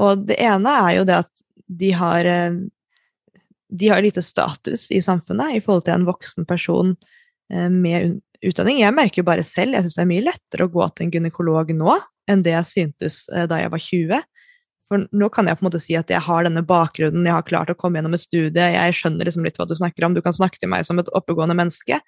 Og 0.00 0.26
det 0.28 0.38
ene 0.42 0.74
er 0.86 0.92
jo 0.98 1.06
det 1.08 1.18
at 1.24 1.32
de 1.80 1.90
har 1.94 2.26
eh, 2.26 2.60
de 3.70 3.88
har 3.88 4.02
lite 4.02 4.22
status 4.22 4.90
i 4.90 5.02
samfunnet 5.02 5.54
i 5.54 5.62
forhold 5.62 5.86
til 5.86 5.94
en 5.94 6.06
voksen 6.08 6.46
person 6.48 6.94
eh, 7.52 7.68
med 7.70 8.18
utdanning. 8.42 8.80
Jeg 8.82 8.96
merker 8.96 9.22
jo 9.22 9.28
bare 9.28 9.46
selv, 9.46 9.76
jeg 9.76 9.86
syns 9.86 9.98
det 9.98 10.04
er 10.04 10.10
mye 10.10 10.26
lettere 10.26 10.66
å 10.66 10.72
gå 10.72 10.88
til 10.90 11.06
en 11.06 11.14
gynekolog 11.14 11.72
nå 11.76 11.98
enn 12.30 12.44
det 12.46 12.54
jeg 12.56 12.70
syntes 12.70 13.22
eh, 13.30 13.46
da 13.50 13.60
jeg 13.62 13.72
var 13.72 13.84
20. 13.86 14.24
For 14.90 15.06
nå 15.14 15.28
kan 15.30 15.46
jeg 15.46 15.58
på 15.58 15.62
en 15.62 15.68
måte 15.68 15.80
si 15.82 15.94
at 15.94 16.10
jeg 16.10 16.22
har 16.26 16.46
denne 16.46 16.64
bakgrunnen, 16.66 17.26
jeg 17.28 17.36
har 17.36 17.46
klart 17.46 17.70
å 17.70 17.76
komme 17.78 18.00
gjennom 18.00 18.16
et 18.16 18.24
studie, 18.24 18.66
jeg 18.74 18.96
skjønner 18.98 19.28
liksom 19.28 19.46
litt 19.46 19.60
hva 19.60 19.68
du 19.70 19.76
snakker 19.78 20.06
om, 20.06 20.16
du 20.16 20.22
kan 20.24 20.34
snakke 20.34 20.58
til 20.58 20.70
meg 20.72 20.82
som 20.88 20.98
et 20.98 21.10
oppegående 21.14 21.54
menneske. 21.54 22.00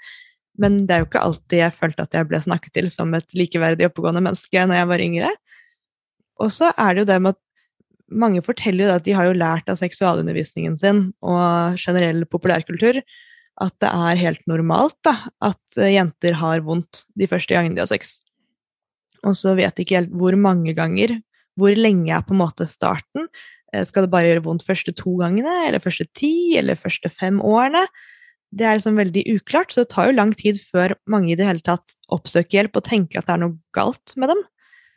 Men 0.58 0.82
det 0.88 0.96
er 0.96 1.04
jo 1.04 1.08
ikke 1.08 1.22
alltid 1.22 1.62
jeg 1.62 1.76
følte 1.76 2.04
at 2.04 2.18
jeg 2.18 2.28
ble 2.28 2.42
snakket 2.42 2.74
til 2.76 2.90
som 2.92 3.14
et 3.16 3.38
likeverdig 3.38 3.86
oppegående 3.88 4.24
menneske 4.26 4.66
når 4.66 4.80
jeg 4.80 4.90
var 4.90 5.04
yngre. 5.06 5.30
Og 6.42 6.50
så 6.52 6.72
er 6.74 6.92
det 6.92 7.04
jo 7.04 7.10
det 7.12 7.20
med 7.22 7.36
at 7.36 7.42
mange 8.12 8.42
forteller 8.44 8.88
jo 8.88 8.96
at 8.98 9.06
de 9.06 9.14
har 9.16 9.30
jo 9.30 9.38
lært 9.38 9.70
av 9.72 9.78
seksualundervisningen 9.80 10.74
sin 10.80 11.04
og 11.24 11.78
generell 11.80 12.26
populærkultur 12.28 12.98
at 13.62 13.74
det 13.84 13.88
er 13.88 14.20
helt 14.20 14.44
normalt 14.50 14.96
da, 15.06 15.14
at 15.44 15.78
jenter 15.78 16.36
har 16.40 16.64
vondt 16.66 17.04
de 17.20 17.28
første 17.30 17.54
gangene 17.54 17.76
de 17.76 17.84
har 17.84 17.90
sex. 17.90 18.16
Og 19.22 19.36
så 19.38 19.54
vet 19.58 19.76
de 19.76 19.84
ikke 19.84 20.00
helt 20.00 20.14
hvor 20.18 20.34
mange 20.40 20.74
ganger, 20.76 21.20
hvor 21.58 21.76
lenge 21.76 22.12
er 22.14 22.24
på 22.26 22.34
en 22.34 22.42
måte 22.42 22.66
starten. 22.68 23.28
Eh, 23.72 23.84
skal 23.88 24.06
det 24.06 24.12
bare 24.12 24.30
gjøre 24.30 24.46
vondt 24.46 24.66
første 24.66 24.94
to 24.96 25.16
gangene, 25.20 25.66
eller 25.68 25.82
første 25.82 26.08
ti, 26.18 26.56
eller 26.60 26.78
første 26.78 27.10
fem 27.12 27.40
årene? 27.44 27.86
Det 28.52 28.66
er 28.68 28.76
liksom 28.76 28.98
veldig 29.00 29.24
uklart, 29.32 29.72
så 29.72 29.84
det 29.84 29.92
tar 29.94 30.10
jo 30.10 30.16
lang 30.18 30.34
tid 30.36 30.58
før 30.60 30.92
mange 31.08 31.32
i 31.32 31.36
det 31.38 31.48
hele 31.48 31.64
tatt 31.64 31.94
oppsøker 32.12 32.58
hjelp 32.58 32.76
og 32.76 32.84
tenker 32.84 33.20
at 33.20 33.28
det 33.30 33.36
er 33.36 33.44
noe 33.46 33.56
galt 33.72 34.12
med 34.20 34.34
dem. 34.34 34.42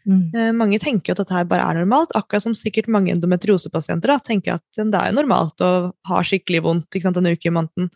Mm. 0.05 0.25
Eh, 0.35 0.51
mange 0.53 0.77
tenker 0.81 1.11
jo 1.11 1.15
at 1.15 1.23
dette 1.23 1.33
her 1.33 1.47
bare 1.49 1.65
er 1.65 1.79
normalt, 1.79 2.13
akkurat 2.17 2.43
som 2.43 2.57
sikkert 2.57 2.91
mange 2.91 3.13
endometriosepasienter 3.15 4.11
da, 4.11 4.19
tenker 4.21 4.59
at 4.59 4.65
det 4.77 4.99
er 4.99 5.09
jo 5.09 5.17
normalt 5.17 5.63
å 5.65 5.71
ha 6.09 6.21
skikkelig 6.21 6.61
vondt 6.67 6.99
sant, 7.01 7.17
en 7.17 7.31
uke 7.31 7.49
i 7.49 7.55
måneden. 7.55 7.89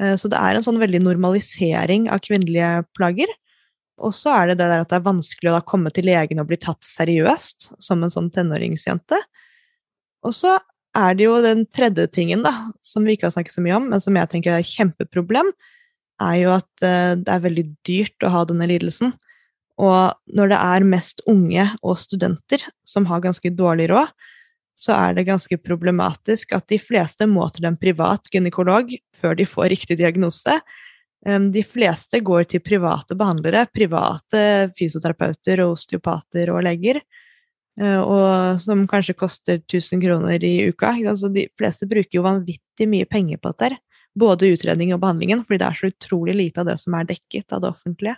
Eh, 0.00 0.14
så 0.20 0.30
det 0.30 0.38
er 0.38 0.56
en 0.56 0.66
sånn 0.66 0.80
veldig 0.82 1.02
normalisering 1.08 2.08
av 2.12 2.22
kvinnelige 2.24 2.84
plager. 2.96 3.32
Og 4.00 4.14
så 4.16 4.32
er 4.32 4.50
det 4.50 4.60
det 4.60 4.68
der 4.70 4.82
at 4.82 4.90
det 4.90 4.98
er 4.98 5.06
vanskelig 5.06 5.52
å 5.52 5.62
komme 5.68 5.92
til 5.94 6.08
legen 6.08 6.40
og 6.40 6.48
bli 6.48 6.58
tatt 6.60 6.82
seriøst 6.86 7.72
som 7.82 8.02
en 8.02 8.12
sånn 8.12 8.30
tenåringsjente. 8.32 9.18
Og 10.24 10.34
så 10.36 10.56
er 10.96 11.16
det 11.16 11.26
jo 11.26 11.36
den 11.44 11.66
tredje 11.70 12.06
tingen, 12.10 12.42
da, 12.46 12.52
som 12.82 13.04
vi 13.06 13.14
ikke 13.14 13.28
har 13.28 13.36
snakket 13.36 13.56
så 13.56 13.64
mye 13.64 13.76
om, 13.76 13.90
men 13.92 14.02
som 14.02 14.16
jeg 14.16 14.30
tenker 14.32 14.54
er 14.54 14.64
et 14.64 14.72
kjempeproblem, 14.72 15.52
er 16.20 16.36
jo 16.40 16.54
at 16.56 16.84
eh, 16.84 17.12
det 17.20 17.32
er 17.32 17.44
veldig 17.44 17.66
dyrt 17.86 18.26
å 18.26 18.32
ha 18.34 18.42
denne 18.48 18.68
lidelsen. 18.68 19.14
Og 19.80 20.34
når 20.36 20.52
det 20.52 20.58
er 20.60 20.88
mest 20.88 21.22
unge 21.30 21.64
og 21.80 21.96
studenter 22.00 22.66
som 22.84 23.06
har 23.08 23.22
ganske 23.24 23.52
dårlig 23.56 23.88
råd, 23.92 24.12
så 24.80 24.94
er 24.96 25.16
det 25.16 25.28
ganske 25.28 25.56
problematisk 25.60 26.54
at 26.56 26.66
de 26.72 26.78
fleste 26.80 27.26
må 27.28 27.46
til 27.52 27.66
en 27.68 27.76
privat 27.80 28.28
gynekolog 28.32 28.92
før 29.16 29.36
de 29.36 29.46
får 29.48 29.72
riktig 29.74 29.98
diagnose. 30.00 30.56
De 31.20 31.62
fleste 31.68 32.22
går 32.24 32.46
til 32.48 32.62
private 32.64 33.16
behandlere, 33.18 33.66
private 33.68 34.70
fysioterapeuter 34.78 35.60
og 35.66 35.74
osteopater 35.74 36.48
og 36.54 36.62
leger, 36.64 37.02
og 37.76 38.56
som 38.62 38.86
kanskje 38.88 39.18
koster 39.20 39.58
1000 39.60 40.00
kroner 40.00 40.40
i 40.48 40.54
uka. 40.72 40.94
Altså 41.04 41.28
de 41.28 41.44
fleste 41.60 41.88
bruker 41.90 42.16
jo 42.16 42.24
vanvittig 42.24 42.88
mye 42.88 43.08
penger 43.10 43.36
på 43.36 43.52
dette, 43.52 43.76
både 44.16 44.48
utredning 44.54 44.94
og 44.96 45.02
behandlingen, 45.04 45.44
fordi 45.44 45.60
det 45.60 45.68
er 45.68 45.78
så 45.82 45.92
utrolig 45.92 46.38
lite 46.40 46.64
av 46.64 46.72
det 46.72 46.78
som 46.80 46.96
er 46.96 47.12
dekket 47.12 47.52
av 47.52 47.66
det 47.66 47.72
offentlige. 47.74 48.16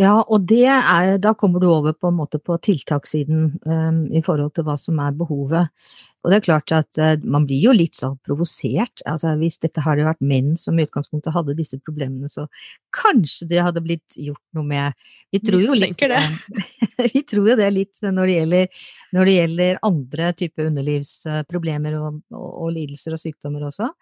Ja, 0.00 0.16
og 0.18 0.50
er, 0.50 1.18
da 1.22 1.34
kommer 1.38 1.62
du 1.62 1.68
over 1.70 1.92
på 1.92 2.10
på 2.42 2.56
tiltakssiden 2.58 3.60
um, 3.64 4.00
i 4.10 4.22
forhold 4.22 4.54
til 4.54 4.64
hva 4.66 4.76
som 4.80 4.98
er 4.98 5.12
behovet. 5.12 5.70
Og 6.24 6.32
det 6.32 6.38
er 6.38 6.44
klart 6.46 6.72
at 6.72 6.98
uh, 7.00 7.12
man 7.20 7.44
blir 7.44 7.60
jo 7.66 7.74
litt 7.76 7.98
sånn 7.98 8.16
provosert. 8.24 9.02
Altså 9.10 9.34
hvis 9.40 9.60
dette 9.60 9.82
hadde 9.84 10.06
vært 10.06 10.24
menn 10.24 10.54
som 10.60 10.78
i 10.78 10.86
utgangspunktet 10.86 11.34
hadde 11.34 11.56
disse 11.58 11.76
problemene, 11.84 12.30
så 12.32 12.46
kanskje 12.96 13.50
det 13.50 13.60
hadde 13.66 13.82
blitt 13.84 14.16
gjort 14.16 14.42
noe 14.56 14.64
med 14.64 14.96
Vi 15.34 15.42
tror 15.44 15.60
jo 15.60 15.76
litt 15.76 16.00
det. 16.00 16.22
vi 17.12 17.24
tror 17.28 17.52
jo 17.52 17.58
det 17.60 17.68
litt 17.76 18.00
når 18.04 18.30
det 18.30 18.38
gjelder, 18.38 18.82
når 19.18 19.30
det 19.30 19.36
gjelder 19.36 19.80
andre 19.90 20.32
typer 20.40 20.70
underlivsproblemer 20.70 21.98
og, 22.00 22.20
og, 22.32 22.48
og, 22.48 22.68
lidelser 22.78 23.18
og 23.18 23.20
sykdommer 23.20 23.68
også. 23.68 23.92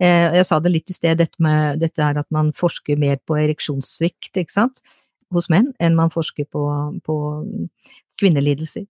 Uh, 0.00 0.40
jeg 0.40 0.48
sa 0.48 0.60
det 0.64 0.72
litt 0.72 0.94
i 0.94 0.96
sted, 0.96 1.20
dette 1.20 1.44
med 1.44 1.82
dette 1.84 2.00
er 2.00 2.22
at 2.24 2.30
man 2.32 2.54
forsker 2.56 2.96
mer 3.00 3.20
på 3.28 3.36
ereksjonssvikt, 3.44 4.32
ikke 4.32 4.62
sant 4.62 4.80
hos 5.34 5.50
menn 5.52 5.72
enn 5.82 5.96
man 5.98 6.12
forsker 6.14 6.46
på, 6.48 6.64
på 7.04 7.16
kvinnelidelser. 8.20 8.86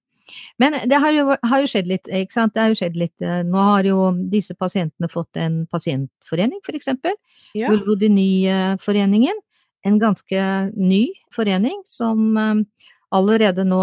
Men 0.63 0.79
det 0.91 1.01
har 1.03 1.15
jo, 1.15 1.37
har 1.37 1.63
jo, 1.63 1.71
skjedd 1.71 1.89
litt, 1.91 2.09
ikke 2.09 2.35
sant. 2.35 2.55
Det 2.55 2.63
har 2.63 2.73
jo 2.73 2.79
skjedd 2.79 2.99
litt. 2.99 3.15
Eh, 3.23 3.43
nå 3.47 3.65
har 3.71 3.89
jo 3.89 4.11
disse 4.33 4.57
pasientene 4.59 5.11
fått 5.13 5.39
en 5.41 5.65
pasientforening, 5.73 6.61
for 6.67 6.79
eksempel. 6.79 7.17
Ja. 7.57 7.71
Vulvodynyforeningen. 7.73 9.43
En 9.87 9.99
ganske 10.03 10.45
ny 10.75 11.03
forening 11.35 11.83
som 11.87 12.31
eh, 12.41 12.87
allerede 13.15 13.67
nå 13.67 13.83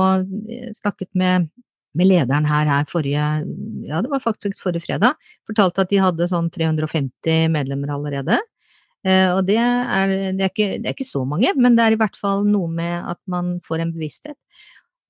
eh, 0.52 0.72
snakket 0.76 1.12
med, 1.20 1.50
med 1.96 2.10
lederen 2.10 2.48
her, 2.50 2.68
her 2.68 2.90
forrige, 2.90 3.28
ja 3.88 4.02
det 4.04 4.12
var 4.12 4.24
faktisk 4.24 4.60
forrige 4.60 4.88
fredag, 4.88 5.20
fortalte 5.48 5.86
at 5.86 5.94
de 5.94 6.02
hadde 6.02 6.28
sånn 6.32 6.50
350 6.54 7.48
medlemmer 7.54 7.94
allerede. 7.96 8.40
Eh, 9.04 9.30
og 9.36 9.44
det 9.48 9.60
er, 9.60 10.12
det, 10.32 10.46
er 10.46 10.52
ikke, 10.52 10.70
det 10.80 10.88
er, 10.88 10.96
ikke, 10.96 11.08
så 11.08 11.26
mange, 11.28 11.52
men 11.60 11.76
det 11.76 11.86
er 11.86 11.96
i 11.96 12.00
hvert 12.00 12.16
fall 12.20 12.46
noe 12.48 12.70
med 12.72 13.04
at 13.12 13.20
man 13.28 13.58
får 13.68 13.84
en 13.84 13.92
bevissthet. 13.96 14.38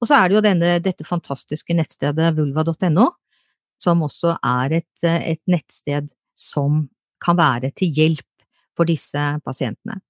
Og 0.04 0.10
så 0.10 0.18
er 0.20 0.30
det 0.30 0.36
jo 0.36 0.44
denne, 0.44 0.72
dette 0.84 1.06
fantastiske 1.08 1.76
nettstedet 1.78 2.34
vulva.no, 2.36 3.06
som 3.80 4.02
også 4.04 4.34
er 4.44 4.82
et, 4.82 5.06
et, 5.08 5.40
nettsted 5.48 6.10
som 6.36 6.90
kan 7.24 7.40
være 7.40 7.70
til 7.80 7.94
hjelp 7.96 8.28
for 8.76 8.90
disse 8.90 9.22
pasientene. 9.46 10.02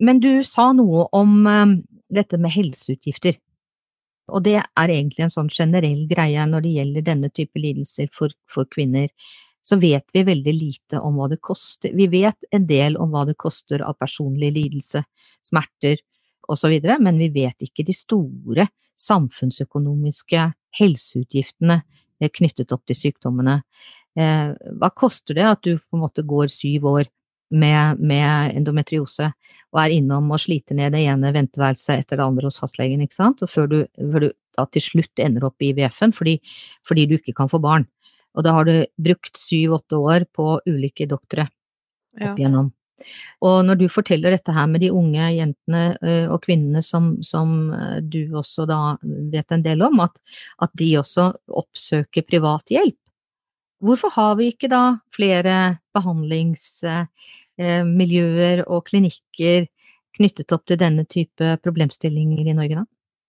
Men 0.00 0.22
du 0.22 0.40
sa 0.48 0.70
noe 0.72 1.04
om 1.12 1.34
um, 1.44 1.74
dette 2.08 2.40
med 2.40 2.54
helseutgifter. 2.54 3.36
Og 4.32 4.46
det 4.46 4.56
er 4.62 4.94
egentlig 4.94 5.26
en 5.26 5.34
sånn 5.34 5.52
generell 5.52 6.06
greie 6.08 6.46
når 6.48 6.64
det 6.64 6.72
gjelder 6.78 7.06
denne 7.10 7.32
type 7.34 7.60
lidelser 7.60 8.08
for, 8.14 8.32
for 8.48 8.68
kvinner 8.72 9.10
så 9.68 9.76
vet 9.76 10.06
vi 10.16 10.24
veldig 10.24 10.54
lite 10.56 11.00
om 11.04 11.18
hva 11.18 11.28
det 11.28 11.42
koster. 11.44 11.92
Vi 11.92 12.06
vet 12.08 12.48
en 12.54 12.64
del 12.68 12.96
om 12.96 13.12
hva 13.12 13.26
det 13.28 13.36
koster 13.36 13.82
av 13.84 13.98
personlig 14.00 14.54
lidelse, 14.56 15.02
smerter 15.44 16.00
osv., 16.48 16.78
men 17.04 17.20
vi 17.20 17.28
vet 17.34 17.68
ikke 17.68 17.84
de 17.84 17.96
store 17.96 18.68
samfunnsøkonomiske 18.98 20.48
helseutgiftene 20.78 21.80
eh, 22.20 22.32
knyttet 22.34 22.72
opp 22.74 22.84
til 22.88 22.98
sykdommene. 22.98 23.60
Eh, 24.18 24.50
hva 24.80 24.90
koster 24.94 25.38
det 25.38 25.46
at 25.46 25.62
du 25.66 25.76
på 25.78 25.98
en 25.98 26.04
måte 26.06 26.26
går 26.26 26.50
syv 26.52 26.88
år 26.90 27.10
med, 27.54 28.00
med 28.00 28.56
endometriose 28.58 29.30
og 29.72 29.80
er 29.80 29.94
innom 29.96 30.28
og 30.34 30.42
sliter 30.42 30.76
ned 30.76 30.92
det 30.92 31.04
ene 31.08 31.32
venteværelset 31.32 32.02
etter 32.02 32.20
det 32.20 32.26
andre 32.26 32.48
hos 32.48 32.58
fastlegen, 32.60 33.04
ikke 33.04 33.16
sant, 33.16 33.44
og 33.44 33.52
før 33.52 33.70
du, 33.70 33.78
før 33.96 34.26
du 34.26 34.30
da 34.58 34.66
til 34.74 34.84
slutt 34.84 35.22
ender 35.22 35.46
opp 35.48 35.62
i 35.62 35.70
IVF-en 35.72 36.12
fordi, 36.16 36.38
fordi 36.86 37.06
du 37.08 37.16
ikke 37.18 37.36
kan 37.38 37.50
få 37.50 37.60
barn. 37.62 37.86
Og 38.36 38.44
da 38.44 38.54
har 38.54 38.68
du 38.68 38.74
brukt 39.00 39.38
syv-åtte 39.38 39.98
år 39.98 40.26
på 40.34 40.58
ulike 40.68 41.08
doktere 41.10 41.48
opp 42.18 42.38
igjennom. 42.38 42.72
Og 43.44 43.56
når 43.66 43.74
du 43.80 43.88
forteller 43.92 44.30
dette 44.34 44.52
her 44.54 44.66
med 44.70 44.80
de 44.82 44.90
unge 44.94 45.24
jentene 45.36 45.82
og 46.32 46.38
kvinnene 46.44 46.82
som, 46.84 47.04
som 47.22 47.48
du 48.02 48.36
også 48.36 48.66
da 48.68 48.96
vet 49.02 49.52
en 49.54 49.62
del 49.64 49.82
om, 49.86 50.00
at, 50.04 50.14
at, 50.62 50.70
de 50.78 50.98
også 51.00 51.24
oppsøker 51.48 52.22
privat 52.26 52.70
hjelp, 52.74 52.98
hvorfor 53.84 54.10
har 54.16 54.32
vi 54.40 54.44
ikke 54.52 54.68
da 54.72 54.82
flere 55.14 55.54
behandlingsmiljøer 55.94 58.58
og 58.66 58.86
klinikker 58.90 59.58
knyttet 60.18 60.52
opp 60.54 60.64
til 60.66 60.78
denne 60.80 61.04
type 61.06 61.56
problemstillinger 61.62 62.46
i 62.50 62.58
Norge 62.58 62.76
da? 62.80 62.84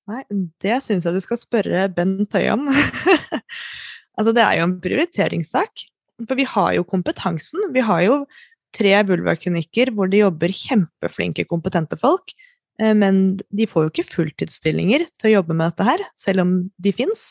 Nei, 0.10 0.24
det 0.64 0.78
syns 0.82 1.06
jeg 1.06 1.14
du 1.14 1.22
skal 1.22 1.38
spørre 1.38 1.94
Bent 1.94 2.34
Høie 2.34 2.54
om. 2.56 2.64
Altså, 4.20 4.34
det 4.36 4.44
er 4.44 4.58
jo 4.60 4.68
en 4.68 4.80
prioriteringssak. 4.84 5.86
For 6.28 6.36
vi 6.36 6.44
har 6.44 6.74
jo 6.76 6.84
kompetansen. 6.84 7.70
Vi 7.72 7.80
har 7.88 8.02
jo 8.04 8.16
tre 8.76 8.94
vulvaklinikker 9.08 9.94
hvor 9.96 10.10
det 10.12 10.24
jobber 10.24 10.54
kjempeflinke, 10.56 11.48
kompetente 11.50 11.98
folk. 12.00 12.34
Eh, 12.82 12.96
men 12.98 13.40
de 13.50 13.67
får 13.70 13.86
jo 13.86 13.94
ikke 13.94 14.10
fulltidsstillinger 14.12 15.08
til 15.20 15.30
å 15.32 15.36
jobbe 15.38 15.58
med 15.58 15.72
dette 15.72 15.88
her, 15.88 16.06
selv 16.20 16.46
om 16.46 16.56
de 16.78 16.96
fins. 16.96 17.26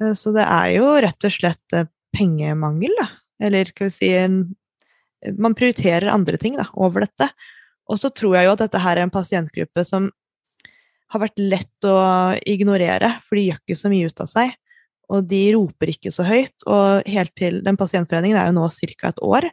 Eh, 0.00 0.12
så 0.18 0.34
det 0.36 0.46
er 0.46 0.74
jo 0.76 0.90
rett 1.04 1.28
og 1.28 1.36
slett 1.36 1.76
eh, 1.76 1.88
pengemangel, 2.14 2.94
da. 3.00 3.08
Eller 3.44 3.72
skal 3.72 3.90
vi 3.90 3.96
si 3.96 4.10
Man 5.40 5.56
prioriterer 5.56 6.12
andre 6.12 6.36
ting 6.36 6.58
da, 6.58 6.66
over 6.76 7.06
dette. 7.06 7.30
Og 7.88 7.96
så 7.98 8.10
tror 8.12 8.36
jeg 8.36 8.46
jo 8.46 8.52
at 8.52 8.60
dette 8.60 8.80
her 8.80 8.98
er 8.98 9.06
en 9.06 9.12
pasientgruppe 9.12 9.84
som 9.88 10.10
har 11.12 11.22
vært 11.22 11.40
lett 11.40 11.86
å 11.88 11.96
ignorere, 12.48 13.14
for 13.24 13.38
de 13.38 13.46
gjør 13.46 13.62
ikke 13.62 13.78
så 13.78 13.90
mye 13.92 14.10
ut 14.12 14.20
av 14.20 14.28
seg 14.28 14.52
og 15.12 15.26
de 15.28 15.42
roper 15.54 15.92
ikke 15.94 16.12
så 16.14 16.26
høyt. 16.26 16.66
Og 16.70 17.08
helt 17.10 17.34
til 17.38 17.60
Den 17.64 17.78
pasientforeningen 17.80 18.38
er 18.40 18.50
jo 18.50 18.58
nå 18.58 18.68
ca. 18.68 19.08
et 19.08 19.22
år, 19.22 19.48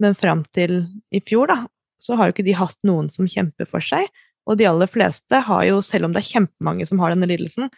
men 0.00 0.16
fram 0.16 0.42
til 0.56 0.82
i 1.12 1.20
fjor, 1.20 1.50
da, 1.50 1.64
så 2.00 2.16
har 2.16 2.28
jo 2.28 2.34
ikke 2.34 2.46
de 2.46 2.56
hatt 2.56 2.78
noen 2.88 3.10
som 3.12 3.28
kjemper 3.28 3.68
for 3.68 3.84
seg. 3.84 4.08
Og 4.48 4.56
de 4.58 4.66
aller 4.66 4.88
fleste 4.90 5.42
har 5.46 5.64
jo, 5.68 5.80
selv 5.84 6.08
om 6.08 6.14
det 6.14 6.22
er 6.22 6.30
kjempemange 6.30 6.86
som 6.88 7.00
har 7.02 7.12
denne 7.12 7.28
lidelsen, 7.28 7.68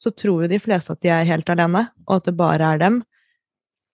så 0.00 0.10
tror 0.14 0.44
jo 0.44 0.50
de 0.50 0.60
fleste 0.62 0.94
at 0.94 1.02
de 1.02 1.10
er 1.12 1.28
helt 1.28 1.50
alene, 1.52 1.88
og 2.06 2.18
at 2.18 2.30
det 2.30 2.36
bare 2.38 2.72
er 2.74 2.80
dem. 2.82 3.02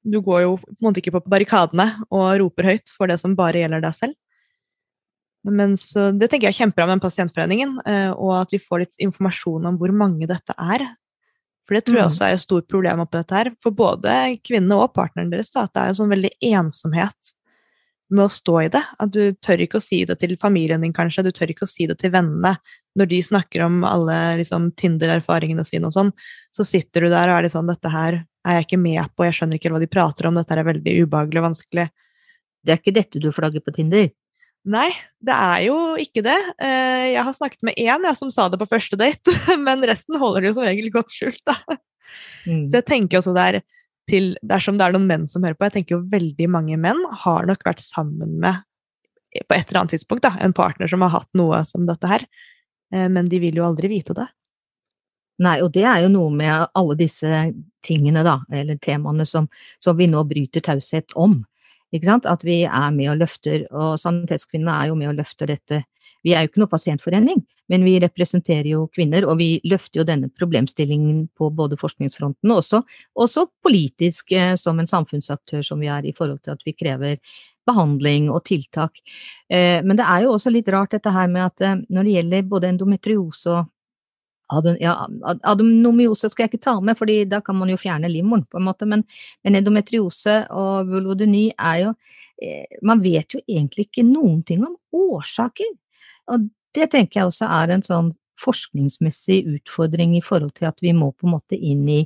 Du 0.04 0.20
går 0.24 0.44
jo 0.44 0.54
på 0.60 0.70
en 0.76 0.86
måte 0.86 1.02
ikke 1.02 1.16
på 1.16 1.24
barrikadene 1.28 1.90
og 2.08 2.38
roper 2.44 2.70
høyt 2.70 2.92
for 2.94 3.10
det 3.10 3.18
som 3.20 3.36
bare 3.36 3.60
gjelder 3.60 3.84
deg 3.84 3.96
selv. 3.96 4.16
Men 5.48 5.76
så, 5.80 6.10
det 6.12 6.28
tenker 6.28 6.48
jeg 6.48 6.56
er 6.56 6.60
kjempebra 6.64 6.88
med 6.90 7.02
Pasientforeningen, 7.02 7.76
eh, 7.88 8.10
og 8.12 8.34
at 8.42 8.52
vi 8.52 8.60
får 8.60 8.84
litt 8.84 8.98
informasjon 9.04 9.68
om 9.70 9.78
hvor 9.80 9.92
mange 9.96 10.28
dette 10.28 10.56
er. 10.58 10.84
For 11.68 11.76
det 11.76 11.84
tror 11.86 11.98
jeg 11.98 12.06
mm. 12.08 12.12
også 12.12 12.26
er 12.26 12.36
et 12.36 12.42
stort 12.42 12.68
problem 12.72 13.02
oppi 13.04 13.20
dette 13.20 13.36
her, 13.36 13.52
for 13.62 13.76
både 13.76 14.14
kvinnene 14.44 14.80
og 14.80 14.94
partneren 14.96 15.32
deres. 15.32 15.52
At 15.56 15.72
det 15.76 15.84
er 15.84 15.92
en 15.92 15.98
sånn 16.00 16.12
veldig 16.12 16.32
ensomhet 16.50 17.34
med 18.14 18.24
å 18.24 18.32
stå 18.32 18.54
i 18.62 18.70
det. 18.72 18.82
At 19.02 19.12
du 19.14 19.34
tør 19.44 19.62
ikke 19.64 19.80
å 19.80 19.84
si 19.84 20.02
det 20.08 20.18
til 20.22 20.34
familien 20.40 20.84
din, 20.84 20.94
kanskje. 20.96 21.26
Du 21.26 21.32
tør 21.34 21.52
ikke 21.52 21.66
å 21.66 21.70
si 21.70 21.88
det 21.90 21.98
til 22.00 22.12
vennene. 22.14 22.54
Når 22.98 23.10
de 23.10 23.20
snakker 23.24 23.64
om 23.66 23.82
alle 23.86 24.18
liksom, 24.40 24.70
Tinder-erfaringene 24.78 25.64
sine 25.66 25.90
og 25.90 25.94
sånn, 25.94 26.12
så 26.54 26.66
sitter 26.66 27.06
du 27.06 27.12
der 27.12 27.30
og 27.30 27.38
er 27.38 27.46
litt 27.46 27.54
sånn 27.54 27.68
Dette 27.70 27.92
her 27.92 28.22
er 28.48 28.58
jeg 28.58 28.68
ikke 28.68 28.80
med 28.80 29.12
på, 29.12 29.26
jeg 29.26 29.36
skjønner 29.38 29.58
ikke 29.58 29.72
hva 29.74 29.82
de 29.82 29.90
prater 29.90 30.28
om, 30.28 30.38
dette 30.38 30.56
er 30.56 30.66
veldig 30.66 30.94
ubehagelig 31.04 31.42
og 31.42 31.46
vanskelig. 31.50 31.88
Det 32.64 32.74
er 32.74 32.80
ikke 32.80 32.96
dette 32.96 33.20
du 33.22 33.28
flagger 33.34 33.62
på 33.64 33.74
Tinder? 33.76 34.08
Nei, 34.68 34.88
det 35.24 35.34
er 35.34 35.62
jo 35.68 35.76
ikke 36.00 36.24
det. 36.24 36.36
Eh, 36.60 37.14
jeg 37.14 37.24
har 37.24 37.36
snakket 37.36 37.64
med 37.64 37.78
én 37.78 38.08
som 38.18 38.32
sa 38.34 38.48
det 38.50 38.58
på 38.60 38.68
første 38.68 38.98
date, 39.00 39.34
men 39.66 39.84
resten 39.88 40.18
holder 40.20 40.44
det 40.44 40.50
jo 40.50 40.58
som 40.58 40.66
regel 40.68 40.90
godt 40.94 41.12
skjult, 41.14 41.42
da. 41.48 41.58
Mm. 42.48 42.66
Så 42.70 42.80
jeg 42.80 42.88
tenker 42.88 43.20
også 43.20 43.34
der 43.36 43.60
til 44.08 44.32
Dersom 44.46 44.78
det 44.78 44.86
er 44.86 44.96
noen 44.96 45.08
menn 45.08 45.26
som 45.30 45.44
hører 45.44 45.58
på, 45.58 45.68
jeg 45.68 45.76
tenker 45.78 45.96
jo 45.96 46.06
veldig 46.12 46.48
mange 46.52 46.78
menn 46.80 47.00
har 47.24 47.48
nok 47.48 47.62
vært 47.66 47.82
sammen 47.84 48.38
med 48.42 48.64
på 49.28 49.54
et 49.54 49.68
eller 49.68 49.82
annet 49.82 49.92
tidspunkt 49.96 50.24
da, 50.24 50.32
en 50.40 50.54
partner 50.56 50.88
som 50.90 51.04
har 51.04 51.12
hatt 51.12 51.28
noe 51.36 51.60
som 51.68 51.84
dette 51.88 52.08
her, 52.08 52.24
eh, 52.94 53.08
men 53.12 53.28
de 53.28 53.40
vil 53.42 53.60
jo 53.60 53.66
aldri 53.66 53.90
vite 53.92 54.16
det. 54.16 54.26
Nei, 55.44 55.58
og 55.62 55.70
det 55.76 55.84
er 55.86 56.00
jo 56.02 56.08
noe 56.10 56.32
med 56.34 56.72
alle 56.74 56.96
disse 56.98 57.42
tingene, 57.86 58.24
da, 58.26 58.40
eller 58.50 58.80
temaene 58.82 59.26
som, 59.28 59.46
som 59.78 59.98
vi 59.98 60.08
nå 60.10 60.24
bryter 60.26 60.64
taushet 60.64 61.14
om. 61.14 61.38
Ikke 61.94 62.08
sant? 62.08 62.26
At 62.26 62.42
vi 62.44 62.62
er 62.66 62.88
med 62.96 63.12
og 63.12 63.20
løfter, 63.20 63.68
og 63.70 64.00
Sanitetskvinnene 64.02 64.74
er 64.74 64.90
jo 64.90 64.96
med 64.98 65.12
og 65.12 65.20
løfter 65.20 65.52
dette. 65.52 65.84
Vi 66.26 66.34
er 66.34 66.42
jo 66.42 66.50
ikke 66.50 66.64
noe 66.64 66.72
pasientforening, 66.72 67.44
men 67.68 67.84
vi 67.84 67.98
representerer 68.00 68.70
jo 68.72 68.86
kvinner, 68.92 69.26
og 69.28 69.38
vi 69.40 69.48
løfter 69.68 70.00
jo 70.00 70.06
denne 70.08 70.30
problemstillingen 70.32 71.26
på 71.36 71.50
både 71.54 71.78
forskningsfronten 71.80 72.52
og 72.52 72.62
også, 72.62 72.82
også 73.18 73.46
politisk 73.64 74.32
eh, 74.32 74.54
som 74.60 74.80
en 74.80 74.88
samfunnsaktør 74.88 75.64
som 75.66 75.80
vi 75.84 75.90
er 75.92 76.08
i 76.08 76.14
forhold 76.16 76.40
til 76.44 76.56
at 76.56 76.64
vi 76.66 76.76
krever 76.76 77.18
behandling 77.68 78.30
og 78.32 78.46
tiltak. 78.48 79.02
Eh, 79.52 79.84
men 79.84 79.98
det 80.00 80.06
er 80.08 80.24
jo 80.24 80.36
også 80.36 80.52
litt 80.54 80.68
rart 80.72 80.96
dette 80.96 81.12
her 81.12 81.28
med 81.32 81.50
at 81.50 81.66
eh, 81.66 81.82
når 81.92 82.08
det 82.08 82.14
gjelder 82.16 82.48
både 82.54 82.72
endometriose 82.72 83.58
og 83.58 83.74
ja, 84.80 84.94
adonomiose 85.44 86.30
skal 86.32 86.46
jeg 86.46 86.54
ikke 86.54 86.64
ta 86.64 86.78
med, 86.80 86.96
fordi 86.96 87.18
da 87.28 87.42
kan 87.44 87.58
man 87.58 87.68
jo 87.68 87.76
fjerne 87.76 88.08
livmoren, 88.08 88.46
på 88.48 88.56
en 88.56 88.64
måte, 88.64 88.86
men, 88.88 89.02
men 89.44 89.58
endometriose 89.58 90.38
og 90.56 90.88
vulvodyny 90.88 91.50
er 91.52 91.82
jo 91.82 91.92
Man 92.86 93.00
vet 93.02 93.34
jo 93.34 93.40
egentlig 93.50 93.88
ikke 93.88 94.04
noen 94.06 94.44
ting 94.46 94.60
om 94.62 94.76
årsaker. 94.94 95.72
Og 96.30 96.44
det 96.78 96.90
tenker 96.94 97.20
jeg 97.20 97.30
også 97.32 97.50
er 97.58 97.74
en 97.74 97.84
sånn 97.86 98.14
forskningsmessig 98.38 99.40
utfordring 99.56 100.14
i 100.14 100.22
forhold 100.22 100.54
til 100.58 100.68
at 100.68 100.78
vi 100.82 100.92
må 100.94 101.10
på 101.16 101.26
en 101.26 101.34
måte 101.34 101.58
inn 101.58 101.82
i 101.90 102.00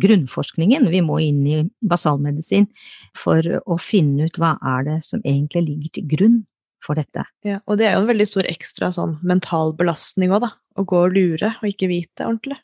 grunnforskningen, 0.00 0.88
vi 0.88 1.02
må 1.04 1.18
inn 1.20 1.42
i 1.44 1.58
basalmedisin 1.84 2.70
for 3.18 3.44
å 3.64 3.76
finne 3.80 4.28
ut 4.28 4.40
hva 4.40 4.54
er 4.76 4.88
det 4.88 4.98
som 5.04 5.20
egentlig 5.24 5.66
ligger 5.68 5.96
til 5.98 6.08
grunn 6.14 6.38
for 6.84 7.00
dette. 7.00 7.26
Ja, 7.44 7.60
og 7.68 7.80
det 7.80 7.88
er 7.88 7.96
jo 7.96 8.04
en 8.04 8.10
veldig 8.12 8.28
stor 8.28 8.48
ekstra 8.48 8.90
sånn 8.96 9.18
mental 9.24 9.74
belastning 9.76 10.32
òg, 10.32 10.44
da. 10.44 10.54
Å 10.74 10.82
gå 10.88 11.04
og 11.06 11.14
lure 11.14 11.52
og 11.60 11.68
ikke 11.68 11.88
vite 11.92 12.26
ordentlig. 12.26 12.58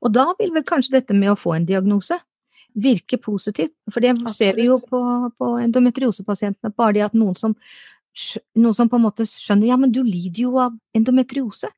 Og 0.00 0.14
da 0.14 0.30
vil 0.38 0.54
vel 0.54 0.64
kanskje 0.66 0.96
dette 0.96 1.14
med 1.16 1.34
å 1.34 1.38
få 1.38 1.52
en 1.56 1.66
diagnose 1.68 2.16
virke 2.76 3.16
positivt, 3.20 3.72
for 3.92 4.04
det 4.04 4.12
Absolutt. 4.12 4.36
ser 4.36 4.56
vi 4.58 4.66
jo 4.68 4.76
på, 4.90 5.00
på 5.40 5.50
endometriosepasientene, 5.64 6.74
bare 6.76 6.96
det 6.98 7.06
at 7.06 7.14
noen 7.16 7.36
som, 7.38 7.54
noen 8.56 8.76
som 8.76 8.90
på 8.90 8.98
en 8.98 9.06
måte 9.06 9.26
skjønner 9.28 9.70
ja, 9.70 9.78
men 9.80 9.92
du 9.94 10.02
lider 10.06 10.46
jo 10.46 10.56
av 10.62 10.76
endometriose, 10.96 11.70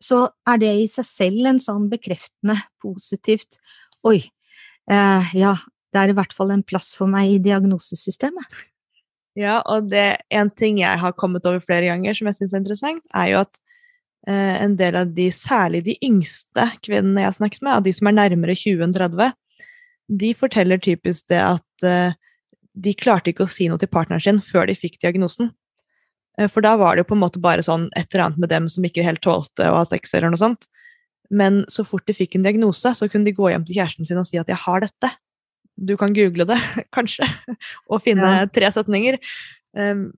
så 0.00 0.22
er 0.48 0.60
det 0.62 0.72
i 0.80 0.88
seg 0.88 1.06
selv 1.08 1.48
en 1.50 1.60
sånn 1.60 1.88
bekreftende, 1.92 2.56
positivt 2.80 3.60
oi, 4.06 4.22
eh, 4.90 5.32
ja, 5.36 5.54
det 5.92 6.02
er 6.02 6.12
i 6.12 6.16
hvert 6.16 6.34
fall 6.36 6.52
en 6.54 6.64
plass 6.64 6.92
for 6.96 7.10
meg 7.10 7.34
i 7.34 7.40
diagnosesystemet. 7.42 8.60
Ja, 9.38 9.60
og 9.70 9.90
det 9.92 10.22
en 10.34 10.50
ting 10.50 10.80
jeg 10.80 11.00
har 11.00 11.16
kommet 11.18 11.44
over 11.46 11.62
flere 11.62 11.90
ganger 11.90 12.16
som 12.16 12.28
jeg 12.28 12.40
syns 12.40 12.54
er 12.54 12.62
interessant, 12.62 13.04
er 13.14 13.28
jo 13.32 13.42
at 13.44 13.60
eh, 14.28 14.56
en 14.64 14.74
del 14.78 14.98
av 15.02 15.12
de, 15.16 15.28
særlig 15.34 15.84
de 15.86 15.96
yngste 16.04 16.66
kvinnene 16.84 17.22
jeg 17.22 17.30
har 17.30 17.38
snakket 17.38 17.62
med, 17.62 17.76
av 17.76 17.86
de 17.86 17.94
som 17.96 18.10
er 18.10 18.18
nærmere 18.18 18.56
20 18.58 18.86
enn 18.86 18.96
30, 18.96 19.36
de 20.20 20.32
forteller 20.34 20.82
typisk 20.82 21.28
det 21.30 21.38
at 21.44 21.86
eh, 21.86 22.18
de 22.80 22.94
klarte 22.98 23.32
ikke 23.32 23.46
å 23.46 23.50
si 23.50 23.68
noe 23.70 23.80
til 23.80 23.90
partneren 23.90 24.22
sin 24.22 24.42
før 24.44 24.68
de 24.70 24.78
fikk 24.78 24.98
diagnosen. 25.02 25.52
Eh, 26.38 26.50
for 26.50 26.64
da 26.66 26.76
var 26.80 26.94
det 26.94 27.04
jo 27.04 27.10
på 27.12 27.18
en 27.18 27.24
måte 27.24 27.42
bare 27.42 27.64
sånn 27.66 27.88
et 27.98 28.10
eller 28.12 28.28
annet 28.28 28.44
med 28.44 28.52
dem 28.52 28.68
som 28.68 28.84
ikke 28.86 29.06
helt 29.06 29.22
tålte 29.24 29.66
å 29.66 29.80
ha 29.80 29.88
sex 29.88 30.14
eller 30.14 30.34
noe 30.34 30.42
sånt. 30.42 30.68
Men 31.30 31.64
så 31.70 31.86
fort 31.86 32.06
de 32.10 32.14
fikk 32.16 32.34
en 32.36 32.46
diagnose, 32.46 32.90
så 32.94 33.08
kunne 33.08 33.28
de 33.28 33.36
gå 33.36 33.50
hjem 33.52 33.64
til 33.66 33.78
kjæresten 33.78 34.08
sin 34.08 34.18
og 34.18 34.26
si 34.26 34.38
at 34.38 34.48
'jeg 34.50 34.64
har 34.66 34.80
dette' 34.86 35.14
du 35.80 35.96
kan 35.96 36.14
google 36.14 36.46
det, 36.48 36.58
kanskje, 36.96 37.26
og 37.88 38.02
finne 38.04 38.34
ja. 38.42 38.48
tre 38.52 38.70
setninger. 38.74 39.18
Um, 39.76 40.10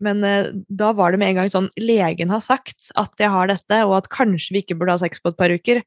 men 0.00 0.24
uh, 0.24 0.52
da 0.68 0.92
var 0.96 1.12
det 1.12 1.20
med 1.20 1.32
en 1.32 1.42
gang 1.42 1.50
sånn 1.52 1.68
Legen 1.80 2.32
har 2.32 2.42
sagt 2.44 2.88
at 3.00 3.12
jeg 3.20 3.32
har 3.32 3.50
dette, 3.50 3.82
og 3.86 3.98
at 3.98 4.10
kanskje 4.12 4.56
vi 4.56 4.64
ikke 4.64 4.78
burde 4.80 4.96
ha 4.96 5.02
sex 5.02 5.20
på 5.20 5.32
et 5.32 5.40
par 5.40 5.52
uker. 5.52 5.82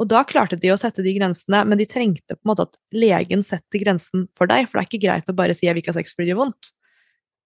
Og 0.00 0.08
da 0.10 0.24
klarte 0.26 0.58
de 0.58 0.72
å 0.72 0.78
sette 0.80 1.04
de 1.04 1.12
grensene, 1.14 1.62
men 1.68 1.78
de 1.78 1.86
trengte 1.86 2.34
på 2.34 2.40
en 2.40 2.50
måte 2.54 2.66
at 2.66 2.78
legen 2.96 3.44
setter 3.46 3.82
grensen 3.84 4.26
for 4.38 4.50
deg, 4.50 4.66
for 4.66 4.78
det 4.78 4.82
er 4.82 4.90
ikke 4.90 5.04
greit 5.04 5.30
å 5.30 5.36
bare 5.36 5.54
si 5.54 5.66
'jeg 5.66 5.76
vil 5.76 5.84
ikke 5.84 5.94
ha 5.94 6.00
sex 6.00 6.16
fordi 6.16 6.30
det 6.30 6.34
gjør 6.34 6.42
vondt', 6.46 6.72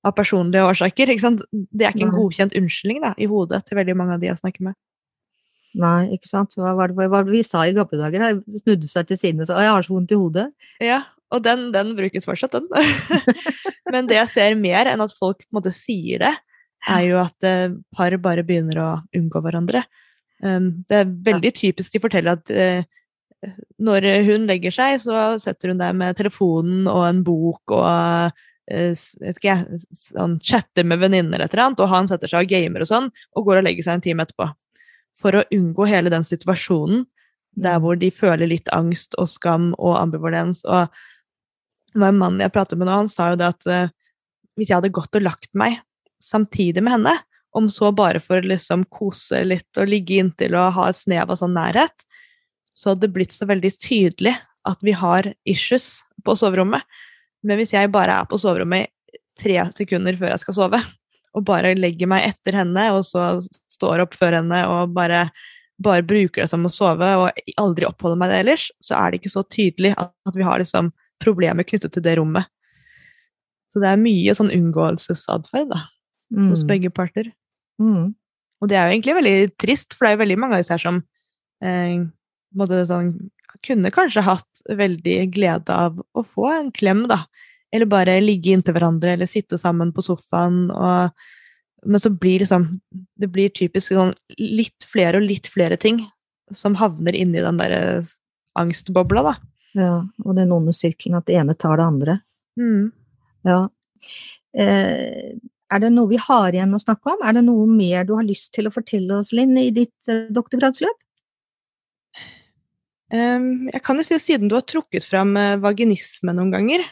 av 0.07 0.15
personlige 0.17 0.67
årsaker. 0.67 1.11
ikke 1.11 1.25
sant? 1.25 1.43
Det 1.51 1.87
er 1.87 1.95
ikke 1.95 2.07
en 2.07 2.15
godkjent 2.15 2.55
unnskyldning 2.59 3.03
da, 3.03 3.13
i 3.19 3.29
hodet 3.31 3.65
til 3.67 3.81
veldig 3.81 3.97
mange 3.99 4.17
av 4.17 4.23
de 4.23 4.31
jeg 4.31 4.41
snakker 4.41 4.69
med. 4.69 4.79
Nei, 5.77 6.15
ikke 6.17 6.31
sant. 6.31 6.55
Hva 6.57 6.73
var 6.79 6.89
det, 6.89 6.97
hva 6.97 7.09
var 7.13 7.27
det 7.27 7.35
vi 7.35 7.43
sa 7.45 7.67
i 7.67 7.75
gamle 7.77 8.01
dager? 8.01 8.25
Jeg 8.31 8.63
snudde 8.63 8.89
seg 8.89 9.11
til 9.11 9.21
siden 9.21 9.45
og 9.45 9.49
sa 9.49 9.61
'jeg 9.61 9.75
har 9.75 9.85
så 9.85 9.93
vondt 9.93 10.15
i 10.15 10.21
hodet'. 10.21 10.49
Ja, 10.81 11.03
og 11.35 11.43
den, 11.45 11.73
den 11.75 11.95
brukes 11.99 12.25
fortsatt, 12.25 12.55
den. 12.55 12.69
Men 13.93 14.07
det 14.07 14.17
jeg 14.17 14.33
ser 14.33 14.55
mer 14.55 14.87
enn 14.87 15.03
at 15.03 15.13
folk 15.13 15.43
på 15.43 15.51
en 15.51 15.59
måte 15.59 15.75
sier 15.75 16.23
det, 16.23 16.35
er 16.87 17.03
jo 17.03 17.19
at 17.19 17.37
uh, 17.45 17.75
par 17.93 18.15
bare 18.23 18.45
begynner 18.47 18.79
å 18.79 18.91
unngå 19.17 19.43
hverandre. 19.43 19.83
Um, 20.41 20.85
det 20.89 21.03
er 21.03 21.15
veldig 21.27 21.53
typisk 21.57 21.93
de 21.93 22.01
forteller 22.01 22.39
at 22.39 22.53
uh, 22.53 22.85
når 23.83 24.07
hun 24.27 24.47
legger 24.49 24.71
seg, 24.71 25.01
så 25.03 25.37
setter 25.43 25.73
hun 25.73 25.81
der 25.81 25.93
med 25.93 26.17
telefonen 26.17 26.87
og 26.89 27.05
en 27.09 27.25
bok 27.27 27.75
og 27.75 28.33
uh, 28.73 29.07
ikke, 29.33 29.57
sånn, 29.95 30.39
chatter 30.45 30.87
med 30.87 31.03
venninner 31.03 31.45
eller 31.45 31.65
annet, 31.65 31.83
og 31.83 31.93
han 31.93 32.09
setter 32.11 32.31
seg 32.31 32.47
og 32.47 32.55
gamer 32.55 32.85
og 32.85 32.91
sånn, 32.91 33.11
og 33.37 33.49
går 33.49 33.61
og 33.61 33.69
legger 33.69 33.89
seg 33.89 33.99
en 33.99 34.07
time 34.07 34.27
etterpå. 34.27 34.49
For 35.17 35.39
å 35.39 35.45
unngå 35.55 35.89
hele 35.89 36.13
den 36.13 36.27
situasjonen 36.27 37.07
der 37.57 37.79
mm. 37.79 37.85
hvor 37.85 38.01
de 38.01 38.11
føler 38.13 38.51
litt 38.51 38.69
angst 38.77 39.17
og 39.17 39.31
skam 39.33 39.71
og 39.79 39.97
ambivalens 39.97 40.61
og 40.69 40.91
det 41.97 42.03
var 42.03 42.13
en 42.13 42.19
mann 42.21 42.43
jeg 42.43 42.53
pratet 42.53 42.77
med 42.77 42.91
nå, 42.91 42.93
han 42.93 43.09
sa 43.09 43.31
jo 43.33 43.39
det 43.41 43.47
at 43.49 43.69
uh, 43.73 43.93
hvis 44.57 44.69
jeg 44.69 44.77
hadde 44.77 44.93
gått 44.93 45.17
og 45.17 45.25
lagt 45.25 45.49
meg 45.57 45.79
samtidig 46.21 46.83
med 46.85 46.97
henne, 46.97 47.15
om 47.57 47.71
så 47.73 47.89
bare 47.97 48.21
for 48.21 48.41
å 48.41 48.51
liksom 48.51 48.85
kose 48.93 49.41
litt 49.47 49.81
og 49.81 49.89
ligge 49.89 50.19
inntil 50.21 50.57
og 50.59 50.75
ha 50.77 50.91
et 50.91 50.99
snev 50.99 51.33
av 51.33 51.39
sånn 51.41 51.57
nærhet, 51.57 52.05
så 52.77 52.93
hadde 52.93 53.07
det 53.07 53.15
blitt 53.15 53.33
så 53.33 53.49
veldig 53.49 53.71
tydelig 53.81 54.35
at 54.69 54.83
vi 54.85 54.93
har 54.93 55.31
issues 55.49 56.03
på 56.27 56.35
soverommet. 56.37 56.85
Men 57.45 57.61
hvis 57.61 57.75
jeg 57.75 57.93
bare 57.95 58.21
er 58.21 58.29
på 58.31 58.39
soverommet 58.41 58.89
i 58.89 59.21
tre 59.37 59.59
sekunder 59.77 60.17
før 60.19 60.33
jeg 60.33 60.45
skal 60.45 60.57
sove, 60.57 60.81
og 61.37 61.45
bare 61.45 61.75
legger 61.77 62.09
meg 62.09 62.31
etter 62.31 62.57
henne, 62.63 62.87
og 62.97 63.05
så 63.05 63.37
står 63.73 64.07
opp 64.07 64.17
før 64.17 64.39
henne 64.39 64.63
og 64.73 64.95
bare, 64.97 65.27
bare 65.83 66.07
bruker 66.07 66.43
det 66.43 66.51
som 66.51 66.65
å 66.65 66.73
sove, 66.73 67.11
og 67.21 67.41
aldri 67.61 67.89
oppholder 67.89 68.21
meg 68.23 68.33
det 68.33 68.43
ellers, 68.45 68.69
så 68.81 68.97
er 68.99 69.13
det 69.13 69.21
ikke 69.21 69.35
så 69.35 69.45
tydelig 69.53 69.93
at, 70.01 70.15
at 70.29 70.39
vi 70.39 70.47
har 70.47 70.63
liksom 70.63 70.93
problemer 71.23 71.67
knyttet 71.69 71.93
til 71.93 72.05
det 72.05 72.17
rommet. 72.19 72.49
Så 73.73 73.83
det 73.83 73.91
er 73.91 74.01
mye 74.01 74.33
sånn 74.37 74.53
unngåelsesatferd 74.55 75.75
mm. 75.77 76.49
hos 76.49 76.65
begge 76.69 76.89
parter. 76.95 77.29
Mm. 77.77 78.15
Og 78.63 78.71
det 78.71 78.79
er 78.79 78.89
jo 78.89 78.95
egentlig 78.95 79.17
veldig 79.19 79.39
trist, 79.61 79.93
for 79.93 80.07
det 80.07 80.11
er 80.11 80.17
jo 80.17 80.23
veldig 80.25 80.39
mange 80.41 80.57
av 80.57 80.63
disse 80.63 80.73
her 80.73 80.81
som 80.81 81.03
eh, 81.61 82.07
sånn, 82.89 83.11
kunne 83.67 83.93
kanskje 83.95 84.25
hatt 84.27 84.63
veldig 84.79 85.19
glede 85.35 85.75
av 85.75 85.99
å 85.99 86.25
få 86.25 86.49
en 86.55 86.71
klem, 86.75 87.05
da. 87.11 87.25
Eller 87.75 87.89
bare 87.91 88.21
ligge 88.23 88.55
inntil 88.55 88.77
hverandre, 88.77 89.17
eller 89.17 89.29
sitte 89.31 89.59
sammen 89.61 89.93
på 89.95 90.05
sofaen. 90.07 90.69
Og, 90.71 91.11
men 91.87 92.03
så 92.03 92.13
blir 92.15 92.43
liksom 92.43 92.69
Det 93.19 93.29
blir 93.33 93.51
typisk 93.55 93.93
sånn 93.95 94.15
litt 94.39 94.87
flere 94.87 95.21
og 95.21 95.27
litt 95.27 95.51
flere 95.51 95.77
ting 95.81 96.05
som 96.55 96.77
havner 96.79 97.17
inni 97.19 97.43
den 97.43 97.59
derre 97.59 98.05
angstbobla, 98.57 99.23
da. 99.27 99.35
Ja, 99.77 99.97
og 100.25 100.37
den 100.39 100.55
onde 100.55 100.73
sirkelen, 100.73 101.19
at 101.19 101.27
det 101.29 101.37
ene 101.37 101.57
tar 101.59 101.77
det 101.77 101.85
andre. 101.85 102.19
Mm. 102.61 102.93
Ja. 103.45 103.59
Eh, 104.57 105.35
er 105.67 105.83
det 105.83 105.91
noe 105.93 106.09
vi 106.11 106.21
har 106.23 106.55
igjen 106.55 106.75
å 106.77 106.81
snakke 106.81 107.17
om? 107.17 107.25
Er 107.27 107.37
det 107.37 107.43
noe 107.45 107.67
mer 107.69 108.07
du 108.07 108.15
har 108.17 108.27
lyst 108.27 108.55
til 108.55 108.69
å 108.69 108.73
fortelle 108.73 109.19
oss, 109.19 109.33
Linn, 109.37 109.57
i 109.59 109.73
ditt 109.75 110.13
eh, 110.13 110.29
doktorgradsløp? 110.33 110.97
Um, 113.15 113.69
jeg 113.71 113.83
kan 113.87 114.01
jo 114.01 114.05
si, 114.07 114.19
siden 114.19 114.51
du 114.51 114.57
har 114.57 114.65
trukket 114.67 115.05
fram 115.07 115.37
eh, 115.39 115.59
vaginisme 115.63 116.33
noen 116.35 116.51
ganger, 116.51 116.83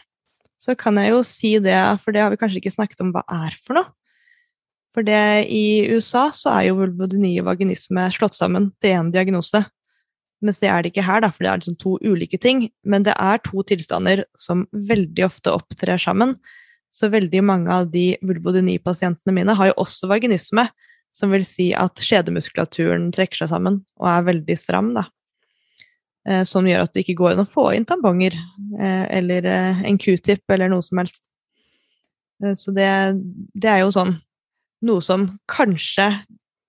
så 0.55 0.75
kan 0.79 0.95
jeg 1.01 1.11
jo 1.11 1.21
si 1.27 1.51
det, 1.59 1.75
for 2.03 2.15
det 2.15 2.23
har 2.23 2.31
vi 2.31 2.39
kanskje 2.39 2.61
ikke 2.61 2.73
snakket 2.77 3.03
om 3.03 3.11
hva 3.15 3.25
er 3.43 3.57
for 3.59 3.79
noe. 3.79 3.91
For 4.95 5.03
det, 5.03 5.47
i 5.51 5.91
USA 5.91 6.29
så 6.31 6.53
er 6.55 6.69
jo 6.69 6.77
vulvodyni 6.79 7.33
og 7.41 7.49
vaginisme 7.49 8.07
slått 8.15 8.37
sammen 8.37 8.69
til 8.79 8.95
én 8.95 9.09
diagnose. 9.11 9.65
Mens 10.45 10.61
det 10.61 10.69
er 10.71 10.83
det 10.83 10.93
ikke 10.93 11.03
her, 11.03 11.19
da, 11.25 11.31
for 11.33 11.43
det 11.43 11.51
er 11.51 11.59
liksom 11.59 11.75
to 11.81 11.97
ulike 11.99 12.39
ting. 12.39 12.69
Men 12.87 13.03
det 13.03 13.15
er 13.19 13.41
to 13.43 13.63
tilstander 13.67 14.23
som 14.39 14.63
veldig 14.71 15.25
ofte 15.27 15.51
opptrer 15.51 15.99
sammen. 15.99 16.37
Så 16.95 17.11
veldig 17.11 17.43
mange 17.43 17.75
av 17.75 17.89
de 17.91 18.13
vulvodyni-pasientene 18.23 19.35
mine 19.35 19.57
har 19.59 19.73
jo 19.73 19.79
også 19.83 20.07
vaginisme, 20.07 20.69
som 21.15 21.35
vil 21.35 21.43
si 21.47 21.73
at 21.75 21.99
skjedemuskulaturen 21.99 23.09
trekker 23.15 23.43
seg 23.43 23.51
sammen 23.51 23.81
og 23.99 24.09
er 24.11 24.29
veldig 24.31 24.57
stram, 24.59 24.93
da. 24.95 25.09
Eh, 26.25 26.41
som 26.47 26.65
gjør 26.65 26.87
at 26.87 26.93
du 26.93 27.03
ikke 27.03 27.17
går 27.19 27.35
inn 27.35 27.43
og 27.43 27.51
får 27.51 27.75
inn 27.77 27.85
tamponger 27.85 28.33
eh, 28.33 29.03
eller 29.19 29.45
eh, 29.45 29.81
en 29.85 29.97
q-tip 30.01 30.41
eller 30.49 30.71
noe 30.71 30.85
som 30.85 31.03
helst. 31.03 31.21
Så 32.57 32.73
det, 32.75 32.87
det, 33.55 33.69
er 33.69 33.83
jo 33.83 33.93
sånn 33.95 34.17
noe 34.83 35.03
som 35.05 35.29
kanskje 35.47 36.09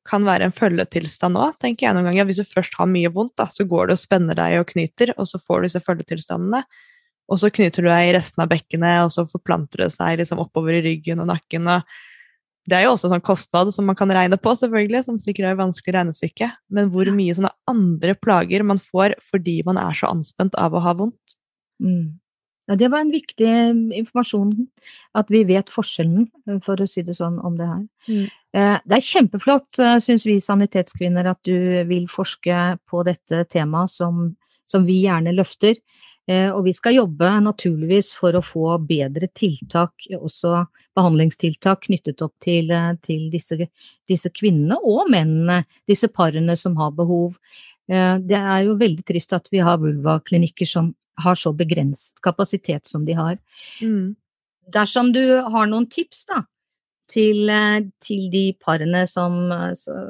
kan 0.06 0.22
være 0.22 0.46
en 0.46 0.54
følgetilstand 0.54 1.40
òg, 1.40 1.56
tenker 1.58 1.88
jeg 1.88 1.96
noen 1.96 2.06
ganger. 2.06 2.28
Hvis 2.28 2.38
du 2.38 2.46
først 2.46 2.76
har 2.78 2.86
mye 2.86 3.10
vondt, 3.10 3.34
da, 3.40 3.48
så 3.50 3.66
går 3.66 3.88
du 3.88 3.96
og 3.96 3.98
spenner 3.98 4.38
deg 4.38 4.60
og 4.60 4.68
knyter, 4.70 5.10
og 5.16 5.26
så 5.26 5.40
får 5.42 5.58
du 5.58 5.66
disse 5.66 5.82
følgetilstandene. 5.82 6.60
Og 7.26 7.40
så 7.42 7.50
knyter 7.50 7.82
du 7.82 7.90
deg 7.90 8.12
i 8.12 8.14
resten 8.14 8.44
av 8.44 8.52
bekkenet, 8.52 9.00
og 9.08 9.10
så 9.16 9.26
forplanter 9.26 9.82
det 9.82 9.90
seg 9.96 10.20
liksom 10.20 10.44
oppover 10.44 10.78
i 10.78 10.84
ryggen 10.84 11.24
og 11.24 11.32
nakken. 11.32 11.66
og 11.72 11.98
det 12.66 12.76
er 12.76 12.86
jo 12.86 12.92
også 12.96 13.08
en 13.08 13.16
sånn 13.16 13.24
kostnad 13.26 13.70
som 13.74 13.86
man 13.86 13.96
kan 13.98 14.10
regne 14.10 14.38
på, 14.42 14.52
selvfølgelig, 14.58 15.04
som 15.06 15.18
sikkert 15.22 15.48
er 15.48 15.54
et 15.54 15.62
vanskelig 15.62 15.94
regnestykke. 15.94 16.50
Men 16.74 16.90
hvor 16.94 17.10
mye 17.14 17.34
sånne 17.38 17.54
andre 17.70 18.16
plager 18.18 18.66
man 18.66 18.82
får 18.82 19.14
fordi 19.24 19.60
man 19.66 19.78
er 19.78 19.94
så 19.94 20.10
anspent 20.10 20.56
av 20.58 20.74
å 20.74 20.82
ha 20.82 20.94
vondt. 20.98 21.36
Mm. 21.82 22.16
Ja, 22.66 22.74
det 22.74 22.88
var 22.90 23.04
en 23.04 23.12
viktig 23.14 23.46
eh, 23.46 23.76
informasjon, 24.00 24.50
at 25.14 25.28
vi 25.30 25.44
vet 25.46 25.70
forskjellen, 25.70 26.26
eh, 26.48 26.58
for 26.66 26.82
å 26.82 26.88
si 26.90 27.04
det 27.06 27.14
sånn, 27.14 27.38
om 27.46 27.54
det 27.58 27.68
her. 27.70 27.84
Mm. 28.10 28.24
Eh, 28.58 28.78
det 28.82 28.96
er 28.96 29.06
kjempeflott, 29.06 29.78
syns 30.02 30.26
vi 30.26 30.40
sanitetskvinner, 30.42 31.30
at 31.30 31.38
du 31.46 31.86
vil 31.86 32.08
forske 32.10 32.64
på 32.90 33.04
dette 33.06 33.44
temaet 33.52 33.94
som, 33.94 34.32
som 34.66 34.86
vi 34.88 34.98
gjerne 35.04 35.36
løfter. 35.36 35.78
Eh, 36.26 36.48
og 36.50 36.64
vi 36.66 36.72
skal 36.74 36.96
jobbe 36.96 37.28
naturligvis 37.44 38.10
for 38.18 38.34
å 38.34 38.42
få 38.42 38.72
bedre 38.82 39.28
tiltak, 39.30 40.08
også 40.18 40.64
behandlingstiltak 40.98 41.86
knyttet 41.86 42.22
opp 42.24 42.34
til, 42.42 42.72
eh, 42.74 42.94
til 43.02 43.28
disse, 43.30 43.68
disse, 44.10 44.32
kvinnene 44.34 44.80
og 44.82 45.10
mennene, 45.10 45.64
disse 45.86 46.08
parene 46.08 46.56
som 46.58 46.74
har 46.76 46.90
behov. 46.90 47.38
Eh, 47.88 48.18
det 48.18 48.40
er 48.40 48.64
jo 48.64 48.74
veldig 48.74 49.04
trist 49.06 49.32
at 49.32 49.46
vi 49.52 49.58
har 49.58 49.78
vulvaklinikker 49.78 50.66
som 50.66 50.94
har 51.22 51.34
så 51.34 51.54
begrenset 51.54 52.20
kapasitet 52.22 52.86
som 52.86 53.04
de 53.04 53.12
har. 53.12 53.38
Mm. 53.80 54.16
Dersom 54.72 55.12
du 55.12 55.22
har 55.40 55.66
noen 55.66 55.86
tips 55.86 56.26
da, 56.26 56.42
til, 57.08 57.46
til 58.02 58.30
de 58.32 58.52
parene 58.58 59.06
som 59.06 59.52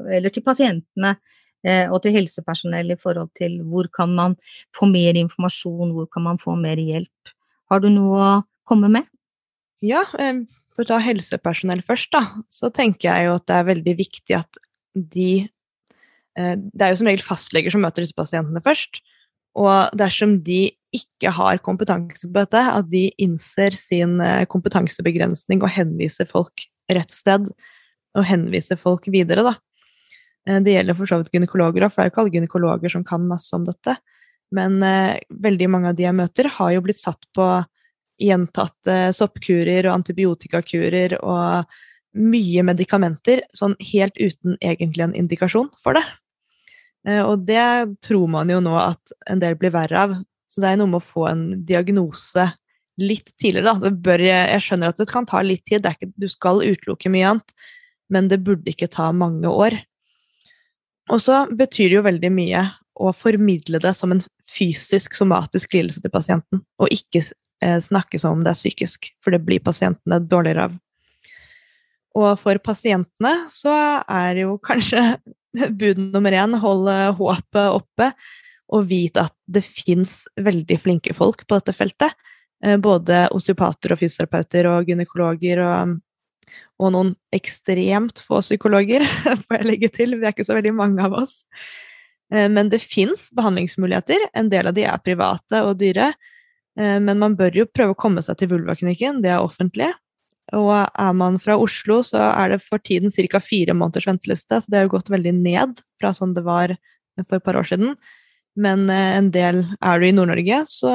Eller 0.08 0.30
til 0.32 0.42
pasientene 0.42 1.10
Eh, 1.10 1.45
og 1.90 1.98
til 2.04 2.14
helsepersonell 2.14 2.92
i 2.94 2.98
forhold 3.00 3.32
til 3.38 3.58
hvor 3.66 3.88
kan 3.94 4.12
man 4.14 4.36
få 4.76 4.86
mer 4.90 5.18
informasjon, 5.18 5.94
hvor 5.96 6.06
kan 6.12 6.22
man 6.26 6.38
få 6.42 6.54
mer 6.60 6.78
hjelp. 6.78 7.32
Har 7.70 7.82
du 7.82 7.88
noe 7.90 8.20
å 8.22 8.34
komme 8.68 8.90
med? 8.92 9.08
Ja, 9.84 10.04
for 10.76 10.84
å 10.84 10.90
ta 10.92 11.00
helsepersonell 11.00 11.82
først, 11.86 12.12
da, 12.12 12.22
så 12.52 12.70
tenker 12.74 13.08
jeg 13.08 13.28
jo 13.28 13.36
at 13.38 13.46
det 13.48 13.58
er 13.58 13.68
veldig 13.70 13.94
viktig 13.98 14.38
at 14.38 14.58
de 14.96 15.30
eh, 16.36 16.56
Det 16.56 16.84
er 16.84 16.92
jo 16.92 16.98
som 17.00 17.08
regel 17.08 17.24
fastleger 17.24 17.72
som 17.72 17.82
møter 17.84 18.04
disse 18.04 18.16
pasientene 18.16 18.62
først. 18.64 19.00
Og 19.56 19.96
dersom 19.96 20.36
de 20.44 20.68
ikke 20.96 21.32
har 21.32 21.60
kompetanse 21.64 22.28
på 22.28 22.34
dette, 22.36 22.60
at 22.60 22.88
de 22.92 23.08
innser 23.20 23.76
sin 23.76 24.20
eh, 24.20 24.44
kompetansebegrensning 24.52 25.64
og 25.64 25.72
henviser 25.72 26.28
folk 26.28 26.68
rett 26.92 27.12
sted, 27.12 27.48
og 28.16 28.28
henviser 28.28 28.78
folk 28.80 29.08
videre, 29.12 29.44
da. 29.44 29.56
Eh, 30.48 30.60
det 30.62 30.76
gjelder 30.76 30.98
for 30.98 31.10
så 31.10 31.20
vidt 31.20 31.32
gynekologer 31.34 31.86
òg, 31.86 31.92
for 31.92 32.00
det 32.00 32.04
er 32.04 32.10
jo 32.10 32.14
ikke 32.14 32.24
alle 32.24 32.36
gynekologer 32.36 32.94
som 32.96 33.06
kan 33.06 33.26
masse 33.28 33.56
om 33.56 33.66
dette. 33.66 33.96
Men 34.54 34.78
eh, 34.86 35.18
veldig 35.30 35.70
mange 35.72 35.90
av 35.90 35.98
de 35.98 36.06
jeg 36.06 36.16
møter, 36.16 36.50
har 36.58 36.74
jo 36.74 36.84
blitt 36.86 37.00
satt 37.00 37.26
på 37.34 37.48
gjentatte 38.22 39.10
soppkurer 39.12 39.88
og 39.88 39.98
antibiotikakurer 39.98 41.18
og 41.20 41.74
mye 42.16 42.62
medikamenter, 42.64 43.42
sånn 43.52 43.74
helt 43.92 44.16
uten 44.16 44.56
egentlig 44.64 45.04
en 45.04 45.18
indikasjon 45.18 45.68
for 45.82 45.98
det. 45.98 46.04
Eh, 47.08 47.22
og 47.22 47.44
det 47.48 47.98
tror 48.04 48.30
man 48.32 48.52
jo 48.52 48.62
nå 48.64 48.76
at 48.80 49.16
en 49.30 49.42
del 49.42 49.58
blir 49.60 49.74
verre 49.74 50.06
av. 50.06 50.16
Så 50.50 50.62
det 50.62 50.70
er 50.70 50.78
noe 50.80 50.90
med 50.90 51.02
å 51.02 51.08
få 51.08 51.26
en 51.28 51.44
diagnose 51.66 52.46
litt 52.96 53.34
tidligere, 53.36 53.74
da. 53.76 53.90
Bør, 53.92 54.22
jeg 54.24 54.62
skjønner 54.64 54.92
at 54.92 55.00
det 55.02 55.08
kan 55.10 55.26
ta 55.28 55.42
litt 55.44 55.66
tid, 55.68 55.84
ikke, 55.84 56.08
du 56.16 56.28
skal 56.32 56.62
utelukke 56.64 57.12
mye 57.12 57.34
annet, 57.34 57.52
men 58.08 58.30
det 58.30 58.40
burde 58.46 58.70
ikke 58.72 58.88
ta 58.88 59.10
mange 59.12 59.50
år. 59.50 59.76
Og 61.12 61.22
så 61.22 61.44
betyr 61.54 61.90
det 61.90 61.98
jo 61.98 62.06
veldig 62.06 62.32
mye 62.34 62.62
å 62.96 63.12
formidle 63.14 63.78
det 63.82 63.92
som 63.94 64.14
en 64.14 64.22
fysisk, 64.48 65.14
somatisk 65.14 65.76
lidelse 65.76 66.02
til 66.02 66.12
pasienten, 66.12 66.62
og 66.80 66.92
ikke 66.92 67.22
eh, 67.22 67.78
snakke 67.82 68.18
som 68.18 68.38
om 68.38 68.44
det 68.44 68.54
er 68.54 68.58
psykisk, 68.58 69.10
for 69.22 69.36
det 69.36 69.42
blir 69.46 69.62
pasientene 69.64 70.20
dårligere 70.24 70.70
av. 70.70 70.76
Og 72.16 72.30
for 72.40 72.58
pasientene 72.64 73.34
så 73.52 73.74
er 74.08 74.42
jo 74.46 74.56
kanskje 74.64 75.04
bud 75.80 76.00
nummer 76.00 76.34
én 76.34 76.56
holde 76.62 76.96
håpet 77.20 77.76
oppe 77.76 78.10
og 78.74 78.88
vite 78.90 79.28
at 79.28 79.34
det 79.46 79.62
fins 79.62 80.24
veldig 80.42 80.78
flinke 80.82 81.14
folk 81.14 81.44
på 81.46 81.60
dette 81.60 81.76
feltet. 81.76 82.16
Eh, 82.64 82.78
både 82.80 83.26
osteopater 83.36 83.94
og 83.94 84.00
fysioterapeuter 84.00 84.70
og 84.72 84.90
gynekologer 84.90 85.62
og 85.62 85.96
og 86.76 86.92
noen 86.92 87.12
ekstremt 87.34 88.20
få 88.24 88.42
psykologer, 88.44 89.04
får 89.46 89.58
jeg 89.58 89.68
legge 89.68 89.90
til. 89.94 90.16
Vi 90.16 90.26
er 90.26 90.34
ikke 90.34 90.46
så 90.46 90.56
veldig 90.58 90.74
mange 90.76 91.04
av 91.06 91.16
oss. 91.22 91.42
Eh, 92.32 92.48
men 92.52 92.70
det 92.72 92.82
fins 92.84 93.28
behandlingsmuligheter. 93.36 94.28
En 94.36 94.50
del 94.52 94.68
av 94.68 94.76
de 94.76 94.86
er 94.88 95.04
private 95.04 95.62
og 95.64 95.78
dyre. 95.80 96.12
Eh, 96.78 96.98
men 97.02 97.20
man 97.22 97.36
bør 97.38 97.62
jo 97.62 97.68
prøve 97.70 97.94
å 97.94 98.00
komme 98.00 98.24
seg 98.24 98.40
til 98.40 98.52
vulvaklinikken, 98.52 99.22
det 99.24 99.32
er 99.32 99.44
offentlig. 99.44 99.92
Og 100.54 100.70
er 100.76 101.14
man 101.18 101.40
fra 101.42 101.56
Oslo, 101.58 102.02
så 102.06 102.20
er 102.28 102.52
det 102.52 102.60
for 102.62 102.78
tiden 102.78 103.10
ca. 103.10 103.40
fire 103.42 103.74
måneders 103.74 104.06
venteliste, 104.06 104.60
så 104.60 104.70
det 104.70 104.78
har 104.78 104.86
jo 104.86 104.94
gått 104.94 105.10
veldig 105.10 105.32
ned 105.34 105.80
fra 105.98 106.12
sånn 106.14 106.36
det 106.36 106.44
var 106.46 106.76
for 107.24 107.38
et 107.40 107.46
par 107.46 107.58
år 107.58 107.66
siden. 107.66 107.96
Men 108.56 108.88
eh, 108.90 109.16
en 109.18 109.30
del 109.32 109.64
Er 109.80 110.00
du 110.00 110.06
i 110.06 110.12
Nord-Norge, 110.12 110.64
så 110.68 110.92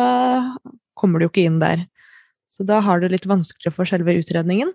kommer 0.96 1.20
du 1.20 1.26
jo 1.26 1.34
ikke 1.34 1.48
inn 1.50 1.60
der. 1.62 1.88
Så 2.52 2.66
da 2.68 2.82
har 2.84 3.00
du 3.00 3.08
litt 3.10 3.26
vanskeligere 3.26 3.74
for 3.74 3.90
selve 3.90 4.14
utredningen. 4.20 4.74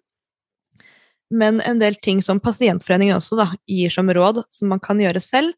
Men 1.30 1.60
en 1.60 1.80
del 1.82 1.96
ting 2.02 2.20
som 2.22 2.40
Pasientforeningen 2.42 3.18
også 3.18 3.38
da, 3.38 3.48
gir 3.66 3.90
som 3.90 4.10
råd, 4.12 4.44
som 4.50 4.70
man 4.70 4.82
kan 4.82 5.00
gjøre 5.02 5.22
selv, 5.22 5.54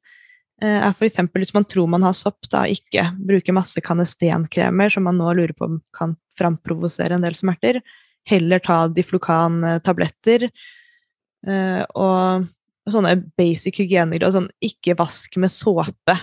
eh, 0.62 0.80
er 0.80 0.94
f.eks. 0.94 1.20
hvis 1.34 1.54
man 1.56 1.66
tror 1.68 1.90
man 1.92 2.06
har 2.06 2.16
sopp, 2.16 2.48
da 2.52 2.64
ikke 2.70 3.10
bruke 3.28 3.54
masse 3.56 3.80
kanestenkremer 3.84 4.92
som 4.92 5.04
man 5.08 5.20
nå 5.20 5.34
lurer 5.36 5.54
på 5.56 5.68
om 5.68 5.80
kan 5.96 6.16
framprovosere 6.38 7.18
en 7.18 7.26
del 7.26 7.36
smerter. 7.36 7.82
Heller 8.28 8.62
ta 8.64 8.86
Diflokan-tabletter. 8.92 10.48
Eh, 11.46 11.84
og 11.94 12.48
sånne 12.88 13.14
basic 13.38 13.82
hygiener. 13.82 14.24
Sånn, 14.32 14.50
ikke 14.64 14.96
vask 14.98 15.36
med 15.40 15.52
såpe. 15.52 16.16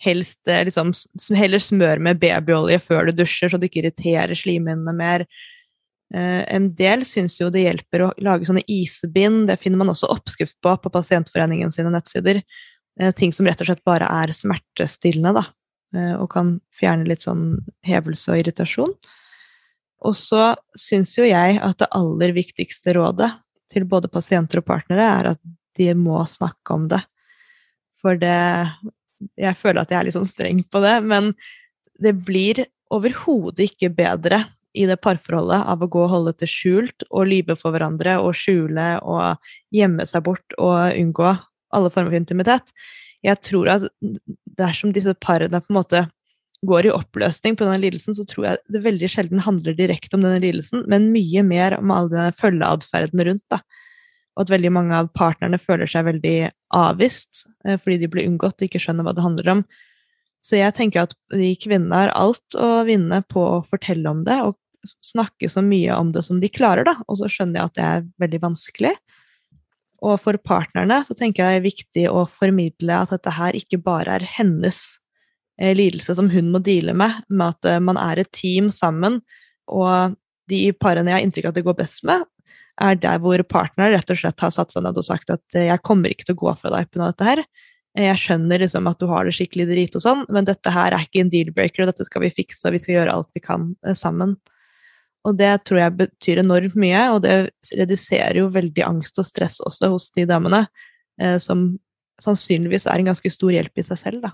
Helst 0.00 0.48
eh, 0.48 0.64
liksom, 0.68 0.92
heller 1.36 1.62
smør 1.62 2.02
med 2.04 2.20
babyolje 2.22 2.80
før 2.84 3.08
du 3.08 3.20
dusjer, 3.20 3.52
så 3.52 3.60
du 3.60 3.68
ikke 3.68 3.82
irriterer 3.84 4.36
slimhinnene 4.36 4.94
mer. 4.96 5.26
Eh, 6.14 6.42
en 6.54 6.66
del 6.74 7.04
syns 7.06 7.36
jo 7.38 7.50
det 7.54 7.62
hjelper 7.62 8.02
å 8.02 8.10
lage 8.18 8.48
sånne 8.48 8.64
isbind, 8.70 9.46
det 9.50 9.60
finner 9.62 9.78
man 9.78 9.92
også 9.92 10.10
oppskrift 10.10 10.56
på 10.62 10.74
på 10.82 10.92
Pasientforeningen 10.92 11.70
sine 11.74 11.92
nettsider. 11.94 12.42
Eh, 13.00 13.12
ting 13.14 13.32
som 13.32 13.46
rett 13.46 13.62
og 13.62 13.70
slett 13.70 13.84
bare 13.86 14.08
er 14.10 14.34
smertestillende, 14.34 15.34
da, 15.38 15.44
eh, 15.94 16.14
og 16.18 16.30
kan 16.32 16.56
fjerne 16.74 17.06
litt 17.06 17.22
sånn 17.22 17.60
hevelse 17.86 18.32
og 18.32 18.42
irritasjon. 18.42 18.94
Og 20.00 20.16
så 20.16 20.54
syns 20.78 21.14
jo 21.18 21.28
jeg 21.28 21.60
at 21.62 21.78
det 21.78 21.92
aller 21.94 22.34
viktigste 22.34 22.96
rådet 22.96 23.30
til 23.70 23.84
både 23.86 24.10
pasienter 24.10 24.62
og 24.62 24.66
partnere 24.66 25.06
er 25.06 25.32
at 25.34 25.42
de 25.78 25.92
må 25.94 26.24
snakke 26.26 26.74
om 26.74 26.88
det. 26.90 27.04
For 28.00 28.16
det 28.16 28.70
Jeg 29.36 29.52
føler 29.60 29.82
at 29.82 29.90
jeg 29.92 29.98
er 29.98 30.04
litt 30.06 30.14
sånn 30.16 30.24
streng 30.24 30.62
på 30.64 30.80
det, 30.80 30.94
men 31.04 31.34
det 32.00 32.14
blir 32.24 32.64
overhodet 32.88 33.66
ikke 33.68 33.90
bedre 33.92 34.46
i 34.76 34.86
det 34.86 35.00
parforholdet 35.02 35.66
av 35.72 35.82
å 35.82 35.88
gå 35.90 36.04
og 36.04 36.12
holde 36.12 36.34
det 36.38 36.48
skjult 36.50 37.04
og 37.08 37.28
lyve 37.30 37.56
for 37.58 37.74
hverandre 37.74 38.18
og 38.22 38.36
skjule 38.38 38.92
og 39.02 39.50
gjemme 39.74 40.06
seg 40.06 40.24
bort 40.26 40.56
og 40.58 40.94
unngå 40.94 41.32
alle 41.74 41.90
former 41.90 42.12
for 42.12 42.20
intimitet. 42.20 42.72
Jeg 43.26 43.42
tror 43.44 43.70
at 43.74 43.88
dersom 44.60 44.94
disse 44.94 45.14
parene 45.20 45.60
på 45.60 45.72
en 45.72 45.78
måte 45.80 46.06
går 46.66 46.86
i 46.86 46.92
oppløsning 46.92 47.56
på 47.56 47.64
denne 47.64 47.80
lidelsen, 47.80 48.14
så 48.16 48.24
tror 48.28 48.46
jeg 48.46 48.62
det 48.74 48.82
veldig 48.84 49.08
sjelden 49.08 49.42
handler 49.44 49.76
direkte 49.76 50.16
om 50.16 50.24
denne 50.24 50.42
lidelsen, 50.42 50.84
men 50.92 51.08
mye 51.14 51.44
mer 51.46 51.78
om 51.78 51.92
all 51.94 52.10
denne 52.12 52.34
følgeatferden 52.36 53.24
rundt. 53.26 53.44
da. 53.52 53.62
Og 54.36 54.44
at 54.44 54.52
veldig 54.52 54.72
mange 54.72 54.96
av 54.96 55.08
partnerne 55.16 55.60
føler 55.60 55.88
seg 55.90 56.06
veldig 56.06 56.36
avvist 56.76 57.46
eh, 57.66 57.80
fordi 57.80 58.02
de 58.02 58.10
blir 58.12 58.28
unngått 58.28 58.60
og 58.60 58.68
ikke 58.68 58.82
skjønner 58.82 59.08
hva 59.08 59.16
det 59.16 59.24
handler 59.24 59.54
om. 59.56 59.64
Så 60.40 60.56
jeg 60.56 60.72
tenker 60.76 61.04
at 61.04 61.14
de 61.34 61.52
kvinnene 61.60 62.06
har 62.06 62.14
alt 62.16 62.56
å 62.56 62.82
vinne 62.88 63.20
på 63.28 63.42
å 63.44 63.62
fortelle 63.68 64.08
om 64.08 64.24
det, 64.24 64.38
og 64.40 64.56
snakke 65.04 65.48
så 65.52 65.60
mye 65.64 65.92
om 65.96 66.12
det 66.14 66.22
som 66.24 66.40
de 66.40 66.48
klarer, 66.48 66.86
da. 66.88 66.96
Og 67.08 67.20
så 67.20 67.28
skjønner 67.28 67.60
jeg 67.60 67.68
at 67.68 67.76
det 67.76 67.86
er 67.86 68.06
veldig 68.24 68.40
vanskelig. 68.46 68.94
Og 70.00 70.16
for 70.22 70.38
partnerne 70.40 71.02
så 71.04 71.16
tenker 71.16 71.44
jeg 71.44 71.52
det 71.52 71.60
er 71.60 71.66
viktig 71.66 72.06
å 72.08 72.24
formidle 72.30 73.02
at 73.02 73.12
dette 73.12 73.34
her 73.36 73.56
ikke 73.58 73.82
bare 73.84 74.16
er 74.16 74.24
hennes 74.38 74.80
eh, 75.60 75.74
lidelse 75.76 76.16
som 76.16 76.30
hun 76.32 76.48
må 76.54 76.62
deale 76.64 76.94
med, 76.96 77.20
med 77.28 77.52
at 77.52 77.68
eh, 77.68 77.82
man 77.84 78.00
er 78.00 78.22
et 78.22 78.32
team 78.32 78.70
sammen, 78.72 79.20
og 79.68 80.16
de 80.50 80.62
parene 80.72 81.12
jeg 81.12 81.18
har 81.18 81.26
inntrykk 81.26 81.48
av 81.48 81.52
at 81.52 81.60
det 81.60 81.66
går 81.68 81.78
best 81.82 82.06
med, 82.08 82.24
er 82.80 82.96
der 82.96 83.20
hvor 83.20 83.42
partner 83.44 83.92
rett 83.92 84.10
og 84.10 84.18
slett 84.18 84.40
har 84.40 84.52
satt 84.54 84.72
seg 84.72 84.86
ned 84.86 84.96
og 84.96 85.06
sagt 85.06 85.32
at 85.36 85.58
eh, 85.58 85.68
jeg 85.68 85.84
kommer 85.84 86.12
ikke 86.12 86.30
til 86.30 86.38
å 86.38 86.42
gå 86.46 86.56
fra 86.62 86.72
deg 86.78 86.88
pga. 86.88 87.10
dette 87.10 87.28
her. 87.28 87.44
Jeg 87.98 88.18
skjønner 88.22 88.62
liksom 88.62 88.86
at 88.86 89.00
du 89.00 89.08
har 89.10 89.26
det 89.26 89.34
skikkelig 89.34 89.66
drit 89.66 89.96
og 89.98 90.04
sånn, 90.04 90.22
men 90.30 90.46
dette 90.46 90.70
her 90.70 90.94
er 90.94 91.06
ikke 91.06 91.24
en 91.24 91.32
deal-breaker, 91.32 91.82
og 91.82 91.90
dette 91.90 92.06
skal 92.06 92.22
vi 92.22 92.32
fikse, 92.34 92.62
og 92.68 92.76
vi 92.76 92.80
skal 92.82 92.94
gjøre 93.00 93.16
alt 93.16 93.30
vi 93.34 93.42
kan 93.42 93.72
sammen. 93.98 94.36
Og 95.26 95.36
det 95.36 95.50
tror 95.68 95.82
jeg 95.82 95.96
betyr 95.98 96.40
enormt 96.40 96.76
mye, 96.80 97.02
og 97.12 97.24
det 97.26 97.34
reduserer 97.76 98.40
jo 98.40 98.52
veldig 98.54 98.84
angst 98.86 99.18
og 99.20 99.26
stress 99.28 99.58
også 99.66 99.90
hos 99.92 100.08
de 100.16 100.24
damene, 100.28 100.64
eh, 101.20 101.36
som 101.42 101.74
sannsynligvis 102.22 102.86
er 102.88 103.00
en 103.00 103.10
ganske 103.10 103.32
stor 103.32 103.52
hjelp 103.52 103.80
i 103.80 103.84
seg 103.84 104.00
selv, 104.00 104.24
da. 104.24 104.32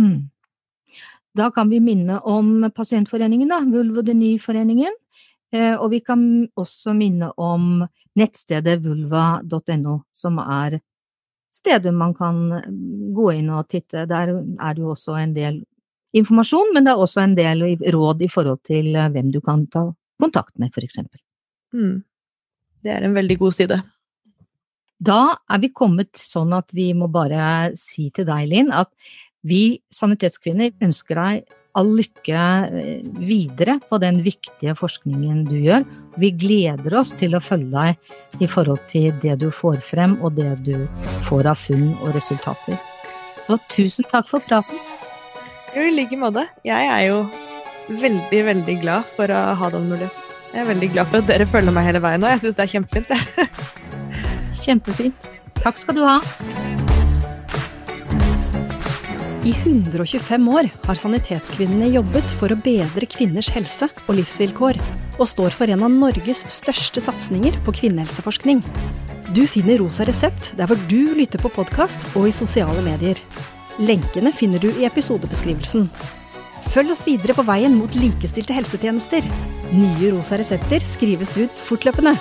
Mm. 0.00 0.30
Da 1.34 1.50
kan 1.50 1.68
vi 1.68 1.82
minne 1.82 2.20
om 2.30 2.70
pasientforeningen, 2.74 3.50
da, 3.50 3.60
Vulvodenyforeningen. 3.68 4.96
Eh, 5.54 5.74
og 5.74 5.90
vi 5.92 6.00
kan 6.04 6.22
også 6.58 6.94
minne 6.96 7.32
om 7.40 7.84
nettstedet 8.18 8.78
vulva.no, 8.84 9.98
som 10.14 10.38
er 10.40 10.78
stedet 11.54 11.94
man 11.94 12.14
kan 12.16 12.40
gå 13.14 13.30
inn 13.38 13.52
og 13.54 13.68
titte. 13.70 14.06
Der 14.10 14.32
er 14.34 14.74
det 14.74 14.82
jo 14.82 14.92
også 14.94 15.18
en 15.20 15.34
del 15.36 15.62
informasjon, 16.14 16.72
men 16.74 16.86
det 16.86 16.94
er 16.94 17.02
også 17.02 17.24
en 17.24 17.36
del 17.38 17.64
råd 17.94 18.22
i 18.22 18.30
forhold 18.30 18.62
til 18.66 18.94
eh, 18.94 19.10
hvem 19.14 19.32
du 19.34 19.40
kan 19.44 19.66
ta 19.70 19.88
kontakt 20.22 20.54
med, 20.58 20.74
eksempel. 20.78 21.20
Mm. 21.74 22.04
Det 22.84 22.92
er 22.92 23.06
en 23.06 23.16
veldig 23.16 23.38
god 23.40 23.56
side. 23.56 23.80
Da 25.04 25.20
er 25.50 25.60
vi 25.60 25.72
kommet 25.74 26.14
sånn 26.18 26.54
at 26.56 26.70
vi 26.74 26.92
må 26.96 27.08
bare 27.12 27.72
si 27.78 28.10
til 28.14 28.28
deg, 28.28 28.46
Linn, 28.50 28.70
at 28.72 28.92
vi 29.44 29.80
sanitetskvinner 29.92 30.72
ønsker 30.84 31.18
deg 31.18 31.56
all 31.78 31.90
lykke 31.98 32.40
eh, 32.70 33.04
videre 33.18 33.78
på 33.88 33.98
den 34.02 34.20
viktige 34.24 34.74
forskningen 34.78 35.44
du 35.48 35.56
gjør. 35.58 35.84
Vi 36.20 36.30
gleder 36.38 36.98
oss 37.00 37.12
til 37.18 37.34
å 37.34 37.42
følge 37.42 37.72
deg 37.74 38.42
i 38.44 38.48
forhold 38.50 38.84
til 38.90 39.10
det 39.22 39.38
du 39.42 39.48
får 39.54 39.80
frem, 39.84 40.16
og 40.22 40.36
det 40.38 40.52
du 40.66 40.86
får 41.26 41.50
av 41.50 41.58
funn 41.58 41.92
og 42.00 42.14
resultater. 42.16 42.78
Så 43.42 43.58
tusen 43.68 44.06
takk 44.10 44.30
for 44.30 44.44
praten. 44.44 44.78
Jo, 45.74 45.82
i 45.82 45.94
like 45.94 46.16
måte. 46.18 46.46
Jeg 46.66 46.86
er 46.86 47.08
jo 47.08 47.24
veldig, 47.90 48.44
veldig 48.50 48.76
glad 48.84 49.10
for 49.16 49.32
å 49.34 49.40
ha 49.58 49.72
den 49.74 49.90
muligheten. 49.90 50.20
Jeg 50.54 50.62
er 50.62 50.68
veldig 50.70 50.90
glad 50.92 51.10
for 51.10 51.18
at 51.18 51.32
dere 51.32 51.48
følger 51.50 51.74
meg 51.74 51.88
hele 51.88 52.02
veien, 52.04 52.22
og 52.22 52.30
jeg 52.30 52.44
syns 52.44 52.60
det 52.60 52.68
er 52.68 52.74
kjempefint. 52.76 53.10
Kjempefint. 54.64 55.26
Takk 55.64 55.82
skal 55.82 55.98
du 55.98 56.06
ha. 56.06 56.20
I 59.44 59.52
125 59.52 60.46
år 60.56 60.70
har 60.86 60.96
Sanitetskvinnene 60.96 61.90
jobbet 61.92 62.30
for 62.38 62.52
å 62.54 62.56
bedre 62.64 63.04
kvinners 63.12 63.50
helse 63.52 63.90
og 64.06 64.14
livsvilkår, 64.16 64.78
og 65.18 65.28
står 65.28 65.52
for 65.52 65.68
en 65.68 65.84
av 65.84 65.92
Norges 65.92 66.46
største 66.48 67.02
satsinger 67.04 67.58
på 67.66 67.74
kvinnehelseforskning. 67.76 68.64
Du 69.36 69.42
finner 69.44 69.82
Rosa 69.82 70.08
resept 70.08 70.54
der 70.56 70.70
hvor 70.70 70.80
du 70.88 71.12
lytter 71.18 71.44
på 71.44 71.52
podkast 71.52 72.08
og 72.14 72.30
i 72.30 72.32
sosiale 72.32 72.80
medier. 72.88 73.20
Lenkene 73.76 74.32
finner 74.32 74.64
du 74.64 74.70
i 74.72 74.88
episodebeskrivelsen. 74.88 75.90
Følg 76.72 76.96
oss 76.96 77.04
videre 77.04 77.36
på 77.36 77.44
veien 77.44 77.76
mot 77.76 78.00
likestilte 78.00 78.56
helsetjenester. 78.56 79.28
Nye 79.76 80.14
rosa 80.16 80.40
resepter 80.40 80.88
skrives 80.88 81.36
ut 81.36 81.66
fortløpende. 81.68 82.16